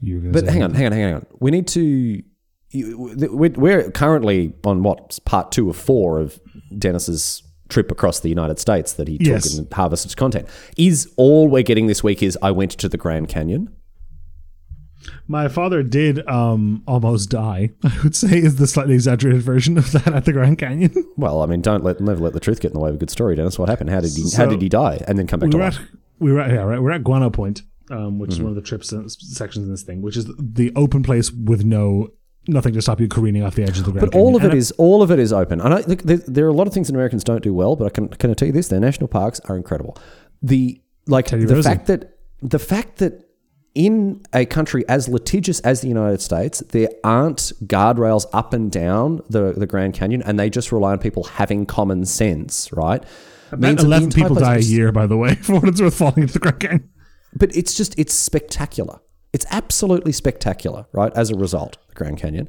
you 0.00 0.16
were 0.16 0.20
gonna 0.20 0.32
But 0.32 0.44
hang 0.48 0.62
on, 0.62 0.74
hang 0.74 0.86
on, 0.86 0.92
hang 0.92 1.14
on. 1.14 1.26
We 1.40 1.50
need 1.50 1.66
to. 1.68 2.22
We're 2.74 3.90
currently 3.92 4.52
on 4.64 4.82
what 4.82 5.18
part 5.24 5.52
two 5.52 5.70
of 5.70 5.76
four 5.76 6.20
of 6.20 6.38
Dennis's 6.76 7.42
trip 7.68 7.90
across 7.90 8.20
the 8.20 8.28
United 8.28 8.58
States 8.58 8.92
that 8.94 9.08
he 9.08 9.18
took 9.18 9.26
Yes. 9.26 9.54
and 9.58 9.70
harvested 9.72 10.16
content. 10.16 10.46
Is 10.76 11.12
all 11.16 11.48
we're 11.48 11.62
getting 11.62 11.86
this 11.86 12.02
week 12.04 12.22
is 12.22 12.36
I 12.42 12.50
went 12.50 12.72
to 12.72 12.88
the 12.88 12.96
Grand 12.98 13.28
Canyon. 13.28 13.74
My 15.26 15.48
father 15.48 15.82
did 15.82 16.26
um, 16.28 16.82
almost 16.86 17.30
die. 17.30 17.70
I 17.84 17.92
would 18.02 18.14
say 18.16 18.38
is 18.38 18.56
the 18.56 18.66
slightly 18.66 18.94
exaggerated 18.94 19.42
version 19.42 19.78
of 19.78 19.92
that 19.92 20.08
at 20.08 20.24
the 20.24 20.32
Grand 20.32 20.58
Canyon. 20.58 20.92
Well, 21.16 21.42
I 21.42 21.46
mean, 21.46 21.60
don't 21.62 21.82
let 21.84 22.00
never 22.00 22.20
let 22.20 22.32
the 22.32 22.40
truth 22.40 22.60
get 22.60 22.68
in 22.68 22.74
the 22.74 22.80
way 22.80 22.90
of 22.90 22.94
a 22.94 22.98
good 22.98 23.10
story, 23.10 23.34
Dennis. 23.36 23.58
What 23.58 23.68
happened? 23.68 23.90
How 23.90 24.00
did 24.00 24.12
he 24.14 24.24
how 24.36 24.46
did 24.46 24.62
he 24.62 24.68
die 24.68 25.02
and 25.08 25.18
then 25.18 25.26
come 25.26 25.40
back 25.40 25.48
we 25.48 25.50
to 25.52 25.56
were 25.58 25.64
life? 25.64 25.78
at 25.80 25.86
we 26.20 26.32
were 26.32 26.40
at, 26.40 26.50
yeah 26.50 26.62
right 26.62 26.80
we're 26.80 26.92
at 26.92 27.02
Guano 27.04 27.28
Point, 27.30 27.62
um, 27.90 28.18
which 28.18 28.30
is 28.30 28.36
Mm-hmm. 28.36 28.44
one 28.44 28.50
of 28.50 28.56
the 28.56 28.62
trips 28.62 28.92
and 28.92 29.10
sections 29.10 29.64
in 29.66 29.70
this 29.72 29.82
thing, 29.82 30.00
which 30.02 30.16
is 30.16 30.26
the 30.38 30.72
open 30.76 31.02
place 31.02 31.30
with 31.32 31.64
no 31.64 32.08
nothing 32.46 32.72
to 32.72 32.80
stop 32.80 32.98
you 33.00 33.08
careening 33.08 33.42
off 33.42 33.54
the 33.56 33.62
edge 33.62 33.78
of 33.78 33.84
the 33.84 33.92
Grand 33.92 34.10
But 34.10 34.16
all 34.18 34.26
Canyon. 34.32 34.36
of 34.36 34.44
it 34.44 34.50
And 34.52 34.58
is 34.58 34.70
all 34.72 35.02
of 35.02 35.10
it 35.10 35.18
is 35.18 35.32
open. 35.34 35.60
And 35.60 35.74
I, 35.74 35.80
look, 35.82 36.02
there, 36.02 36.16
there 36.18 36.46
are 36.46 36.48
a 36.48 36.52
lot 36.54 36.66
of 36.66 36.72
things 36.72 36.86
that 36.86 36.94
Americans 36.94 37.22
don't 37.24 37.42
do 37.42 37.52
well, 37.52 37.76
but 37.76 37.84
I 37.86 37.90
can 37.90 38.08
can 38.08 38.30
I 38.30 38.34
tell 38.34 38.46
you 38.46 38.52
this: 38.52 38.68
their 38.68 38.80
national 38.80 39.08
parks 39.08 39.40
are 39.46 39.56
incredible. 39.56 39.96
The 40.42 40.80
like 41.06 41.26
Teddy 41.26 41.44
the 41.44 41.54
Rosie. 41.56 41.68
fact 41.68 41.86
that 41.88 42.16
the 42.42 42.58
fact 42.58 42.98
that 42.98 43.27
in 43.78 44.20
a 44.34 44.44
country 44.44 44.84
as 44.88 45.08
litigious 45.08 45.60
as 45.60 45.82
the 45.82 45.88
United 45.88 46.20
States, 46.20 46.58
there 46.70 46.88
aren't 47.04 47.52
guardrails 47.64 48.26
up 48.32 48.52
and 48.52 48.72
down 48.72 49.22
the, 49.30 49.52
the 49.52 49.68
Grand 49.68 49.94
Canyon, 49.94 50.20
and 50.24 50.36
they 50.36 50.50
just 50.50 50.72
rely 50.72 50.90
on 50.90 50.98
people 50.98 51.22
having 51.22 51.64
common 51.64 52.04
sense, 52.04 52.72
right? 52.72 53.04
about 53.52 53.60
Means 53.60 53.84
eleven 53.84 54.10
people 54.10 54.34
die 54.34 54.56
a 54.56 54.60
year, 54.60 54.90
by 54.90 55.06
the 55.06 55.16
way, 55.16 55.34
for 55.42 55.60
what 55.60 55.68
it's 55.68 55.80
worth 55.80 55.94
falling 55.94 56.22
into 56.22 56.32
the 56.32 56.40
Grand 56.40 56.60
Canyon. 56.60 56.90
but 57.34 57.54
it's 57.56 57.72
just 57.72 57.96
it's 57.96 58.12
spectacular. 58.12 58.98
It's 59.32 59.46
absolutely 59.50 60.10
spectacular, 60.10 60.86
right? 60.92 61.12
As 61.14 61.30
a 61.30 61.36
result, 61.36 61.78
the 61.86 61.94
Grand 61.94 62.18
Canyon. 62.18 62.48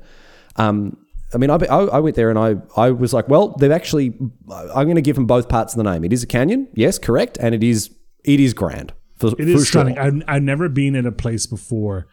Um, 0.55 0.97
I 1.31 1.37
mean, 1.37 1.51
I, 1.51 1.57
I, 1.69 1.77
I 1.83 1.99
went 1.99 2.15
there 2.15 2.31
and 2.31 2.39
I, 2.39 2.55
I 2.75 2.89
was 2.89 3.13
like, 3.13 3.29
well, 3.29 3.49
they've 3.59 3.69
actually. 3.69 4.17
I'm 4.49 4.85
going 4.87 4.95
to 4.95 5.01
give 5.03 5.15
them 5.15 5.27
both 5.27 5.47
parts 5.47 5.75
of 5.75 5.77
the 5.77 5.83
name. 5.83 6.03
It 6.03 6.11
is 6.11 6.23
a 6.23 6.27
canyon, 6.27 6.69
yes, 6.73 6.97
correct, 6.97 7.37
and 7.39 7.53
it 7.53 7.63
is 7.63 7.91
it 8.25 8.39
is 8.39 8.55
grand 8.55 8.93
for, 9.19 9.27
It 9.39 9.47
is 9.49 9.61
sure. 9.61 9.65
stunning. 9.65 9.97
I've, 9.97 10.21
I've 10.27 10.43
never 10.43 10.69
been 10.69 10.95
in 10.95 11.05
a 11.05 11.11
place 11.11 11.45
before 11.45 12.07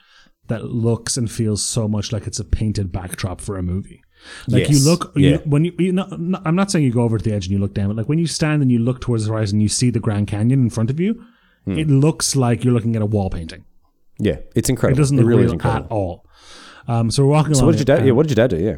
that 0.49 0.65
looks 0.65 1.17
and 1.17 1.31
feels 1.31 1.63
so 1.65 1.89
much 1.89 2.13
like 2.13 2.27
it's 2.27 2.39
a 2.39 2.45
painted 2.45 2.93
backdrop 2.93 3.41
for 3.41 3.57
a 3.57 3.63
movie. 3.63 4.03
Like 4.49 4.69
Yes. 4.69 4.71
you 4.71 4.91
look 4.91 5.13
Yeah. 5.17 5.31
you, 5.31 5.37
when 5.45 5.65
you, 5.65 5.73
you 5.79 5.93
no, 5.93 6.07
no, 6.19 6.41
I'm 6.45 6.55
not 6.57 6.71
saying 6.71 6.85
you 6.85 6.93
go 6.93 7.03
over 7.03 7.19
to 7.19 7.25
the 7.25 7.35
edge 7.35 7.47
and 7.47 7.53
you 7.53 7.59
look 7.59 7.75
down, 7.75 7.89
but 7.89 7.97
like 7.97 8.09
when 8.09 8.19
you 8.19 8.27
stand 8.27 8.63
and 8.63 8.71
you 8.71 8.79
look 8.79 9.01
towards 9.01 9.25
the 9.27 9.33
horizon, 9.33 9.57
and 9.57 9.63
you 9.63 9.69
see 9.69 9.91
the 9.91 10.01
Grand 10.01 10.27
Canyon 10.29 10.61
in 10.63 10.71
front 10.71 10.91
of 10.91 10.99
you. 11.01 11.23
Hmm. 11.65 11.79
It 11.79 11.89
looks 11.89 12.37
like 12.37 12.63
you're 12.65 12.73
looking 12.75 12.95
at 12.97 13.03
a 13.03 13.07
wall 13.07 13.29
painting. 13.29 13.65
Yeah, 14.19 14.37
it's 14.55 14.69
incredible. 14.69 14.99
It 14.99 15.03
doesn't 15.03 15.19
It 15.19 15.23
look 15.23 15.29
really 15.29 15.45
is 15.47 15.53
real 15.53 15.67
at 15.67 15.87
all. 15.91 16.25
Um, 16.89 17.11
so 17.11 17.25
we're 17.25 17.31
walking 17.31 17.53
along. 17.53 17.61
So 17.61 17.67
what 17.67 17.73
did 17.77 17.89
your 17.89 17.97
it, 17.97 17.99
dad? 18.01 18.07
Yeah, 18.07 18.13
what 18.13 18.29
did 18.29 18.37
your 18.39 18.47
dad 18.49 18.57
do? 18.57 18.63
Yeah. 18.65 18.77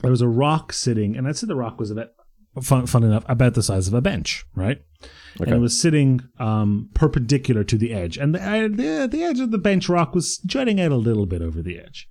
There 0.00 0.10
was 0.10 0.22
a 0.22 0.28
rock 0.28 0.72
sitting, 0.72 1.16
and 1.16 1.28
I'd 1.28 1.36
say 1.36 1.46
the 1.46 1.54
rock 1.54 1.78
was 1.78 1.90
about 1.90 2.08
fun, 2.62 2.86
fun 2.86 3.04
enough 3.04 3.24
about 3.28 3.54
the 3.54 3.62
size 3.62 3.88
of 3.88 3.94
a 3.94 4.00
bench, 4.00 4.44
right? 4.54 4.82
And 5.38 5.56
it 5.56 5.60
was 5.60 5.80
sitting 5.80 6.20
um, 6.38 6.90
perpendicular 6.94 7.64
to 7.64 7.78
the 7.78 7.92
edge, 7.92 8.16
and 8.18 8.34
the, 8.34 8.42
uh, 8.42 8.68
the 8.68 9.08
the 9.10 9.22
edge 9.22 9.40
of 9.40 9.50
the 9.50 9.58
bench 9.58 9.88
rock 9.88 10.14
was 10.14 10.38
jutting 10.38 10.80
out 10.80 10.92
a 10.92 10.96
little 10.96 11.26
bit 11.26 11.40
over 11.42 11.62
the 11.62 11.78
edge. 11.78 12.08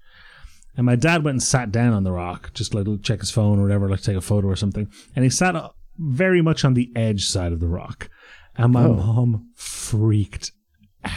And 0.77 0.85
my 0.85 0.95
dad 0.95 1.23
went 1.25 1.35
and 1.35 1.43
sat 1.43 1.71
down 1.71 1.93
on 1.93 2.03
the 2.03 2.11
rock, 2.13 2.53
just 2.53 2.73
like 2.73 2.85
to 2.85 2.97
check 2.99 3.19
his 3.19 3.31
phone 3.31 3.59
or 3.59 3.63
whatever, 3.63 3.89
like 3.89 4.01
take 4.01 4.15
a 4.15 4.21
photo 4.21 4.47
or 4.47 4.55
something. 4.55 4.89
And 5.15 5.25
he 5.25 5.29
sat 5.29 5.55
uh, 5.55 5.69
very 5.97 6.41
much 6.41 6.63
on 6.63 6.73
the 6.73 6.89
edge 6.95 7.25
side 7.25 7.51
of 7.51 7.59
the 7.59 7.67
rock. 7.67 8.09
And 8.55 8.71
my 8.73 8.87
mom 8.87 9.49
freaked 9.55 10.51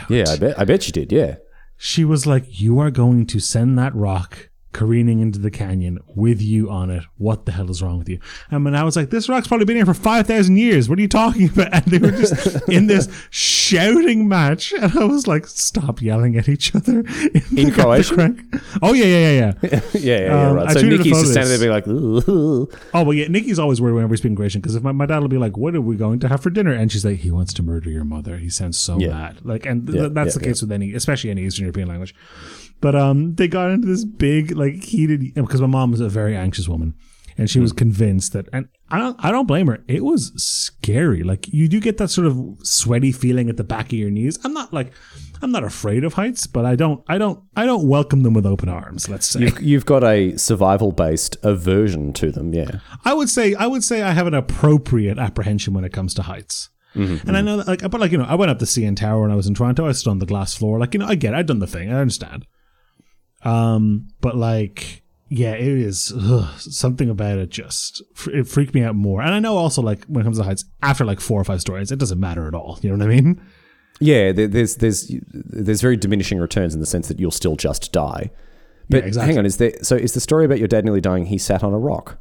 Yeah, 0.09 0.25
I 0.29 0.37
bet. 0.37 0.59
I 0.59 0.64
bet 0.64 0.87
you 0.87 0.93
did. 0.93 1.12
Yeah. 1.12 1.37
she 1.77 2.05
was 2.05 2.27
like, 2.27 2.61
"You 2.61 2.79
are 2.81 2.91
going 2.91 3.27
to 3.27 3.41
send 3.41 3.79
that 3.79 3.95
rock 3.95 4.51
careening 4.73 5.20
into 5.20 5.39
the 5.39 5.51
canyon 5.51 5.99
with 6.14 6.41
you 6.41 6.70
on 6.70 6.91
it. 6.91 7.05
What 7.18 7.45
the 7.47 7.53
hell 7.53 7.70
is 7.70 7.83
wrong 7.83 7.99
with 7.99 8.09
you? 8.09 8.18
And 8.51 8.64
when 8.64 8.75
I 8.75 8.85
was 8.85 8.97
like, 8.97 9.11
this 9.11 9.29
rock's 9.29 9.47
probably 9.49 9.66
been 9.66 9.77
here 9.77 9.85
for 9.87 9.95
5,000 9.95 10.57
years. 10.57 10.89
What 10.89 10.99
are 10.99 11.03
you 11.03 11.09
talking 11.09 11.49
about? 11.49 11.73
And 11.73 11.85
they 11.87 11.99
were 11.99 12.11
just 12.11 12.68
in 12.68 12.87
this 12.87 13.09
shouting 13.31 14.29
match. 14.29 14.73
And 14.73 14.97
I 14.99 15.05
was 15.05 15.27
like, 15.27 15.47
stop 15.47 16.01
yelling 16.03 16.37
at 16.37 16.49
each 16.49 16.75
other. 16.75 17.01
In, 17.01 17.59
In 17.59 17.70
Croatian? 17.73 18.49
Oh, 18.83 18.93
yeah, 18.93 19.05
yeah, 19.05 19.18
yeah, 19.18 19.53
yeah. 19.62 19.68
yeah, 19.73 19.81
yeah, 19.93 20.18
yeah, 20.27 20.49
Um, 20.49 20.57
right. 20.57 20.70
So 20.73 20.81
Nikki's 20.83 21.20
just 21.20 21.33
standing 21.33 21.51
there 21.51 21.59
being 21.59 21.70
like, 21.70 21.87
"Ugh." 21.87 22.81
Oh, 22.95 23.03
well, 23.05 23.12
yeah. 23.12 23.29
Nikki's 23.29 23.59
always 23.59 23.81
worried 23.81 23.93
whenever 23.95 24.11
we 24.11 24.16
speak 24.16 24.35
Croatian 24.37 24.61
because 24.61 24.75
if 24.75 24.83
my, 24.83 24.93
my 24.93 25.07
dad 25.07 25.18
will 25.20 25.29
be 25.29 25.39
like, 25.39 25.57
"What 25.57 25.75
are 25.75 25.81
we 25.81 25.97
going 25.97 26.18
to 26.20 26.29
have 26.29 26.43
for 26.43 26.51
dinner?" 26.51 26.73
and 26.73 26.91
she's 26.91 27.05
like, 27.05 27.18
"He 27.18 27.31
wants 27.31 27.53
to 27.55 27.62
murder 27.62 27.91
your 27.91 28.05
mother. 28.05 28.37
He 28.39 28.49
sounds 28.49 28.79
so 28.79 28.99
Yeah. 28.99 29.09
bad." 29.09 29.45
Like, 29.45 29.66
and 29.66 29.87
th- 29.87 29.99
Yeah, 30.03 30.09
that's 30.11 30.35
the 30.35 30.41
case 30.41 30.61
with 30.62 30.73
any, 30.73 30.95
especially 30.95 31.31
any 31.31 31.43
Eastern 31.43 31.64
European 31.64 31.89
language. 31.89 32.14
But 32.83 32.95
um, 32.95 33.35
they 33.37 33.49
got 33.49 33.70
into 33.70 33.87
this 33.89 34.05
big 34.05 34.51
like 34.51 34.83
heated 34.85 35.33
because 35.35 35.61
my 35.62 35.66
mom 35.66 35.91
was 35.93 36.01
a 36.01 36.09
very 36.11 36.37
anxious 36.37 36.68
woman, 36.68 36.95
and 37.39 37.49
she 37.49 37.59
Hmm. 37.59 37.62
was 37.62 37.72
convinced 37.72 38.33
that, 38.35 38.47
and 38.53 38.68
I 38.91 38.99
don't, 38.99 39.16
I 39.24 39.30
don't 39.30 39.47
blame 39.47 39.68
her. 39.68 39.83
It 39.89 40.05
was 40.05 40.33
scary. 40.37 41.22
Like 41.22 41.49
you 41.53 41.68
do 41.68 41.80
get 41.80 41.97
that 41.99 42.09
sort 42.11 42.26
of 42.26 42.37
sweaty 42.62 43.12
feeling 43.12 43.49
at 43.49 43.57
the 43.57 43.64
back 43.64 43.87
of 43.87 43.93
your 43.95 44.11
knees. 44.11 44.39
I'm 44.45 44.53
not 44.53 44.72
like, 44.72 44.93
I'm 45.41 45.51
not 45.53 45.64
afraid 45.64 46.05
of 46.05 46.14
heights, 46.14 46.47
but 46.47 46.64
I 46.66 46.74
don't, 46.76 47.03
I 47.09 47.16
don't, 47.18 47.41
I 47.57 47.64
don't 47.64 47.89
welcome 47.89 48.22
them 48.24 48.35
with 48.35 48.45
open 48.47 48.68
arms. 48.68 49.09
Let's 49.09 49.26
say. 49.26 49.41
You've, 49.41 49.62
you've 49.62 49.87
got 49.87 50.05
a 50.05 50.37
survival 50.37 50.93
based 50.93 51.37
aversion 51.43 52.12
to 52.14 52.30
them, 52.33 52.53
yeah. 52.53 52.80
I 53.05 53.14
would 53.14 53.30
say 53.30 53.55
I 53.55 53.66
would 53.66 53.85
say 53.85 54.03
I 54.03 54.11
have 54.11 54.26
an 54.26 54.35
appropriate 54.35 55.18
apprehension 55.18 55.72
when 55.72 55.85
it 55.85 55.93
comes 55.93 56.14
to 56.14 56.22
heights. 56.22 56.68
And 56.95 57.39
I 57.39 57.41
know 57.41 57.57
that, 57.57 57.66
like, 57.68 57.91
but 57.91 58.01
like 58.03 58.12
you 58.12 58.18
know, 58.18 58.24
I 58.28 58.35
went 58.35 58.51
up 58.51 58.59
the 58.59 58.66
CN 58.66 58.97
Tower 58.97 59.22
when 59.22 59.30
I 59.30 59.35
was 59.35 59.47
in 59.47 59.55
Toronto. 59.55 59.87
I 59.89 59.93
stood 59.93 60.11
on 60.11 60.18
the 60.18 60.26
glass 60.26 60.53
floor. 60.55 60.78
Like 60.78 60.93
you 60.93 61.01
know, 61.01 61.07
I 61.07 61.14
get, 61.14 61.33
it. 61.33 61.37
I've 61.39 61.47
done 61.47 61.61
the 61.61 61.66
thing. 61.66 61.91
I 61.91 61.99
understand. 62.01 62.45
Um, 63.45 64.09
but 64.20 64.36
like, 64.36 65.03
yeah, 65.28 65.53
it 65.53 65.66
is 65.66 66.12
ugh, 66.16 66.49
something 66.61 67.09
about 67.11 67.38
it. 67.38 67.51
Just 67.51 68.03
it 68.28 68.47
freaked 68.47 68.74
me 68.74 68.82
out 68.82 68.95
more. 68.95 69.22
And 69.22 69.34
I 69.34 69.38
know 69.40 69.57
also 69.57 69.82
like 69.82 70.05
when 70.05 70.20
it 70.22 70.24
comes 70.24 70.38
to 70.38 70.45
heights, 70.45 70.64
after 70.82 71.05
like 71.05 71.20
four 71.20 71.40
or 71.40 71.45
five 71.45 71.61
stories, 71.61 71.90
it 71.90 71.99
doesn't 71.99 72.20
matter 72.20 72.47
at 72.47 72.55
all. 72.55 72.78
You 72.82 72.90
know 72.90 73.05
what 73.05 73.12
I 73.12 73.14
mean? 73.14 73.40
Yeah, 74.01 74.32
there's 74.32 74.76
there's 74.76 75.12
there's 75.32 75.80
very 75.80 75.97
diminishing 75.97 76.38
returns 76.38 76.74
in 76.74 76.80
the 76.80 76.86
sense 76.86 77.09
that 77.09 77.20
you'll 77.20 77.30
still 77.30 77.57
just 77.57 77.93
die. 77.93 78.30
But 78.90 79.03
Yeah, 79.03 79.07
exactly. 79.07 79.28
hang 79.32 79.38
on, 79.38 79.47
is 79.47 79.57
there 79.59 79.72
so 79.82 79.97
is 79.97 80.12
the 80.14 80.20
story 80.20 80.45
about 80.45 80.59
your 80.59 80.68
dad 80.68 80.84
nearly 80.84 81.01
dying? 81.01 81.26
He 81.26 81.38
sat 81.38 81.62
on 81.62 81.72
a 81.72 81.78
rock. 81.78 82.18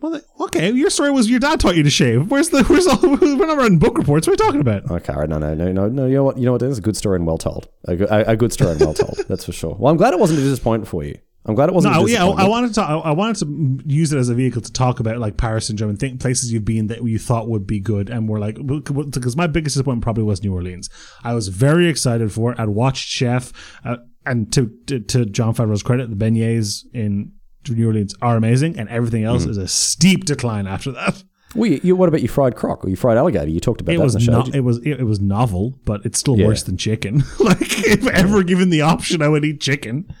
Well, 0.00 0.20
okay, 0.42 0.70
your 0.70 0.90
story 0.90 1.10
was 1.10 1.28
your 1.28 1.40
dad 1.40 1.58
taught 1.58 1.76
you 1.76 1.82
to 1.82 1.90
shave. 1.90 2.30
Where's 2.30 2.50
the 2.50 2.62
where's 2.64 2.86
all? 2.86 3.00
We're 3.02 3.46
not 3.46 3.58
writing 3.58 3.78
book 3.78 3.98
reports. 3.98 4.26
What 4.28 4.40
are 4.40 4.44
you 4.44 4.46
talking 4.48 4.60
about? 4.60 4.88
Okay, 4.90 5.12
all 5.12 5.20
right, 5.20 5.28
no, 5.28 5.38
no, 5.38 5.54
no, 5.54 5.72
no, 5.72 5.88
no. 5.88 6.06
You 6.06 6.14
know 6.14 6.24
what? 6.24 6.38
You 6.38 6.44
know 6.44 6.52
what? 6.52 6.60
That's 6.60 6.78
a 6.78 6.82
good 6.82 6.96
story 6.96 7.16
and 7.16 7.26
well 7.26 7.38
told. 7.38 7.68
A, 7.86 7.96
go- 7.96 8.06
a, 8.08 8.20
a 8.32 8.36
good 8.36 8.52
story 8.52 8.72
and 8.72 8.80
well 8.80 8.94
told. 8.94 9.18
That's 9.28 9.44
for 9.44 9.52
sure. 9.52 9.74
Well, 9.74 9.90
I'm 9.90 9.96
glad 9.96 10.14
it 10.14 10.20
wasn't 10.20 10.38
a 10.38 10.42
disappointment 10.42 10.88
for 10.88 11.02
you. 11.02 11.18
I'm 11.46 11.54
glad 11.54 11.70
it 11.70 11.74
wasn't. 11.74 11.94
No, 11.94 12.06
a 12.06 12.10
yeah, 12.10 12.26
I, 12.26 12.44
I 12.44 12.48
wanted 12.48 12.74
to. 12.74 12.82
I, 12.82 12.96
I 12.96 13.10
wanted 13.12 13.36
to 13.38 13.80
use 13.86 14.12
it 14.12 14.18
as 14.18 14.28
a 14.28 14.34
vehicle 14.34 14.60
to 14.60 14.72
talk 14.72 15.00
about 15.00 15.18
like 15.18 15.36
Paris 15.36 15.66
syndrome 15.66 15.90
and 15.90 15.98
think 15.98 16.20
places 16.20 16.52
you've 16.52 16.64
been 16.64 16.88
that 16.88 17.02
you 17.02 17.18
thought 17.18 17.48
would 17.48 17.66
be 17.66 17.80
good, 17.80 18.10
and 18.10 18.28
were 18.28 18.38
like 18.38 18.58
because 18.64 19.36
my 19.36 19.46
biggest 19.46 19.74
disappointment 19.74 20.02
probably 20.02 20.24
was 20.24 20.42
New 20.42 20.52
Orleans. 20.52 20.90
I 21.24 21.34
was 21.34 21.48
very 21.48 21.88
excited 21.88 22.32
for 22.32 22.52
it. 22.52 22.60
I'd 22.60 22.68
watched 22.68 23.08
Chef, 23.08 23.52
uh, 23.84 23.96
and 24.26 24.52
to, 24.52 24.70
to 24.86 25.00
to 25.00 25.24
Jon 25.26 25.54
Favreau's 25.54 25.82
credit, 25.82 26.10
the 26.10 26.16
beignets 26.16 26.84
in 26.92 27.32
New 27.76 27.86
Orleans 27.86 28.14
are 28.22 28.36
amazing, 28.36 28.78
and 28.78 28.88
everything 28.88 29.24
else 29.24 29.42
Mm-hmm. 29.42 29.50
is 29.52 29.56
a 29.58 29.68
steep 29.68 30.24
decline 30.24 30.66
after 30.66 30.92
that. 30.92 31.22
Well, 31.54 31.70
you, 31.70 31.80
you, 31.82 31.96
what 31.96 32.08
about 32.10 32.20
your 32.20 32.28
fried 32.28 32.56
croc 32.56 32.84
or 32.84 32.88
your 32.88 32.96
fried 32.98 33.16
alligator? 33.16 33.48
You 33.50 33.58
talked 33.60 33.80
about 33.80 33.94
It 33.94 33.98
that 33.98 34.04
was 34.04 34.14
in 34.16 34.20
the 34.20 34.24
show. 34.44 34.46
you? 34.46 34.52
It 34.52 34.60
was 34.64 34.78
it, 34.78 35.00
it 35.00 35.04
was 35.04 35.18
novel, 35.20 35.78
but 35.86 36.04
it's 36.04 36.18
still 36.18 36.38
Yeah. 36.38 36.46
worse 36.46 36.62
than 36.64 36.76
chicken. 36.76 37.22
like 37.40 37.58
if 37.86 38.06
ever 38.06 38.42
given 38.42 38.68
the 38.70 38.82
option, 38.82 39.22
I 39.22 39.28
would 39.28 39.44
eat 39.44 39.60
chicken. 39.60 40.12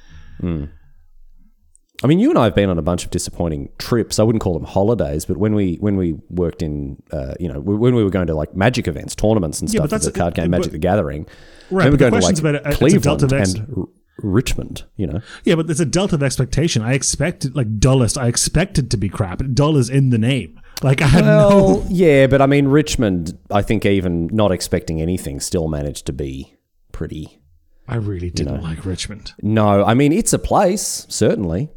I 2.00 2.06
mean, 2.06 2.20
you 2.20 2.30
and 2.30 2.38
I 2.38 2.44
have 2.44 2.54
been 2.54 2.70
on 2.70 2.78
a 2.78 2.82
bunch 2.82 3.04
of 3.04 3.10
disappointing 3.10 3.70
trips. 3.78 4.20
I 4.20 4.22
wouldn't 4.22 4.40
call 4.40 4.54
them 4.54 4.62
holidays, 4.64 5.24
but 5.24 5.36
when 5.36 5.54
we 5.54 5.76
when 5.80 5.96
we 5.96 6.14
worked 6.30 6.62
in, 6.62 7.02
uh, 7.10 7.34
you 7.40 7.52
know, 7.52 7.58
when 7.60 7.94
we 7.94 8.04
were 8.04 8.10
going 8.10 8.28
to 8.28 8.34
like 8.34 8.54
magic 8.54 8.86
events, 8.86 9.16
tournaments, 9.16 9.60
and 9.60 9.68
Yeah, 9.68 9.80
stuff 9.80 9.90
but 9.90 9.98
for 10.04 10.10
the 10.10 10.18
card 10.18 10.34
game 10.34 10.50
but- 10.50 10.58
Magic 10.58 10.72
the 10.72 10.78
Gathering, 10.78 11.26
Right, 11.70 11.84
but 11.86 11.90
the 11.90 11.96
going 11.98 12.12
to 12.12 12.18
question's 12.20 12.42
like 12.42 12.54
about 12.54 12.66
it, 12.66 12.68
it's 12.68 12.76
a 12.76 12.78
Cleveland 12.78 13.02
delta 13.20 13.24
of 13.26 13.32
and 13.32 13.88
Richmond. 14.22 14.84
You 14.96 15.06
know, 15.06 15.20
Yeah, 15.44 15.54
but 15.54 15.66
there's 15.66 15.80
a 15.80 15.84
delta 15.86 16.16
of 16.16 16.22
expectation. 16.22 16.82
I 16.82 16.92
expected 16.94 17.54
like 17.56 17.78
Dallas. 17.78 18.16
I 18.16 18.26
expected 18.28 18.90
to 18.90 18.96
be 18.96 19.08
crap. 19.08 19.42
Dull 19.54 19.76
is 19.76 19.88
in 19.90 20.10
the 20.10 20.18
name. 20.18 20.60
Like 20.82 21.02
I 21.02 21.06
had 21.06 21.24
no. 21.24 21.84
yeah, 21.88 22.26
but 22.28 22.40
I 22.40 22.46
mean, 22.46 22.68
Richmond. 22.68 23.36
I 23.50 23.62
think 23.62 23.84
even 23.84 24.28
not 24.32 24.52
expecting 24.52 25.00
anything, 25.02 25.40
still 25.40 25.68
managed 25.68 26.06
to 26.06 26.12
be 26.12 26.54
pretty. 26.92 27.38
I 27.88 27.96
really 27.96 28.30
didn't 28.30 28.60
like 28.62 28.84
Richmond. 28.84 29.32
No, 29.42 29.82
I 29.84 29.94
mean 29.94 30.12
it's 30.12 30.32
a 30.32 30.38
place 30.38 31.06
certainly. 31.08 31.70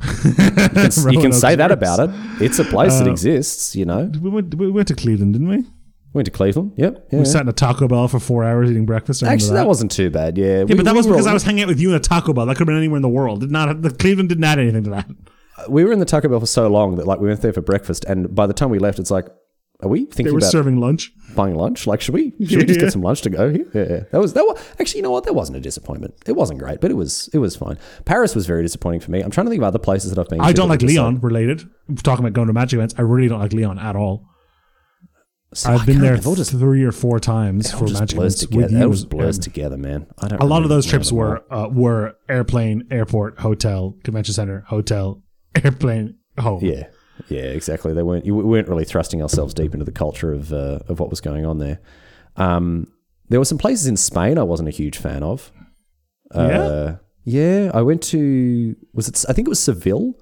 You 0.24 0.32
can, 0.34 1.12
you 1.12 1.20
can 1.20 1.32
say 1.32 1.54
that 1.54 1.70
about 1.70 2.00
it. 2.00 2.10
It's 2.42 2.58
a 2.58 2.64
place 2.64 2.94
Uh, 2.94 3.04
that 3.04 3.10
exists. 3.10 3.76
You 3.76 3.84
know, 3.84 4.10
We 4.20 4.30
went. 4.30 4.54
We 4.54 4.70
went 4.70 4.88
to 4.88 4.94
Cleveland, 4.96 5.34
didn't 5.34 5.48
we? 5.48 5.64
Went 6.12 6.26
to 6.26 6.30
Cleveland. 6.30 6.72
Yep. 6.76 7.08
Yeah. 7.12 7.18
We 7.18 7.24
sat 7.24 7.42
in 7.42 7.48
a 7.48 7.52
Taco 7.52 7.88
Bell 7.88 8.06
for 8.08 8.20
four 8.20 8.44
hours 8.44 8.70
eating 8.70 8.86
breakfast. 8.86 9.22
Actually, 9.22 9.54
that 9.54 9.66
wasn't 9.66 9.90
too 9.90 10.10
bad. 10.10 10.36
Yeah, 10.38 10.64
Yeah, 10.66 10.74
but 10.74 10.84
that 10.84 10.94
was 10.94 11.06
because 11.06 11.26
I 11.26 11.32
was 11.32 11.42
hanging 11.42 11.62
out 11.62 11.68
with 11.68 11.80
you 11.80 11.90
in 11.90 11.94
a 11.96 12.00
Taco 12.00 12.32
Bell. 12.32 12.46
That 12.46 12.54
could 12.54 12.60
have 12.60 12.66
been 12.68 12.76
anywhere 12.76 12.96
in 12.96 13.02
the 13.02 13.08
world. 13.08 13.40
Did 13.40 13.50
not. 13.50 13.82
The 13.82 13.90
Cleveland 13.90 14.28
didn't 14.28 14.44
add 14.44 14.58
anything 14.58 14.84
to 14.84 14.90
that. 14.90 15.06
we 15.68 15.84
were 15.84 15.92
in 15.92 15.98
the 15.98 16.04
Taco 16.04 16.28
Bell 16.28 16.40
for 16.40 16.46
so 16.46 16.68
long 16.68 16.96
that 16.96 17.06
like 17.06 17.20
we 17.20 17.28
went 17.28 17.40
there 17.42 17.52
for 17.52 17.60
breakfast, 17.62 18.04
and 18.06 18.34
by 18.34 18.46
the 18.46 18.52
time 18.54 18.70
we 18.70 18.78
left, 18.78 18.98
it's 18.98 19.10
like, 19.10 19.26
are 19.80 19.88
we 19.88 20.04
They 20.04 20.10
thinking 20.12 20.32
were 20.34 20.38
about 20.38 20.50
serving 20.52 20.78
lunch. 20.80 21.12
buying 21.34 21.56
lunch? 21.56 21.88
Like, 21.88 22.00
should 22.00 22.14
we 22.14 22.30
should 22.46 22.58
we 22.58 22.64
just 22.66 22.78
Yeah. 22.78 22.84
get 22.86 22.92
some 22.92 23.02
lunch 23.02 23.22
to 23.22 23.30
go 23.30 23.50
here? 23.50 23.66
Yeah, 23.74 23.86
yeah. 23.90 24.00
that 24.12 24.20
was 24.20 24.32
that. 24.34 24.42
Was, 24.44 24.60
actually, 24.78 24.98
you 24.98 25.02
know 25.02 25.10
what? 25.10 25.24
That 25.24 25.34
wasn't 25.34 25.56
a 25.58 25.60
disappointment. 25.60 26.14
It 26.26 26.36
wasn't 26.36 26.60
great, 26.60 26.80
but 26.80 26.90
it 26.92 26.94
was 26.94 27.28
it 27.32 27.38
was 27.38 27.56
fine. 27.56 27.78
Paris 28.04 28.34
was 28.36 28.46
very 28.46 28.62
disappointing 28.62 29.00
for 29.00 29.10
me. 29.10 29.20
I'm 29.22 29.30
trying 29.30 29.46
to 29.46 29.50
think 29.50 29.60
of 29.60 29.66
other 29.66 29.80
places 29.80 30.10
that 30.12 30.20
I've 30.20 30.28
been. 30.28 30.40
I 30.40 30.52
don't 30.52 30.68
that 30.68 30.74
like 30.82 30.82
Leon. 30.82 31.20
Related. 31.20 31.68
Talking 32.04 32.24
about 32.24 32.32
going 32.34 32.46
to 32.46 32.52
magic 32.52 32.76
events, 32.78 32.94
I 32.98 33.02
really 33.02 33.26
don't 33.28 33.40
like 33.40 33.52
Leon 33.52 33.78
at 33.80 33.96
all. 33.96 34.28
So 35.54 35.70
I 35.70 35.74
I've 35.74 35.86
been 35.86 36.00
there 36.00 36.16
just, 36.16 36.50
three 36.50 36.82
or 36.82 36.92
four 36.92 37.20
times 37.20 37.70
for 37.70 37.86
magic 37.86 38.16
blurs 38.16 38.36
together. 38.36 38.62
with 38.62 38.72
It 38.72 38.78
you. 38.78 38.84
all 38.84 38.90
just 38.90 39.08
blurs 39.10 39.38
together, 39.38 39.76
man. 39.76 40.06
I 40.18 40.28
don't. 40.28 40.40
a 40.42 40.46
lot 40.46 40.62
of 40.62 40.68
those 40.70 40.86
trips 40.86 41.12
were 41.12 41.42
uh, 41.50 41.68
were 41.70 42.16
airplane, 42.28 42.86
airport, 42.90 43.38
hotel, 43.40 43.96
convention 44.02 44.32
center, 44.34 44.64
hotel, 44.68 45.22
airplane, 45.64 46.16
home. 46.38 46.64
Yeah, 46.64 46.88
yeah, 47.28 47.42
exactly. 47.42 47.92
They 47.92 48.02
weren't. 48.02 48.24
You 48.24 48.34
we 48.34 48.44
weren't 48.44 48.68
really 48.68 48.84
thrusting 48.86 49.20
ourselves 49.20 49.52
deep 49.52 49.74
into 49.74 49.84
the 49.84 49.92
culture 49.92 50.32
of 50.32 50.52
uh, 50.52 50.78
of 50.88 51.00
what 51.00 51.10
was 51.10 51.20
going 51.20 51.44
on 51.44 51.58
there. 51.58 51.80
Um, 52.36 52.86
there 53.28 53.38
were 53.38 53.44
some 53.44 53.58
places 53.58 53.86
in 53.86 53.96
Spain 53.96 54.38
I 54.38 54.42
wasn't 54.42 54.68
a 54.68 54.72
huge 54.72 54.96
fan 54.96 55.22
of. 55.22 55.52
Uh, 56.30 56.94
yeah, 57.24 57.70
I 57.74 57.82
went 57.82 58.02
to 58.04 58.74
was 58.94 59.08
it? 59.08 59.24
I 59.28 59.32
think 59.34 59.46
it 59.48 59.50
was 59.50 59.60
Seville. 59.60 60.14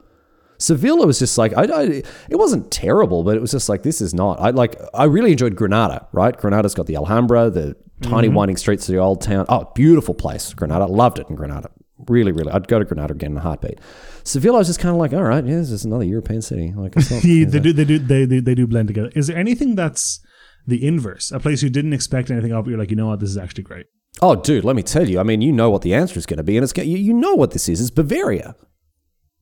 Seville, 0.60 1.02
it 1.02 1.06
was 1.06 1.18
just 1.18 1.38
like 1.38 1.56
I, 1.56 1.64
I, 1.64 1.82
it 2.28 2.36
wasn't 2.36 2.70
terrible, 2.70 3.24
but 3.24 3.36
it 3.36 3.40
was 3.40 3.50
just 3.50 3.68
like 3.68 3.82
this 3.82 4.00
is 4.00 4.12
not. 4.12 4.38
I 4.40 4.50
like. 4.50 4.76
I 4.94 5.04
really 5.04 5.32
enjoyed 5.32 5.56
Granada. 5.56 6.06
Right, 6.12 6.36
Granada's 6.36 6.74
got 6.74 6.86
the 6.86 6.96
Alhambra, 6.96 7.50
the 7.50 7.76
tiny 8.02 8.28
mm-hmm. 8.28 8.36
winding 8.36 8.56
streets 8.56 8.88
of 8.88 8.94
the 8.94 9.00
old 9.00 9.22
town. 9.22 9.46
Oh, 9.48 9.70
beautiful 9.74 10.14
place, 10.14 10.52
Granada. 10.52 10.86
Loved 10.86 11.18
it 11.18 11.28
in 11.28 11.36
Granada. 11.36 11.70
Really, 12.08 12.32
really. 12.32 12.52
I'd 12.52 12.68
go 12.68 12.78
to 12.78 12.84
Granada 12.84 13.14
again 13.14 13.32
in 13.32 13.38
a 13.38 13.40
heartbeat. 13.40 13.78
Seville, 14.24 14.54
I 14.54 14.58
was 14.58 14.68
just 14.68 14.80
kind 14.80 14.94
of 14.94 14.98
like, 14.98 15.12
all 15.12 15.22
right, 15.22 15.44
yeah, 15.44 15.56
this 15.56 15.70
is 15.70 15.84
another 15.84 16.04
European 16.04 16.42
city. 16.42 16.72
Like, 16.76 16.96
not, 16.96 17.04
they 17.22 17.44
do 17.44 17.72
they 17.72 17.84
do 17.84 17.98
they, 17.98 18.24
they 18.24 18.40
they 18.40 18.54
do 18.54 18.66
blend 18.66 18.88
together. 18.88 19.10
Is 19.14 19.26
there 19.26 19.36
anything 19.36 19.74
that's 19.74 20.20
the 20.66 20.86
inverse? 20.86 21.30
A 21.32 21.40
place 21.40 21.62
you 21.62 21.70
didn't 21.70 21.92
expect 21.92 22.30
anything 22.30 22.52
of, 22.52 22.64
but 22.64 22.70
you're 22.70 22.78
like, 22.78 22.90
you 22.90 22.96
know 22.96 23.08
what, 23.08 23.20
this 23.20 23.30
is 23.30 23.38
actually 23.38 23.64
great. 23.64 23.86
oh, 24.22 24.36
dude, 24.36 24.64
let 24.64 24.76
me 24.76 24.82
tell 24.82 25.08
you. 25.08 25.20
I 25.20 25.22
mean, 25.22 25.40
you 25.40 25.52
know 25.52 25.70
what 25.70 25.82
the 25.82 25.94
answer 25.94 26.18
is 26.18 26.26
going 26.26 26.38
to 26.38 26.42
be, 26.42 26.56
and 26.56 26.64
it's 26.64 26.76
you, 26.76 26.98
you 26.98 27.14
know 27.14 27.34
what 27.34 27.52
this 27.52 27.68
is. 27.68 27.80
It's 27.80 27.90
Bavaria. 27.90 28.54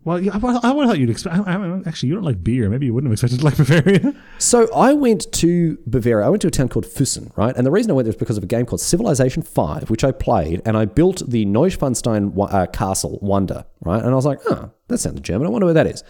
Well, 0.08 0.16
I, 0.16 0.68
I 0.68 0.72
would 0.72 0.86
have 0.86 0.90
thought 0.90 0.98
you'd 0.98 1.10
expect. 1.10 1.36
I, 1.36 1.52
I, 1.52 1.82
actually, 1.84 2.08
you 2.08 2.14
don't 2.14 2.24
like 2.24 2.42
beer. 2.42 2.70
Maybe 2.70 2.86
you 2.86 2.94
wouldn't 2.94 3.10
have 3.10 3.12
expected 3.12 3.40
to 3.40 3.44
like 3.44 3.58
Bavaria. 3.58 4.14
So 4.38 4.72
I 4.72 4.94
went 4.94 5.30
to 5.32 5.76
Bavaria. 5.86 6.24
I 6.24 6.30
went 6.30 6.40
to 6.42 6.48
a 6.48 6.50
town 6.50 6.70
called 6.70 6.86
Füssen, 6.86 7.36
right? 7.36 7.54
And 7.54 7.66
the 7.66 7.70
reason 7.70 7.90
I 7.90 7.94
went 7.94 8.06
there 8.06 8.12
was 8.12 8.16
because 8.16 8.38
of 8.38 8.42
a 8.42 8.46
game 8.46 8.64
called 8.64 8.80
Civilization 8.80 9.42
Five, 9.42 9.90
which 9.90 10.04
I 10.04 10.12
played, 10.12 10.62
and 10.64 10.78
I 10.78 10.86
built 10.86 11.28
the 11.28 11.44
Neuschwanstein 11.44 12.32
uh, 12.50 12.66
Castle 12.68 13.18
Wonder, 13.20 13.66
right? 13.82 14.02
And 14.02 14.10
I 14.10 14.14
was 14.14 14.24
like, 14.24 14.38
oh, 14.48 14.70
that 14.86 14.96
sounds 14.96 15.20
German. 15.20 15.46
I 15.46 15.50
wonder 15.50 15.66
where 15.66 15.74
that 15.74 15.86
is. 15.86 16.02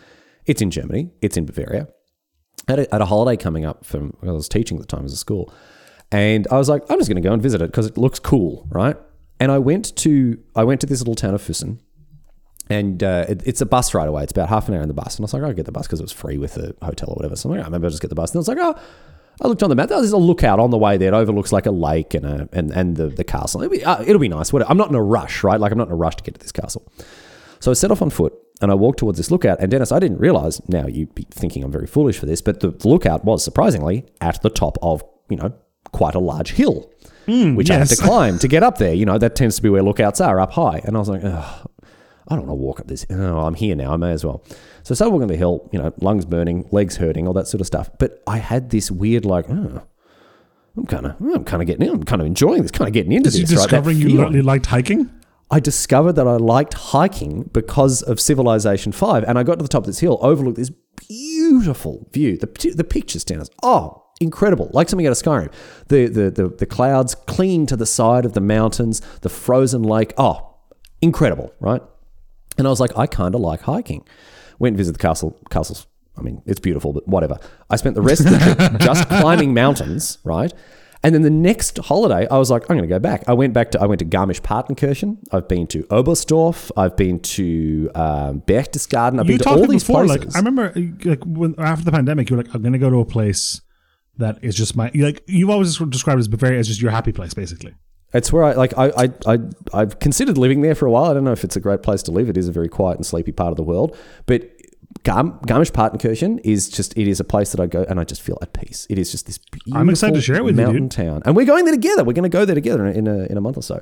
It's 0.47 0.63
in 0.63 0.71
Germany. 0.71 1.11
It's 1.21 1.37
in 1.37 1.45
Bavaria. 1.45 1.89
I 2.69 2.73
had 2.73 2.79
a, 2.79 3.03
a 3.03 3.05
holiday 3.05 3.37
coming 3.37 3.65
up 3.65 3.85
from 3.85 4.17
I 4.23 4.31
was 4.31 4.49
teaching 4.49 4.77
at 4.79 4.83
the 4.83 4.97
time 4.97 5.07
as 5.07 5.13
a 5.13 5.17
school, 5.17 5.53
and 6.13 6.47
I 6.53 6.59
was 6.59 6.69
like, 6.69 6.85
I'm 6.89 6.99
just 6.99 7.11
going 7.11 7.21
to 7.21 7.29
go 7.29 7.33
and 7.33 7.43
visit 7.43 7.61
it 7.61 7.73
because 7.73 7.87
it 7.87 7.99
looks 7.99 8.21
cool, 8.21 8.69
right? 8.71 8.97
And 9.41 9.51
I 9.51 9.59
went 9.59 9.97
to 9.97 10.39
I 10.55 10.63
went 10.63 10.83
to 10.83 10.87
this 10.87 11.01
little 11.01 11.17
town 11.17 11.35
of 11.35 11.43
Füssen, 11.43 11.81
and 12.71 13.03
uh, 13.03 13.27
it, 13.29 13.43
it's 13.47 13.61
a 13.61 13.67
bus 13.67 13.95
right 13.95 14.09
away. 14.09 14.23
It's 14.23 14.33
about 14.33 14.49
half 14.49 14.69
an 14.69 14.75
hour 14.75 14.83
in 14.83 14.89
the 14.89 14.95
bus, 14.95 15.17
and 15.17 15.23
I 15.23 15.25
was 15.25 15.35
like, 15.35 15.43
I'll 15.43 15.53
get 15.53 15.67
the 15.67 15.73
bus 15.73 15.87
because 15.87 16.01
it 16.01 16.05
was 16.05 16.13
free 16.13 16.39
with 16.39 16.55
the 16.55 16.75
hotel 16.83 17.11
or 17.11 17.15
whatever. 17.15 17.37
So 17.37 17.49
I'm 17.49 17.57
like, 17.57 17.67
oh, 17.67 17.71
maybe 17.71 17.85
I'll 17.85 17.91
just 17.91 18.03
get 18.03 18.09
the 18.09 18.15
bus. 18.15 18.31
And 18.31 18.37
I 18.37 18.41
was 18.41 18.49
like, 18.49 18.59
oh. 18.61 18.79
I 19.41 19.47
looked 19.47 19.63
on 19.63 19.71
the 19.71 19.77
map. 19.77 19.89
There's 19.89 20.11
a 20.11 20.17
lookout 20.17 20.59
on 20.59 20.71
the 20.71 20.79
way 20.79 20.97
there. 20.97 21.15
It 21.15 21.17
overlooks 21.17 21.53
like 21.53 21.67
a 21.67 21.71
lake 21.71 22.13
and 22.15 22.27
a, 22.27 22.49
and, 22.53 22.73
and 22.73 22.97
the, 22.97 23.07
the 23.07 23.23
castle. 23.23 23.63
It'll 23.63 23.71
be, 23.71 23.85
uh, 23.85 24.03
it'll 24.03 24.19
be 24.19 24.29
nice. 24.29 24.53
I'm 24.53 24.77
not 24.77 24.89
in 24.89 24.97
a 24.97 25.03
rush, 25.03 25.45
right? 25.45 25.61
Like 25.61 25.71
I'm 25.71 25.79
not 25.79 25.87
in 25.87 25.93
a 25.93 25.97
rush 25.97 26.17
to 26.17 26.25
get 26.25 26.35
to 26.35 26.41
this 26.41 26.51
castle. 26.51 26.91
So 27.61 27.71
I 27.71 27.75
set 27.75 27.93
off 27.93 28.03
on 28.03 28.11
foot 28.11 28.33
and 28.61 28.71
I 28.71 28.75
walked 28.75 28.99
towards 28.99 29.19
this 29.19 29.31
lookout. 29.31 29.61
And 29.61 29.71
Dennis, 29.71 29.93
I 29.93 29.99
didn't 29.99 30.19
realize. 30.19 30.61
Now 30.69 30.87
you'd 30.87 31.15
be 31.15 31.27
thinking 31.31 31.63
I'm 31.63 31.73
very 31.73 31.87
foolish 31.87 32.19
for 32.19 32.27
this, 32.27 32.41
but 32.41 32.61
the, 32.61 32.71
lookout 32.89 33.25
was 33.25 33.45
surprisingly 33.45 34.07
at 34.21 34.43
the 34.43 34.51
top 34.51 34.79
of 34.83 35.05
you 35.29 35.37
know 35.37 35.53
quite 35.93 36.15
a 36.15 36.19
large 36.19 36.53
hill, 36.53 36.91
which 37.55 37.71
I 37.71 37.79
had 37.79 37.89
to 37.89 37.97
climb 37.97 38.39
to 38.41 38.49
get 38.49 38.63
up 38.63 38.79
there. 38.79 38.95
You 38.95 39.07
know 39.07 39.19
that 39.19 39.37
tends 39.37 39.57
to 39.57 39.63
be 39.63 39.69
where 39.69 39.83
lookouts 39.83 40.21
are 40.21 40.41
up 40.41 40.53
high. 40.53 40.81
And 40.85 40.97
I 40.97 40.99
was 40.99 41.09
like, 41.09 41.23
Ugh. 41.25 41.71
I 42.29 42.37
don't 42.37 42.47
want 42.47 42.59
to 42.59 42.63
walk 42.63 42.81
up 42.81 42.87
this. 42.89 43.07
Oh, 43.11 43.39
I'm 43.41 43.55
here 43.55 43.75
now. 43.75 43.93
I 43.95 43.97
may 43.97 44.13
as 44.13 44.25
well. 44.25 44.43
So 44.83 44.93
I 44.93 44.95
started 44.95 45.13
walking 45.13 45.29
the 45.29 45.37
hill, 45.37 45.69
you 45.73 45.79
know, 45.79 45.93
lungs 46.01 46.27
burning, 46.27 46.69
legs 46.71 46.97
hurting, 46.97 47.27
all 47.27 47.33
that 47.35 47.49
sort 47.49 47.61
of 47.61 47.67
stuff. 47.67 47.91
But 47.99 48.23
I 48.27 48.39
had 48.39 48.71
this 48.71 48.91
weird, 48.91 49.25
like, 49.25 49.47
oh, 49.49 49.83
I'm 50.77 50.87
kind 50.87 51.07
of, 51.07 51.17
I'm 51.21 51.45
kind 51.45 51.63
of 51.63 51.67
getting 51.67 51.87
in. 51.87 51.95
I'm 51.95 52.03
kind 52.05 52.21
of 52.21 52.27
enjoying 52.27 52.63
this, 52.63 52.71
kind 52.71 52.87
of 52.87 52.93
getting 52.93 53.13
into 53.13 53.31
Did 53.31 53.41
you 53.41 53.47
this. 53.47 53.57
right? 53.59 53.63
Discovering 53.65 53.97
you 53.97 54.27
li- 54.29 54.43
liked 54.43 54.67
hiking? 54.67 55.11
I 55.51 55.61
discovered 55.61 56.13
that 56.13 56.29
I 56.29 56.37
liked 56.37 56.75
hiking 56.75 57.45
because 57.55 58.03
of 58.03 58.21
Civilization 58.21 58.93
5. 58.93 59.25
And 59.25 59.39
I 59.39 59.43
got 59.43 59.57
to 59.59 59.63
the 59.63 59.69
top 59.69 59.83
of 59.83 59.87
this 59.87 60.01
hill, 60.01 60.19
overlooked 60.21 60.59
this 60.59 60.71
beautiful 61.09 62.07
view. 62.13 62.37
The, 62.37 62.73
the 62.75 62.85
pictures, 62.85 63.25
Dennis. 63.25 63.49
Oh, 63.63 64.05
incredible. 64.21 64.71
Like 64.75 64.91
something 64.91 65.07
out 65.07 65.13
of 65.13 65.17
Skyrim. 65.19 65.51
The, 65.89 66.07
the, 66.07 66.31
the, 66.31 66.49
the 66.49 66.67
clouds 66.67 67.15
clinging 67.15 67.67
to 67.67 67.77
the 67.77 67.87
side 67.87 68.27
of 68.27 68.35
the 68.35 68.41
mountains, 68.43 69.01
the 69.23 69.31
frozen 69.31 69.83
lake. 69.83 70.13
Oh, 70.19 70.55
incredible, 71.01 71.53
right? 71.61 71.81
And 72.59 72.67
I 72.67 72.71
was 72.71 72.81
like, 72.81 72.97
I 72.99 73.07
kind 73.07 73.35
of 73.35 73.41
like 73.41 73.63
hiking. 73.63 74.05
Went 74.59 74.73
and 74.73 74.79
visited 74.79 74.97
the 74.99 75.03
castle. 75.03 75.39
Castle's, 75.51 75.87
I 76.17 76.23
mean, 76.23 76.43
it's 76.45 76.61
beautiful, 76.61 76.93
but 76.93 77.07
whatever. 77.07 77.39
I 77.71 77.77
spent 77.77 77.95
the 77.95 78.03
rest 78.03 78.23
of 78.27 78.31
the 78.33 78.39
trip 78.39 78.81
just 78.81 79.09
climbing 79.09 79.55
mountains, 79.55 80.19
right? 80.25 80.53
And 81.05 81.15
then 81.15 81.23
the 81.23 81.31
next 81.31 81.79
holiday, 81.79 82.27
I 82.29 82.39
was 82.39 82.51
like, 82.51 82.63
I'm 82.65 82.77
going 82.77 82.89
to 82.89 82.93
go 82.93 82.99
back. 82.99 83.23
I 83.29 83.33
went 83.33 83.55
back 83.55 83.71
to, 83.71 83.81
I 83.81 83.87
went 83.87 84.01
to 84.01 84.05
Garmisch-Partenkirchen. 84.05 85.19
I've 85.31 85.47
been 85.47 85.69
to 85.69 85.85
Oberstdorf. 85.85 86.73
I've 86.77 86.97
been 86.97 87.21
to 87.21 87.89
um, 87.95 88.41
Berchtesgaden. 88.43 89.21
I've 89.21 89.27
You 89.27 89.39
been 89.39 89.45
to 89.45 89.49
all 89.51 89.67
these 89.69 89.85
before, 89.85 90.05
places. 90.07 90.27
like 90.27 90.35
I 90.35 90.39
remember, 90.41 90.73
like 91.05 91.23
when 91.25 91.55
after 91.59 91.85
the 91.85 91.93
pandemic, 91.93 92.31
you 92.31 92.37
were 92.37 92.43
like, 92.43 92.53
"I'm 92.53 92.63
going 92.63 92.73
to 92.73 92.81
go 92.81 92.91
to 92.91 92.99
a 92.99 93.05
place 93.05 93.61
that 94.17 94.39
is 94.43 94.57
just 94.57 94.75
my 94.75 94.91
like." 94.93 95.23
You've 95.29 95.51
always 95.51 95.79
described 95.79 96.19
it 96.19 96.23
as 96.23 96.27
very 96.27 96.59
as 96.59 96.67
just 96.67 96.83
your 96.83 96.91
happy 96.91 97.13
place, 97.13 97.33
basically. 97.33 97.75
It's 98.13 98.33
where 98.33 98.45
I 98.45 98.53
like 98.55 98.77
I, 98.77 98.89
I 98.97 99.11
I 99.27 99.39
I've 99.75 99.99
considered 99.99 100.39
living 100.39 100.63
there 100.63 100.75
for 100.75 100.87
a 100.87 100.91
while. 100.91 101.11
I 101.11 101.15
don't 101.15 101.25
know 101.25 101.33
if 101.33 101.45
it's 101.45 101.57
a 101.57 101.61
great 101.61 101.83
place 101.83 102.03
to 102.05 102.11
live. 102.11 102.29
It 102.29 102.37
is 102.37 102.49
a 102.49 102.53
very 102.53 102.69
quiet 102.69 102.97
and 102.97 103.05
sleepy 103.05 103.33
part 103.33 103.51
of 103.51 103.57
the 103.57 103.63
world, 103.63 103.97
but 104.27 104.51
Garm, 105.05 105.39
Garmisch-Partenkirchen 105.47 106.41
is 106.45 106.69
just 106.69 106.97
it 106.97 107.09
is 107.09 107.21
a 107.21 107.25
place 107.25 107.53
that 107.53 107.61
I 107.61 107.67
go 107.67 107.85
and 107.89 108.01
I 108.01 108.05
just 108.05 108.21
feel 108.21 108.39
at 108.43 108.53
peace. 108.53 108.87
It 108.91 108.99
is 108.99 109.11
just 109.11 109.27
this 109.27 109.39
beautiful 109.39 109.79
I'm 109.79 109.89
excited 109.91 110.15
to 110.15 110.21
share 110.21 110.37
it 110.37 110.45
with 110.45 110.57
mountain 110.57 110.89
dude. 110.89 110.91
town, 110.91 111.23
and 111.25 111.37
we're 111.37 111.47
going 111.47 111.65
there 111.65 111.75
together. 111.75 112.05
We're 112.05 112.15
going 112.15 112.25
to 112.25 112.29
go 112.29 112.45
there 112.45 112.55
together 112.55 112.87
in 112.87 113.07
a 113.07 113.25
in 113.27 113.37
a 113.37 113.41
month 113.41 113.57
or 113.57 113.63
so. 113.63 113.81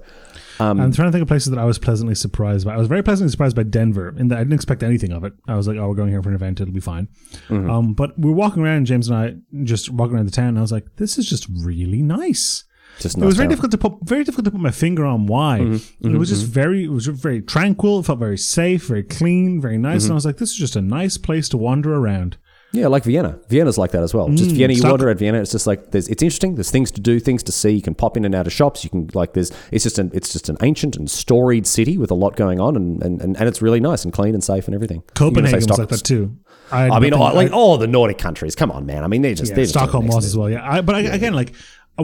Um, 0.58 0.80
I'm 0.80 0.92
trying 0.92 1.08
to 1.08 1.12
think 1.12 1.22
of 1.22 1.28
places 1.28 1.50
that 1.50 1.58
I 1.58 1.64
was 1.64 1.78
pleasantly 1.78 2.14
surprised 2.14 2.66
by. 2.66 2.74
I 2.74 2.76
was 2.76 2.88
very 2.88 3.02
pleasantly 3.02 3.30
surprised 3.30 3.56
by 3.56 3.62
Denver 3.62 4.14
in 4.16 4.28
that 4.28 4.38
I 4.38 4.40
didn't 4.40 4.54
expect 4.54 4.82
anything 4.82 5.12
of 5.12 5.24
it. 5.24 5.32
I 5.48 5.54
was 5.54 5.66
like, 5.68 5.76
"Oh, 5.78 5.88
we're 5.88 5.94
going 5.94 6.10
here 6.10 6.22
for 6.22 6.28
an 6.28 6.34
event; 6.34 6.60
it'll 6.60 6.74
be 6.74 6.80
fine." 6.80 7.08
Mm-hmm. 7.48 7.70
Um, 7.70 7.94
but 7.94 8.18
we 8.18 8.30
were 8.30 8.36
walking 8.36 8.62
around, 8.62 8.86
James 8.86 9.08
and 9.08 9.16
I, 9.16 9.62
just 9.64 9.90
walking 9.90 10.16
around 10.16 10.26
the 10.26 10.32
town. 10.32 10.48
And 10.48 10.58
I 10.58 10.62
was 10.62 10.72
like, 10.72 10.96
"This 10.96 11.18
is 11.18 11.28
just 11.28 11.46
really 11.62 12.02
nice." 12.02 12.64
Just 12.98 13.18
It 13.18 13.24
was 13.24 13.36
very 13.36 13.48
difficult 13.48 13.72
to 13.72 13.78
put 13.78 13.94
very 14.02 14.24
difficult 14.24 14.46
to 14.46 14.50
put 14.50 14.60
my 14.60 14.70
finger 14.70 15.04
on 15.04 15.26
why. 15.26 15.58
Mm-hmm. 15.60 16.14
It 16.14 16.18
was 16.18 16.30
just 16.30 16.46
very 16.46 16.84
it 16.84 16.90
was 16.90 17.06
very 17.06 17.42
tranquil. 17.42 18.00
It 18.00 18.06
felt 18.06 18.18
very 18.18 18.38
safe, 18.38 18.86
very 18.86 19.02
clean, 19.02 19.60
very 19.60 19.78
nice. 19.78 20.02
Mm-hmm. 20.02 20.06
And 20.06 20.12
I 20.12 20.14
was 20.14 20.26
like, 20.26 20.38
this 20.38 20.50
is 20.50 20.56
just 20.56 20.76
a 20.76 20.80
nice 20.82 21.18
place 21.18 21.48
to 21.50 21.56
wander 21.58 21.94
around. 21.94 22.38
Yeah, 22.72 22.88
like 22.88 23.04
Vienna. 23.04 23.38
Vienna's 23.48 23.78
like 23.78 23.92
that 23.92 24.02
as 24.02 24.12
well. 24.12 24.28
Just 24.28 24.50
Mm, 24.50 24.56
Vienna, 24.56 24.74
you 24.74 24.82
wander 24.82 25.08
at 25.08 25.18
Vienna. 25.18 25.40
It's 25.40 25.52
just 25.52 25.66
like 25.66 25.92
there's. 25.92 26.08
It's 26.08 26.22
interesting. 26.22 26.56
There's 26.56 26.70
things 26.70 26.90
to 26.90 27.00
do, 27.00 27.20
things 27.20 27.42
to 27.44 27.52
see. 27.52 27.70
You 27.70 27.80
can 27.80 27.94
pop 27.94 28.16
in 28.16 28.24
and 28.24 28.34
out 28.34 28.46
of 28.46 28.52
shops. 28.52 28.84
You 28.84 28.90
can 28.90 29.08
like 29.14 29.32
there's. 29.34 29.50
It's 29.70 29.84
just 29.84 29.98
an. 29.98 30.10
It's 30.12 30.32
just 30.32 30.48
an 30.48 30.56
ancient 30.62 30.96
and 30.96 31.10
storied 31.10 31.66
city 31.66 31.96
with 31.96 32.10
a 32.10 32.14
lot 32.14 32.36
going 32.36 32.60
on, 32.60 32.76
and 32.76 33.02
and, 33.02 33.22
and, 33.22 33.36
and 33.36 33.48
it's 33.48 33.62
really 33.62 33.80
nice 33.80 34.04
and 34.04 34.12
clean 34.12 34.34
and 34.34 34.42
safe 34.44 34.66
and 34.66 34.74
everything. 34.74 35.02
You're 35.18 35.30
gonna 35.30 35.48
Copenhagen 35.48 35.56
was 35.56 35.64
Stock- 35.64 35.78
like 35.78 35.88
that 35.88 36.04
too. 36.04 36.36
I, 36.70 36.90
I 36.90 36.98
mean, 36.98 37.10
nothing- 37.10 37.22
oh, 37.22 37.34
like 37.34 37.52
all 37.52 37.78
the 37.78 37.86
Nordic 37.86 38.18
countries. 38.18 38.56
Come 38.56 38.72
on, 38.72 38.84
man. 38.84 39.04
I 39.04 39.06
mean, 39.06 39.22
they're 39.22 39.34
just. 39.34 39.50
yeah, 39.50 39.56
they're 39.56 39.66
Stockholm 39.66 40.08
was 40.08 40.26
as 40.26 40.36
well. 40.36 40.50
Yeah, 40.50 40.68
I, 40.68 40.80
but 40.80 40.96
I, 40.96 41.00
again, 41.02 41.32
like 41.32 41.54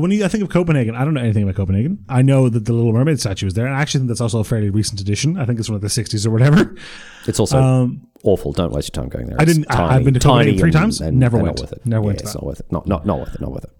when 0.01 0.11
you, 0.11 0.24
I 0.24 0.28
think 0.28 0.43
of 0.43 0.49
Copenhagen, 0.49 0.95
I 0.95 1.05
don't 1.05 1.12
know 1.14 1.20
anything 1.20 1.43
about 1.43 1.57
Copenhagen. 1.57 2.05
I 2.09 2.22
know 2.22 2.49
that 2.49 2.64
the 2.64 2.72
Little 2.72 2.93
Mermaid 2.93 3.20
statue 3.20 3.47
is 3.47 3.55
there, 3.55 3.66
and 3.66 3.74
I 3.74 3.80
actually 3.80 4.01
think 4.01 4.09
that's 4.09 4.20
also 4.22 4.38
a 4.40 4.45
fairly 4.45 4.70
recent 4.70 5.01
addition. 5.01 5.36
I 5.38 5.45
think 5.45 5.59
it's 5.59 5.68
one 5.68 5.76
of 5.76 5.82
the 5.82 5.88
'60s 5.88 6.26
or 6.26 6.30
whatever. 6.30 6.74
It's 7.26 7.38
also 7.38 7.90
awful. 8.24 8.53
Don't 8.53 8.72
waste 8.72 8.97
your 8.97 9.01
time 9.05 9.09
going 9.09 9.26
there. 9.26 9.36
Um, 9.36 9.40
I 9.40 9.43
It's 9.45 9.55
didn't- 9.55 9.70
I- 9.70 9.95
I've 9.97 10.05
been 10.05 10.14
to 10.14 10.20
Copenhagen 10.20 10.59
three 10.59 10.72
times, 10.72 11.01
never 11.01 11.36
and 11.36 11.45
went. 11.47 11.59
Not 11.59 11.62
worth 11.62 11.72
it. 11.72 11.86
Never 11.86 12.03
yeah, 12.03 12.07
went 12.07 12.18
to 12.18 12.24
It's 12.24 12.32
that. 12.32 12.38
not 12.40 12.47
worth 12.47 12.61
it. 12.61 12.72
Not 12.72 12.86
not 12.88 13.07
not 13.07 13.18
worth 13.20 13.34
it. 13.36 13.40
Not 13.40 13.53
worth 13.53 13.64
it. 13.64 13.70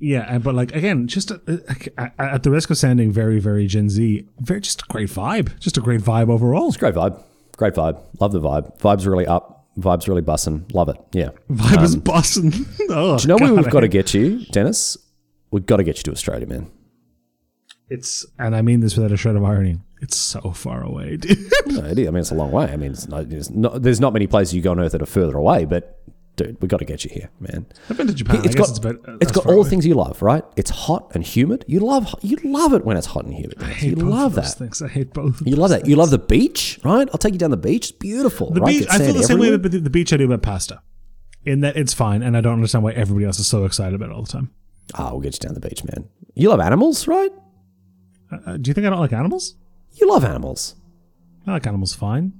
Yeah, 0.00 0.38
but 0.38 0.54
like 0.54 0.74
again, 0.74 1.06
just 1.08 1.30
uh, 1.30 1.38
uh, 1.96 2.08
at 2.18 2.42
the 2.42 2.50
risk 2.50 2.68
of 2.70 2.76
sounding 2.78 3.10
very, 3.12 3.38
very 3.38 3.66
Gen 3.66 3.88
Z, 3.88 4.26
very 4.40 4.60
just 4.60 4.82
a 4.82 4.84
great 4.88 5.08
vibe, 5.08 5.58
just 5.60 5.76
a 5.78 5.80
great 5.80 6.00
vibe 6.00 6.28
overall. 6.30 6.68
It's 6.68 6.76
a 6.76 6.80
great 6.80 6.94
vibe. 6.94 7.22
Great 7.56 7.74
vibe. 7.74 7.98
Love 8.20 8.32
the 8.32 8.40
vibe. 8.40 8.78
Vibe's 8.80 9.06
really 9.06 9.26
up. 9.26 9.66
Vibe's 9.78 10.08
really 10.08 10.22
bussing. 10.22 10.70
Love 10.74 10.88
it. 10.90 10.96
Yeah. 11.12 11.30
Vibe 11.50 11.82
is 11.82 11.96
busting. 11.96 12.52
oh, 12.90 13.16
Do 13.18 13.22
you 13.22 13.28
know 13.28 13.36
where 13.36 13.54
we've 13.54 13.70
got 13.70 13.80
to 13.80 13.88
get 13.88 14.12
you, 14.14 14.44
Dennis? 14.46 14.96
We've 15.50 15.66
got 15.66 15.78
to 15.78 15.84
get 15.84 15.98
you 15.98 16.02
to 16.04 16.12
Australia, 16.12 16.46
man. 16.46 16.70
It's 17.88 18.24
and 18.38 18.54
I 18.54 18.62
mean 18.62 18.80
this 18.80 18.96
without 18.96 19.10
a 19.12 19.16
shred 19.16 19.34
of 19.36 19.44
irony. 19.44 19.78
It's 20.00 20.16
so 20.16 20.52
far 20.52 20.82
away, 20.82 21.16
dude. 21.18 21.38
No, 21.66 21.84
it 21.84 21.98
is. 21.98 22.06
I 22.08 22.10
mean, 22.12 22.20
it's 22.20 22.30
a 22.30 22.34
long 22.36 22.52
way. 22.52 22.66
I 22.66 22.76
mean, 22.76 22.92
it's 22.92 23.08
not, 23.08 23.30
it's 23.32 23.50
not, 23.50 23.82
there's 23.82 24.00
not 24.00 24.12
many 24.12 24.26
places 24.26 24.54
you 24.54 24.62
go 24.62 24.70
on 24.70 24.80
Earth 24.80 24.92
that 24.92 25.02
are 25.02 25.06
further 25.06 25.36
away, 25.36 25.64
but 25.64 25.98
dude, 26.36 26.56
we've 26.62 26.68
got 26.70 26.78
to 26.78 26.84
get 26.84 27.04
you 27.04 27.10
here, 27.12 27.28
man. 27.40 27.66
I've 27.90 27.96
been 27.96 28.06
to 28.06 28.14
Japan. 28.14 28.42
It's 28.44 28.54
got, 28.54 28.68
it's 28.70 28.78
about. 28.78 28.96
uh, 29.08 29.16
it's 29.20 29.32
got 29.32 29.44
all 29.46 29.54
away. 29.54 29.64
the 29.64 29.70
things 29.70 29.84
you 29.86 29.94
love, 29.94 30.22
right? 30.22 30.44
It's 30.56 30.70
hot 30.70 31.10
and 31.14 31.24
humid. 31.24 31.64
You 31.66 31.80
love 31.80 32.14
you 32.22 32.36
love 32.44 32.72
it 32.74 32.84
when 32.84 32.96
it's 32.96 33.08
hot 33.08 33.24
and 33.24 33.34
humid. 33.34 33.56
I 33.60 33.66
hate 33.66 33.90
You 33.90 33.96
both 33.96 34.04
love 34.04 34.26
of 34.26 34.34
those 34.44 34.54
that. 34.54 34.58
things. 34.58 34.82
I 34.82 34.88
hate 34.88 35.12
both. 35.12 35.40
of 35.40 35.48
You 35.48 35.56
love 35.56 35.70
that. 35.70 35.86
You 35.86 35.96
love 35.96 36.10
the 36.10 36.18
beach, 36.18 36.78
right? 36.84 37.08
I'll 37.12 37.18
take 37.18 37.32
you 37.32 37.38
down 37.40 37.50
the 37.50 37.56
beach. 37.56 37.90
It's 37.90 37.98
beautiful. 37.98 38.52
The 38.52 38.60
right? 38.60 38.68
beach. 38.78 38.86
I 38.88 38.98
feel 38.98 39.14
the 39.14 39.24
same 39.24 39.40
way 39.40 39.52
about 39.52 39.68
the, 39.72 39.80
the 39.80 39.90
beach 39.90 40.12
I 40.12 40.16
do 40.16 40.26
about 40.26 40.42
pasta. 40.42 40.80
In 41.44 41.60
that 41.62 41.76
it's 41.76 41.92
fine, 41.94 42.22
and 42.22 42.36
I 42.36 42.40
don't 42.40 42.52
understand 42.52 42.84
why 42.84 42.92
everybody 42.92 43.24
else 43.26 43.40
is 43.40 43.48
so 43.48 43.64
excited 43.64 43.94
about 43.94 44.10
it 44.10 44.12
all 44.14 44.22
the 44.22 44.30
time. 44.30 44.50
Ah, 44.94 45.10
we'll 45.10 45.20
get 45.20 45.34
you 45.34 45.38
down 45.38 45.54
the 45.54 45.60
beach, 45.60 45.84
man. 45.84 46.08
You 46.34 46.48
love 46.48 46.60
animals, 46.60 47.06
right? 47.06 47.30
Uh, 48.32 48.56
do 48.56 48.68
you 48.68 48.74
think 48.74 48.86
I 48.86 48.90
don't 48.90 49.00
like 49.00 49.12
animals? 49.12 49.56
You 49.92 50.08
love 50.08 50.24
animals. 50.24 50.76
I 51.46 51.52
like 51.52 51.66
animals 51.66 51.94
fine. 51.94 52.32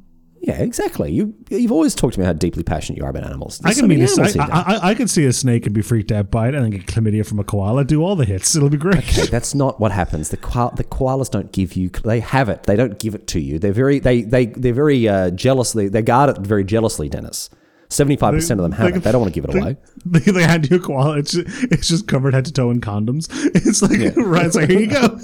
Yeah, 0.42 0.62
exactly. 0.62 1.12
You 1.12 1.34
you've 1.50 1.72
always 1.72 1.94
talked 1.94 2.14
to 2.14 2.20
me 2.20 2.24
how 2.24 2.32
deeply 2.32 2.62
passionate 2.62 2.96
you 2.96 3.04
are 3.04 3.10
about 3.10 3.24
animals. 3.24 3.60
I 3.62 3.68
There's 3.68 3.76
so 3.76 3.82
can 3.82 3.90
a, 3.90 3.94
animals 3.94 4.36
I. 4.38 4.46
I, 4.46 4.60
I, 4.60 4.88
I 4.90 4.94
can 4.94 5.06
see 5.06 5.26
a 5.26 5.34
snake 5.34 5.66
and 5.66 5.74
be 5.74 5.82
freaked 5.82 6.10
out 6.10 6.30
by 6.30 6.48
it, 6.48 6.54
and 6.54 6.64
then 6.64 6.70
get 6.70 6.86
chlamydia 6.86 7.26
from 7.26 7.40
a 7.40 7.44
koala. 7.44 7.84
Do 7.84 8.02
all 8.02 8.16
the 8.16 8.24
hits. 8.24 8.56
It'll 8.56 8.70
be 8.70 8.78
great. 8.78 8.98
Okay, 8.98 9.26
that's 9.30 9.54
not 9.54 9.78
what 9.80 9.92
happens. 9.92 10.30
The 10.30 10.38
koala, 10.38 10.74
the 10.74 10.84
koalas 10.84 11.30
don't 11.30 11.52
give 11.52 11.74
you. 11.74 11.90
They 11.90 12.20
have 12.20 12.48
it. 12.48 12.62
They 12.62 12.74
don't 12.74 12.98
give 12.98 13.14
it 13.14 13.26
to 13.28 13.40
you. 13.40 13.58
They're 13.58 13.72
very 13.72 13.98
they 13.98 14.22
they 14.22 14.46
they're 14.46 14.72
very 14.72 15.06
uh, 15.06 15.30
jealously. 15.30 15.88
They 15.88 16.00
guard 16.00 16.30
it 16.30 16.38
very 16.38 16.64
jealously, 16.64 17.10
Dennis. 17.10 17.50
Seventy 17.90 18.16
five 18.16 18.34
percent 18.34 18.60
of 18.60 18.62
them 18.62 18.72
have 18.72 18.96
it. 18.96 19.02
They 19.02 19.12
don't 19.12 19.20
want 19.20 19.34
to 19.34 19.40
give 19.40 19.44
it 19.44 19.52
they, 19.52 19.58
away. 19.58 19.76
They, 20.06 20.20
they 20.20 20.42
hand 20.44 20.70
you 20.70 20.76
a 20.76 20.80
koala. 20.80 21.18
It's 21.18 21.32
just, 21.32 21.64
it's 21.64 21.88
just 21.88 22.06
covered 22.06 22.34
head 22.34 22.44
to 22.44 22.52
toe 22.52 22.70
in 22.70 22.80
condoms. 22.80 23.28
It's 23.54 23.82
like 23.82 24.16
right. 24.16 24.46
It's 24.46 24.54
like 24.54 24.70
here 24.70 24.80
you 24.80 24.86
go. 24.86 25.08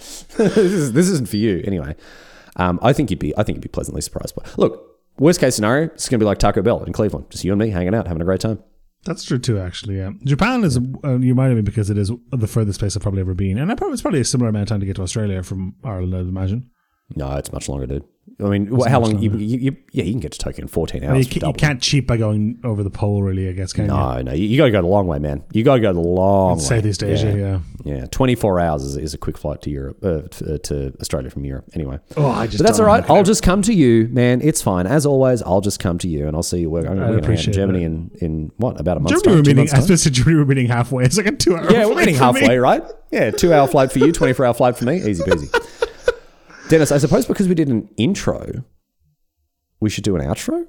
this 0.36 0.56
is 0.56 0.92
this 0.92 1.08
isn't 1.08 1.28
for 1.28 1.36
you 1.36 1.62
anyway. 1.64 1.96
Um, 2.56 2.78
I 2.82 2.92
think 2.92 3.10
you'd 3.10 3.18
be 3.18 3.36
I 3.38 3.42
think 3.42 3.56
you'd 3.56 3.62
be 3.62 3.68
pleasantly 3.68 4.02
surprised. 4.02 4.34
But 4.34 4.58
look, 4.58 5.00
worst 5.18 5.40
case 5.40 5.54
scenario, 5.54 5.86
it's 5.86 6.08
going 6.08 6.20
to 6.20 6.22
be 6.22 6.26
like 6.26 6.38
Taco 6.38 6.62
Bell 6.62 6.84
in 6.84 6.92
Cleveland. 6.92 7.30
Just 7.30 7.42
you 7.44 7.52
and 7.52 7.58
me 7.58 7.70
hanging 7.70 7.94
out, 7.94 8.06
having 8.06 8.20
a 8.20 8.26
great 8.26 8.40
time. 8.40 8.62
That's 9.04 9.24
true 9.24 9.38
too. 9.38 9.58
Actually, 9.58 9.96
yeah. 9.96 10.10
Japan 10.24 10.62
is 10.62 10.78
uh, 11.04 11.18
you 11.18 11.34
might 11.34 11.46
have 11.46 11.56
been 11.56 11.64
because 11.64 11.88
it 11.88 11.96
is 11.96 12.12
the 12.32 12.46
furthest 12.46 12.80
place 12.80 12.96
I've 12.96 13.02
probably 13.02 13.22
ever 13.22 13.34
been, 13.34 13.58
and 13.58 13.72
I 13.72 13.74
probably 13.74 13.94
it's 13.94 14.02
probably 14.02 14.20
a 14.20 14.24
similar 14.24 14.50
amount 14.50 14.64
of 14.64 14.68
time 14.68 14.80
to 14.80 14.86
get 14.86 14.96
to 14.96 15.02
Australia 15.02 15.42
from 15.42 15.74
Ireland. 15.82 16.14
I'd 16.14 16.28
imagine. 16.28 16.70
No, 17.16 17.36
it's 17.36 17.52
much 17.52 17.68
longer, 17.68 17.86
dude. 17.86 18.04
I 18.38 18.44
mean, 18.44 18.68
wh- 18.74 18.86
how 18.88 19.00
long? 19.00 19.18
You, 19.18 19.32
you, 19.36 19.58
you, 19.58 19.76
yeah, 19.92 20.04
you 20.04 20.12
can 20.12 20.20
get 20.20 20.32
to 20.32 20.38
Tokyo 20.38 20.62
in 20.62 20.68
fourteen 20.68 21.04
hours. 21.04 21.18
You, 21.18 21.24
for 21.34 21.40
ca- 21.40 21.46
you 21.48 21.52
can't 21.52 21.82
cheat 21.82 22.06
by 22.06 22.16
going 22.16 22.58
over 22.64 22.82
the 22.82 22.88
pole, 22.88 23.22
really. 23.22 23.48
I 23.48 23.52
guess 23.52 23.74
can 23.74 23.84
you? 23.84 23.90
No, 23.90 24.22
no, 24.22 24.32
you, 24.32 24.44
you 24.46 24.56
got 24.56 24.64
to 24.66 24.70
go 24.70 24.80
the 24.80 24.86
long 24.88 25.06
way, 25.06 25.18
man. 25.18 25.42
You 25.52 25.62
got 25.62 25.74
to 25.74 25.80
go 25.80 25.92
the 25.92 26.00
long 26.00 26.56
way. 26.56 26.64
Southeast 26.64 27.02
Asia, 27.02 27.36
yeah. 27.36 27.60
Yeah, 27.82 28.06
24 28.06 28.60
hours 28.60 28.82
is, 28.84 28.96
is 28.96 29.14
a 29.14 29.18
quick 29.18 29.36
flight 29.38 29.62
to 29.62 29.70
Europe, 29.70 29.98
uh, 30.02 30.22
to, 30.22 30.54
uh, 30.54 30.58
to 30.58 30.94
Australia 31.00 31.30
from 31.30 31.44
Europe. 31.44 31.64
Anyway, 31.74 31.98
Oh, 32.16 32.26
I 32.26 32.46
just 32.46 32.58
but 32.58 32.66
that's 32.66 32.78
all 32.78 32.86
right. 32.86 33.08
I'll 33.10 33.22
just 33.24 33.42
come 33.42 33.60
to 33.62 33.72
you, 33.74 34.08
man. 34.08 34.40
It's 34.42 34.60
fine. 34.62 34.86
As 34.86 35.04
always, 35.06 35.42
I'll 35.42 35.62
just 35.62 35.80
come 35.80 35.98
to 35.98 36.08
you 36.08 36.26
and 36.26 36.36
I'll 36.36 36.42
see 36.42 36.60
you 36.60 36.70
work. 36.70 36.84
I'm 36.86 36.92
I 36.92 36.94
going 36.96 37.06
to 37.08 37.12
in 37.18 37.24
appreciate 37.24 37.54
Germany 37.54 37.80
that. 37.80 37.84
in, 37.86 38.10
in 38.20 38.52
what 38.58 38.78
about 38.80 38.98
a 38.98 39.00
month? 39.00 39.22
Germany 39.24 39.42
we're 39.42 39.54
meeting. 39.54 39.74
I 39.74 39.80
suppose 39.80 40.04
Germany 40.04 40.36
we're 40.36 40.44
meeting 40.44 40.66
halfway. 40.66 41.04
It's 41.04 41.16
like 41.16 41.26
a 41.26 41.32
two-hour. 41.32 41.70
Yeah, 41.72 41.86
we're 41.86 41.94
meeting 41.96 42.16
for 42.16 42.32
me. 42.34 42.40
halfway, 42.40 42.58
right? 42.58 42.82
Yeah, 43.10 43.30
two 43.32 43.52
hour 43.52 43.66
flight 43.66 43.90
for 43.92 43.98
you, 43.98 44.12
24 44.12 44.46
hour 44.46 44.54
flight 44.54 44.76
for 44.76 44.84
me. 44.84 44.96
Easy 45.02 45.22
peasy. 45.24 45.50
Dennis, 46.70 46.92
I 46.92 46.98
suppose 46.98 47.26
because 47.26 47.48
we 47.48 47.56
did 47.56 47.68
an 47.68 47.88
intro, 47.96 48.62
we 49.80 49.90
should 49.90 50.04
do 50.04 50.14
an 50.14 50.22
outro. 50.22 50.66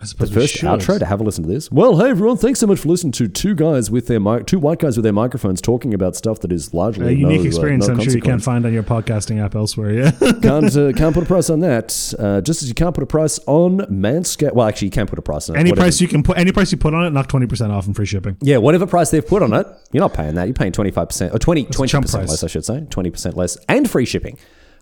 I 0.00 0.04
suppose 0.04 0.30
we 0.30 0.36
First 0.36 0.58
outro 0.58 1.00
to 1.00 1.04
have 1.04 1.20
a 1.20 1.24
listen 1.24 1.42
to 1.42 1.48
this. 1.50 1.72
Well, 1.72 1.98
hey 1.98 2.10
everyone, 2.10 2.36
thanks 2.36 2.60
so 2.60 2.68
much 2.68 2.78
for 2.78 2.88
listening 2.88 3.10
to 3.14 3.26
two 3.26 3.56
guys 3.56 3.90
with 3.90 4.06
their 4.06 4.20
mic, 4.20 4.46
two 4.46 4.60
white 4.60 4.78
guys 4.78 4.96
with 4.96 5.02
their 5.02 5.12
microphones 5.12 5.60
talking 5.60 5.92
about 5.92 6.14
stuff 6.14 6.38
that 6.42 6.52
is 6.52 6.72
largely 6.72 7.08
A 7.08 7.10
unique 7.10 7.40
no, 7.40 7.44
uh, 7.44 7.46
experience. 7.48 7.88
no 7.88 7.94
I'm 7.94 8.00
sure 8.00 8.12
you 8.12 8.22
can't 8.22 8.40
find 8.40 8.64
on 8.64 8.72
your 8.72 8.84
podcasting 8.84 9.44
app 9.44 9.56
elsewhere. 9.56 9.92
Yeah. 9.92 10.10
can't 10.40 10.76
uh, 10.76 10.92
can't 10.92 11.12
put 11.12 11.24
a 11.24 11.26
price 11.26 11.50
on 11.50 11.58
that. 11.60 12.14
Uh, 12.16 12.40
just 12.40 12.62
as 12.62 12.68
you 12.68 12.74
can't 12.76 12.94
put 12.94 13.02
a 13.02 13.08
price 13.08 13.40
on 13.46 13.78
Manscaped. 13.78 14.52
Well, 14.54 14.68
actually, 14.68 14.86
you 14.86 14.92
can't 14.92 15.10
put 15.10 15.18
a 15.18 15.22
price 15.22 15.50
on 15.50 15.56
it. 15.56 15.58
any 15.58 15.70
Whatever- 15.72 15.86
price 15.86 16.00
you 16.00 16.06
can 16.06 16.22
put, 16.22 16.38
any 16.38 16.52
price 16.52 16.70
you 16.70 16.78
put 16.78 16.94
on 16.94 17.04
it, 17.04 17.10
knock 17.10 17.26
twenty 17.26 17.48
percent 17.48 17.72
off 17.72 17.86
and 17.86 17.96
free 17.96 18.06
shipping. 18.06 18.36
Yeah, 18.40 18.58
whatever 18.58 18.86
price 18.86 19.10
they've 19.10 19.26
put 19.26 19.42
on 19.42 19.52
it, 19.52 19.66
you're 19.90 20.00
not 20.00 20.14
paying 20.14 20.36
that. 20.36 20.44
You're 20.46 20.54
paying 20.54 20.70
25% 20.70 21.34
or 21.34 21.40
20, 21.40 21.64
20% 21.64 22.28
less, 22.28 22.44
I 22.44 22.46
should 22.46 22.64
say. 22.64 22.82
20% 22.82 23.34
less 23.34 23.56
and 23.68 23.90
free 23.90 24.04
shipping. 24.04 24.38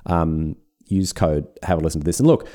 Um, 0.06 0.56
use 0.86 1.12
code, 1.12 1.46
have 1.62 1.78
a 1.78 1.80
listen 1.80 2.00
to 2.00 2.04
this. 2.04 2.20
And 2.20 2.26
look, 2.26 2.48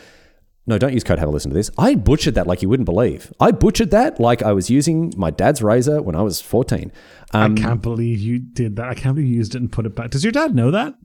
no, 0.68 0.78
don't 0.78 0.94
use 0.94 1.04
code, 1.04 1.20
have 1.20 1.28
a 1.28 1.32
listen 1.32 1.50
to 1.52 1.56
this. 1.56 1.70
I 1.78 1.96
butchered 1.96 2.36
that 2.36 2.48
like 2.48 2.62
you 2.62 2.70
wouldn't 2.70 2.86
believe. 2.86 3.34
I 3.40 3.52
butchered 3.52 3.92
that 3.92 4.20
like 4.20 4.44
I 4.44 4.54
was 4.54 4.70
using 4.70 5.14
my 5.18 5.32
dad's 5.32 5.62
razor 5.62 6.02
when 6.02 6.16
I 6.16 6.22
was 6.22 6.40
14. 6.40 6.92
Um, 7.34 7.54
I 7.54 7.62
can't 7.62 7.82
believe 7.82 8.20
you 8.20 8.40
did 8.40 8.76
that. 8.78 8.88
I 8.88 8.94
can't 8.94 9.16
believe 9.16 9.30
you 9.30 9.38
used 9.38 9.56
it 9.56 9.62
and 9.62 9.72
put 9.72 9.86
it 9.86 9.96
back. 9.96 10.12
Does 10.12 10.24
your 10.24 10.32
dad 10.32 10.56
know 10.56 10.72
that? 10.72 10.96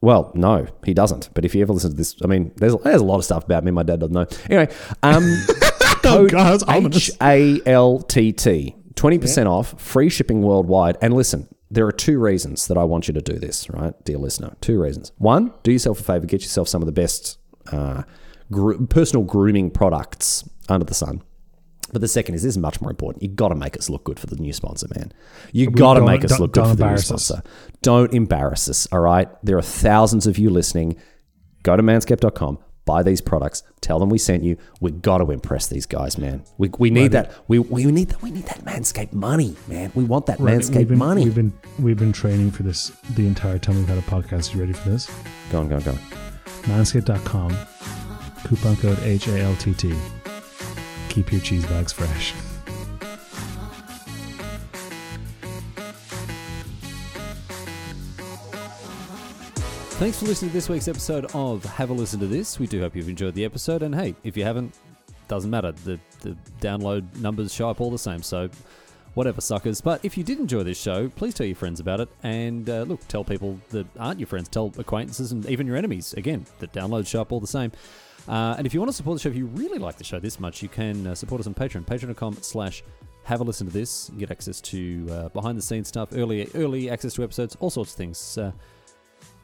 Well, 0.00 0.32
no, 0.34 0.66
he 0.84 0.94
doesn't. 0.94 1.30
But 1.34 1.44
if 1.44 1.54
you 1.54 1.62
ever 1.62 1.72
listen 1.72 1.90
to 1.90 1.96
this, 1.96 2.16
I 2.22 2.28
mean, 2.28 2.52
there's, 2.56 2.74
there's 2.76 3.00
a 3.00 3.04
lot 3.04 3.18
of 3.18 3.24
stuff 3.24 3.44
about 3.44 3.64
me 3.64 3.70
my 3.72 3.82
dad 3.82 4.00
doesn't 4.00 4.14
know. 4.14 4.26
Anyway, 4.48 4.72
um, 5.02 5.24
code 6.02 6.30
God, 6.30 6.60
that's. 6.60 7.08
H 7.08 7.10
A 7.20 7.60
L 7.66 7.98
T 8.00 8.32
T, 8.32 8.76
20% 8.94 9.46
off, 9.46 9.80
free 9.80 10.08
shipping 10.08 10.42
worldwide. 10.42 10.96
And 11.02 11.14
listen, 11.14 11.48
there 11.70 11.86
are 11.86 11.92
two 11.92 12.18
reasons 12.18 12.66
that 12.68 12.78
I 12.78 12.84
want 12.84 13.08
you 13.08 13.14
to 13.14 13.20
do 13.20 13.38
this, 13.38 13.68
right, 13.70 13.92
dear 14.04 14.18
listener? 14.18 14.56
Two 14.60 14.80
reasons. 14.80 15.12
One, 15.18 15.52
do 15.62 15.72
yourself 15.72 16.00
a 16.00 16.02
favor, 16.02 16.26
get 16.26 16.42
yourself 16.42 16.68
some 16.68 16.82
of 16.82 16.86
the 16.86 16.92
best 16.92 17.38
uh, 17.70 18.02
gro- 18.50 18.86
personal 18.86 19.24
grooming 19.24 19.70
products 19.70 20.48
under 20.68 20.84
the 20.84 20.94
sun. 20.94 21.22
But 21.92 22.02
the 22.02 22.08
second 22.08 22.34
is 22.34 22.42
this 22.42 22.50
is 22.54 22.58
much 22.58 22.80
more 22.80 22.90
important. 22.90 23.22
You 23.22 23.30
got 23.30 23.48
to 23.48 23.54
make 23.54 23.76
us 23.76 23.88
look 23.88 24.04
good 24.04 24.18
for 24.20 24.26
the 24.26 24.36
new 24.36 24.52
sponsor, 24.52 24.88
man. 24.94 25.12
You 25.52 25.70
got 25.70 25.94
to 25.94 26.02
make 26.02 26.24
us 26.24 26.38
look 26.38 26.52
good 26.52 26.64
for 26.64 26.74
the 26.74 26.74
new 26.74 26.82
embarrass 26.84 27.10
us. 27.10 27.26
sponsor. 27.26 27.48
Don't 27.80 28.12
embarrass 28.12 28.68
us, 28.68 28.86
all 28.92 29.00
right? 29.00 29.28
There 29.42 29.56
are 29.56 29.62
thousands 29.62 30.26
of 30.26 30.36
you 30.38 30.50
listening. 30.50 30.96
Go 31.62 31.76
to 31.76 31.82
manscaped.com, 31.82 32.58
buy 32.88 33.02
these 33.02 33.20
products, 33.20 33.62
tell 33.82 33.98
them 33.98 34.08
we 34.08 34.16
sent 34.16 34.42
you. 34.42 34.56
We 34.80 34.92
got 34.92 35.18
to 35.18 35.30
impress 35.30 35.66
these 35.66 35.84
guys, 35.84 36.16
man. 36.16 36.42
We, 36.56 36.70
we 36.78 36.88
need 36.88 37.12
that. 37.12 37.32
We, 37.46 37.58
we 37.58 37.84
need 37.84 38.08
that. 38.08 38.22
We 38.22 38.30
need 38.30 38.44
that 38.46 38.64
Manscaped 38.64 39.12
money, 39.12 39.54
man. 39.66 39.92
We 39.94 40.04
want 40.04 40.24
that 40.26 40.40
Right, 40.40 40.58
Manscaped 40.58 40.76
we've 40.76 40.88
been, 40.88 40.98
money. 40.98 41.24
We've 41.24 41.34
been 41.34 41.52
we've 41.78 41.98
been 41.98 42.12
training 42.12 42.50
for 42.50 42.62
this 42.62 42.90
the 43.14 43.26
entire 43.26 43.58
time 43.58 43.76
we've 43.76 43.86
had 43.86 43.98
a 43.98 44.02
podcast. 44.02 44.54
You 44.54 44.60
ready 44.60 44.72
for 44.72 44.88
this? 44.88 45.10
Go 45.52 45.60
on, 45.60 45.68
go 45.68 45.76
on, 45.76 45.82
go 45.82 45.90
on. 45.90 45.98
Manscaped.com. 46.62 47.50
Coupon 48.44 48.76
code 48.76 48.98
H 49.00 49.28
A 49.28 49.38
L 49.40 49.54
T 49.56 49.74
T. 49.74 49.94
Keep 51.10 51.30
your 51.32 51.42
cheese 51.42 51.66
bags 51.66 51.92
fresh. 51.92 52.32
Thanks 59.98 60.20
for 60.20 60.26
listening 60.26 60.50
to 60.50 60.54
this 60.54 60.68
week's 60.68 60.86
episode 60.86 61.26
of 61.34 61.64
Have 61.64 61.90
a 61.90 61.92
Listen 61.92 62.20
to 62.20 62.28
This. 62.28 62.60
We 62.60 62.68
do 62.68 62.78
hope 62.78 62.94
you've 62.94 63.08
enjoyed 63.08 63.34
the 63.34 63.44
episode. 63.44 63.82
And 63.82 63.92
hey, 63.92 64.14
if 64.22 64.36
you 64.36 64.44
haven't, 64.44 64.72
doesn't 65.26 65.50
matter. 65.50 65.72
The, 65.72 65.98
the 66.20 66.36
download 66.60 67.16
numbers 67.16 67.52
show 67.52 67.68
up 67.68 67.80
all 67.80 67.90
the 67.90 67.98
same. 67.98 68.22
So 68.22 68.48
whatever, 69.14 69.40
suckers. 69.40 69.80
But 69.80 70.04
if 70.04 70.16
you 70.16 70.22
did 70.22 70.38
enjoy 70.38 70.62
this 70.62 70.80
show, 70.80 71.08
please 71.08 71.34
tell 71.34 71.46
your 71.48 71.56
friends 71.56 71.80
about 71.80 71.98
it. 71.98 72.08
And 72.22 72.70
uh, 72.70 72.82
look, 72.82 73.08
tell 73.08 73.24
people 73.24 73.58
that 73.70 73.88
aren't 73.98 74.20
your 74.20 74.28
friends, 74.28 74.48
tell 74.48 74.72
acquaintances 74.78 75.32
and 75.32 75.44
even 75.46 75.66
your 75.66 75.74
enemies. 75.74 76.14
Again, 76.14 76.46
the 76.60 76.68
downloads 76.68 77.08
show 77.08 77.20
up 77.20 77.32
all 77.32 77.40
the 77.40 77.48
same. 77.48 77.72
Uh, 78.28 78.54
and 78.56 78.68
if 78.68 78.74
you 78.74 78.78
want 78.78 78.90
to 78.90 78.96
support 78.96 79.16
the 79.16 79.22
show, 79.22 79.30
if 79.30 79.36
you 79.36 79.46
really 79.46 79.78
like 79.78 79.96
the 79.96 80.04
show 80.04 80.20
this 80.20 80.38
much, 80.38 80.62
you 80.62 80.68
can 80.68 81.08
uh, 81.08 81.14
support 81.16 81.40
us 81.40 81.48
on 81.48 81.54
Patreon, 81.54 81.84
patreon.com 81.84 82.34
slash 82.40 82.84
have 83.24 83.40
a 83.40 83.44
listen 83.44 83.66
to 83.66 83.72
this, 83.72 84.12
get 84.16 84.30
access 84.30 84.60
to 84.60 85.08
uh, 85.10 85.28
behind 85.30 85.58
the 85.58 85.62
scenes 85.62 85.88
stuff, 85.88 86.10
early 86.12 86.48
early 86.54 86.88
access 86.88 87.14
to 87.14 87.24
episodes, 87.24 87.56
all 87.58 87.70
sorts 87.70 87.90
of 87.90 87.96
things. 87.96 88.38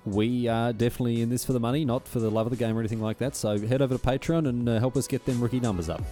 We 0.05 0.49
are 0.49 0.73
definitely 0.73 1.23
in 1.23 1.31
this 1.31 1.45
for 1.45 1.53
the 1.53 1.61
money, 1.61 1.85
not 1.85 2.07
for 2.07 2.19
the 2.21 2.31
love 2.31 2.47
of 2.47 2.51
the 2.51 2.57
game 2.57 2.77
or 2.77 2.81
anything 2.81 3.01
like 3.01 3.19
that. 3.19 3.35
So 3.35 3.59
head 3.59 3.81
over 3.81 3.97
to 3.97 4.03
Patreon 4.03 4.49
and 4.49 4.69
uh, 4.69 4.79
help 4.79 4.97
us 4.97 5.07
get 5.07 5.25
them 5.25 5.41
rookie 5.41 5.61
numbers 5.61 5.89
up. 5.89 6.03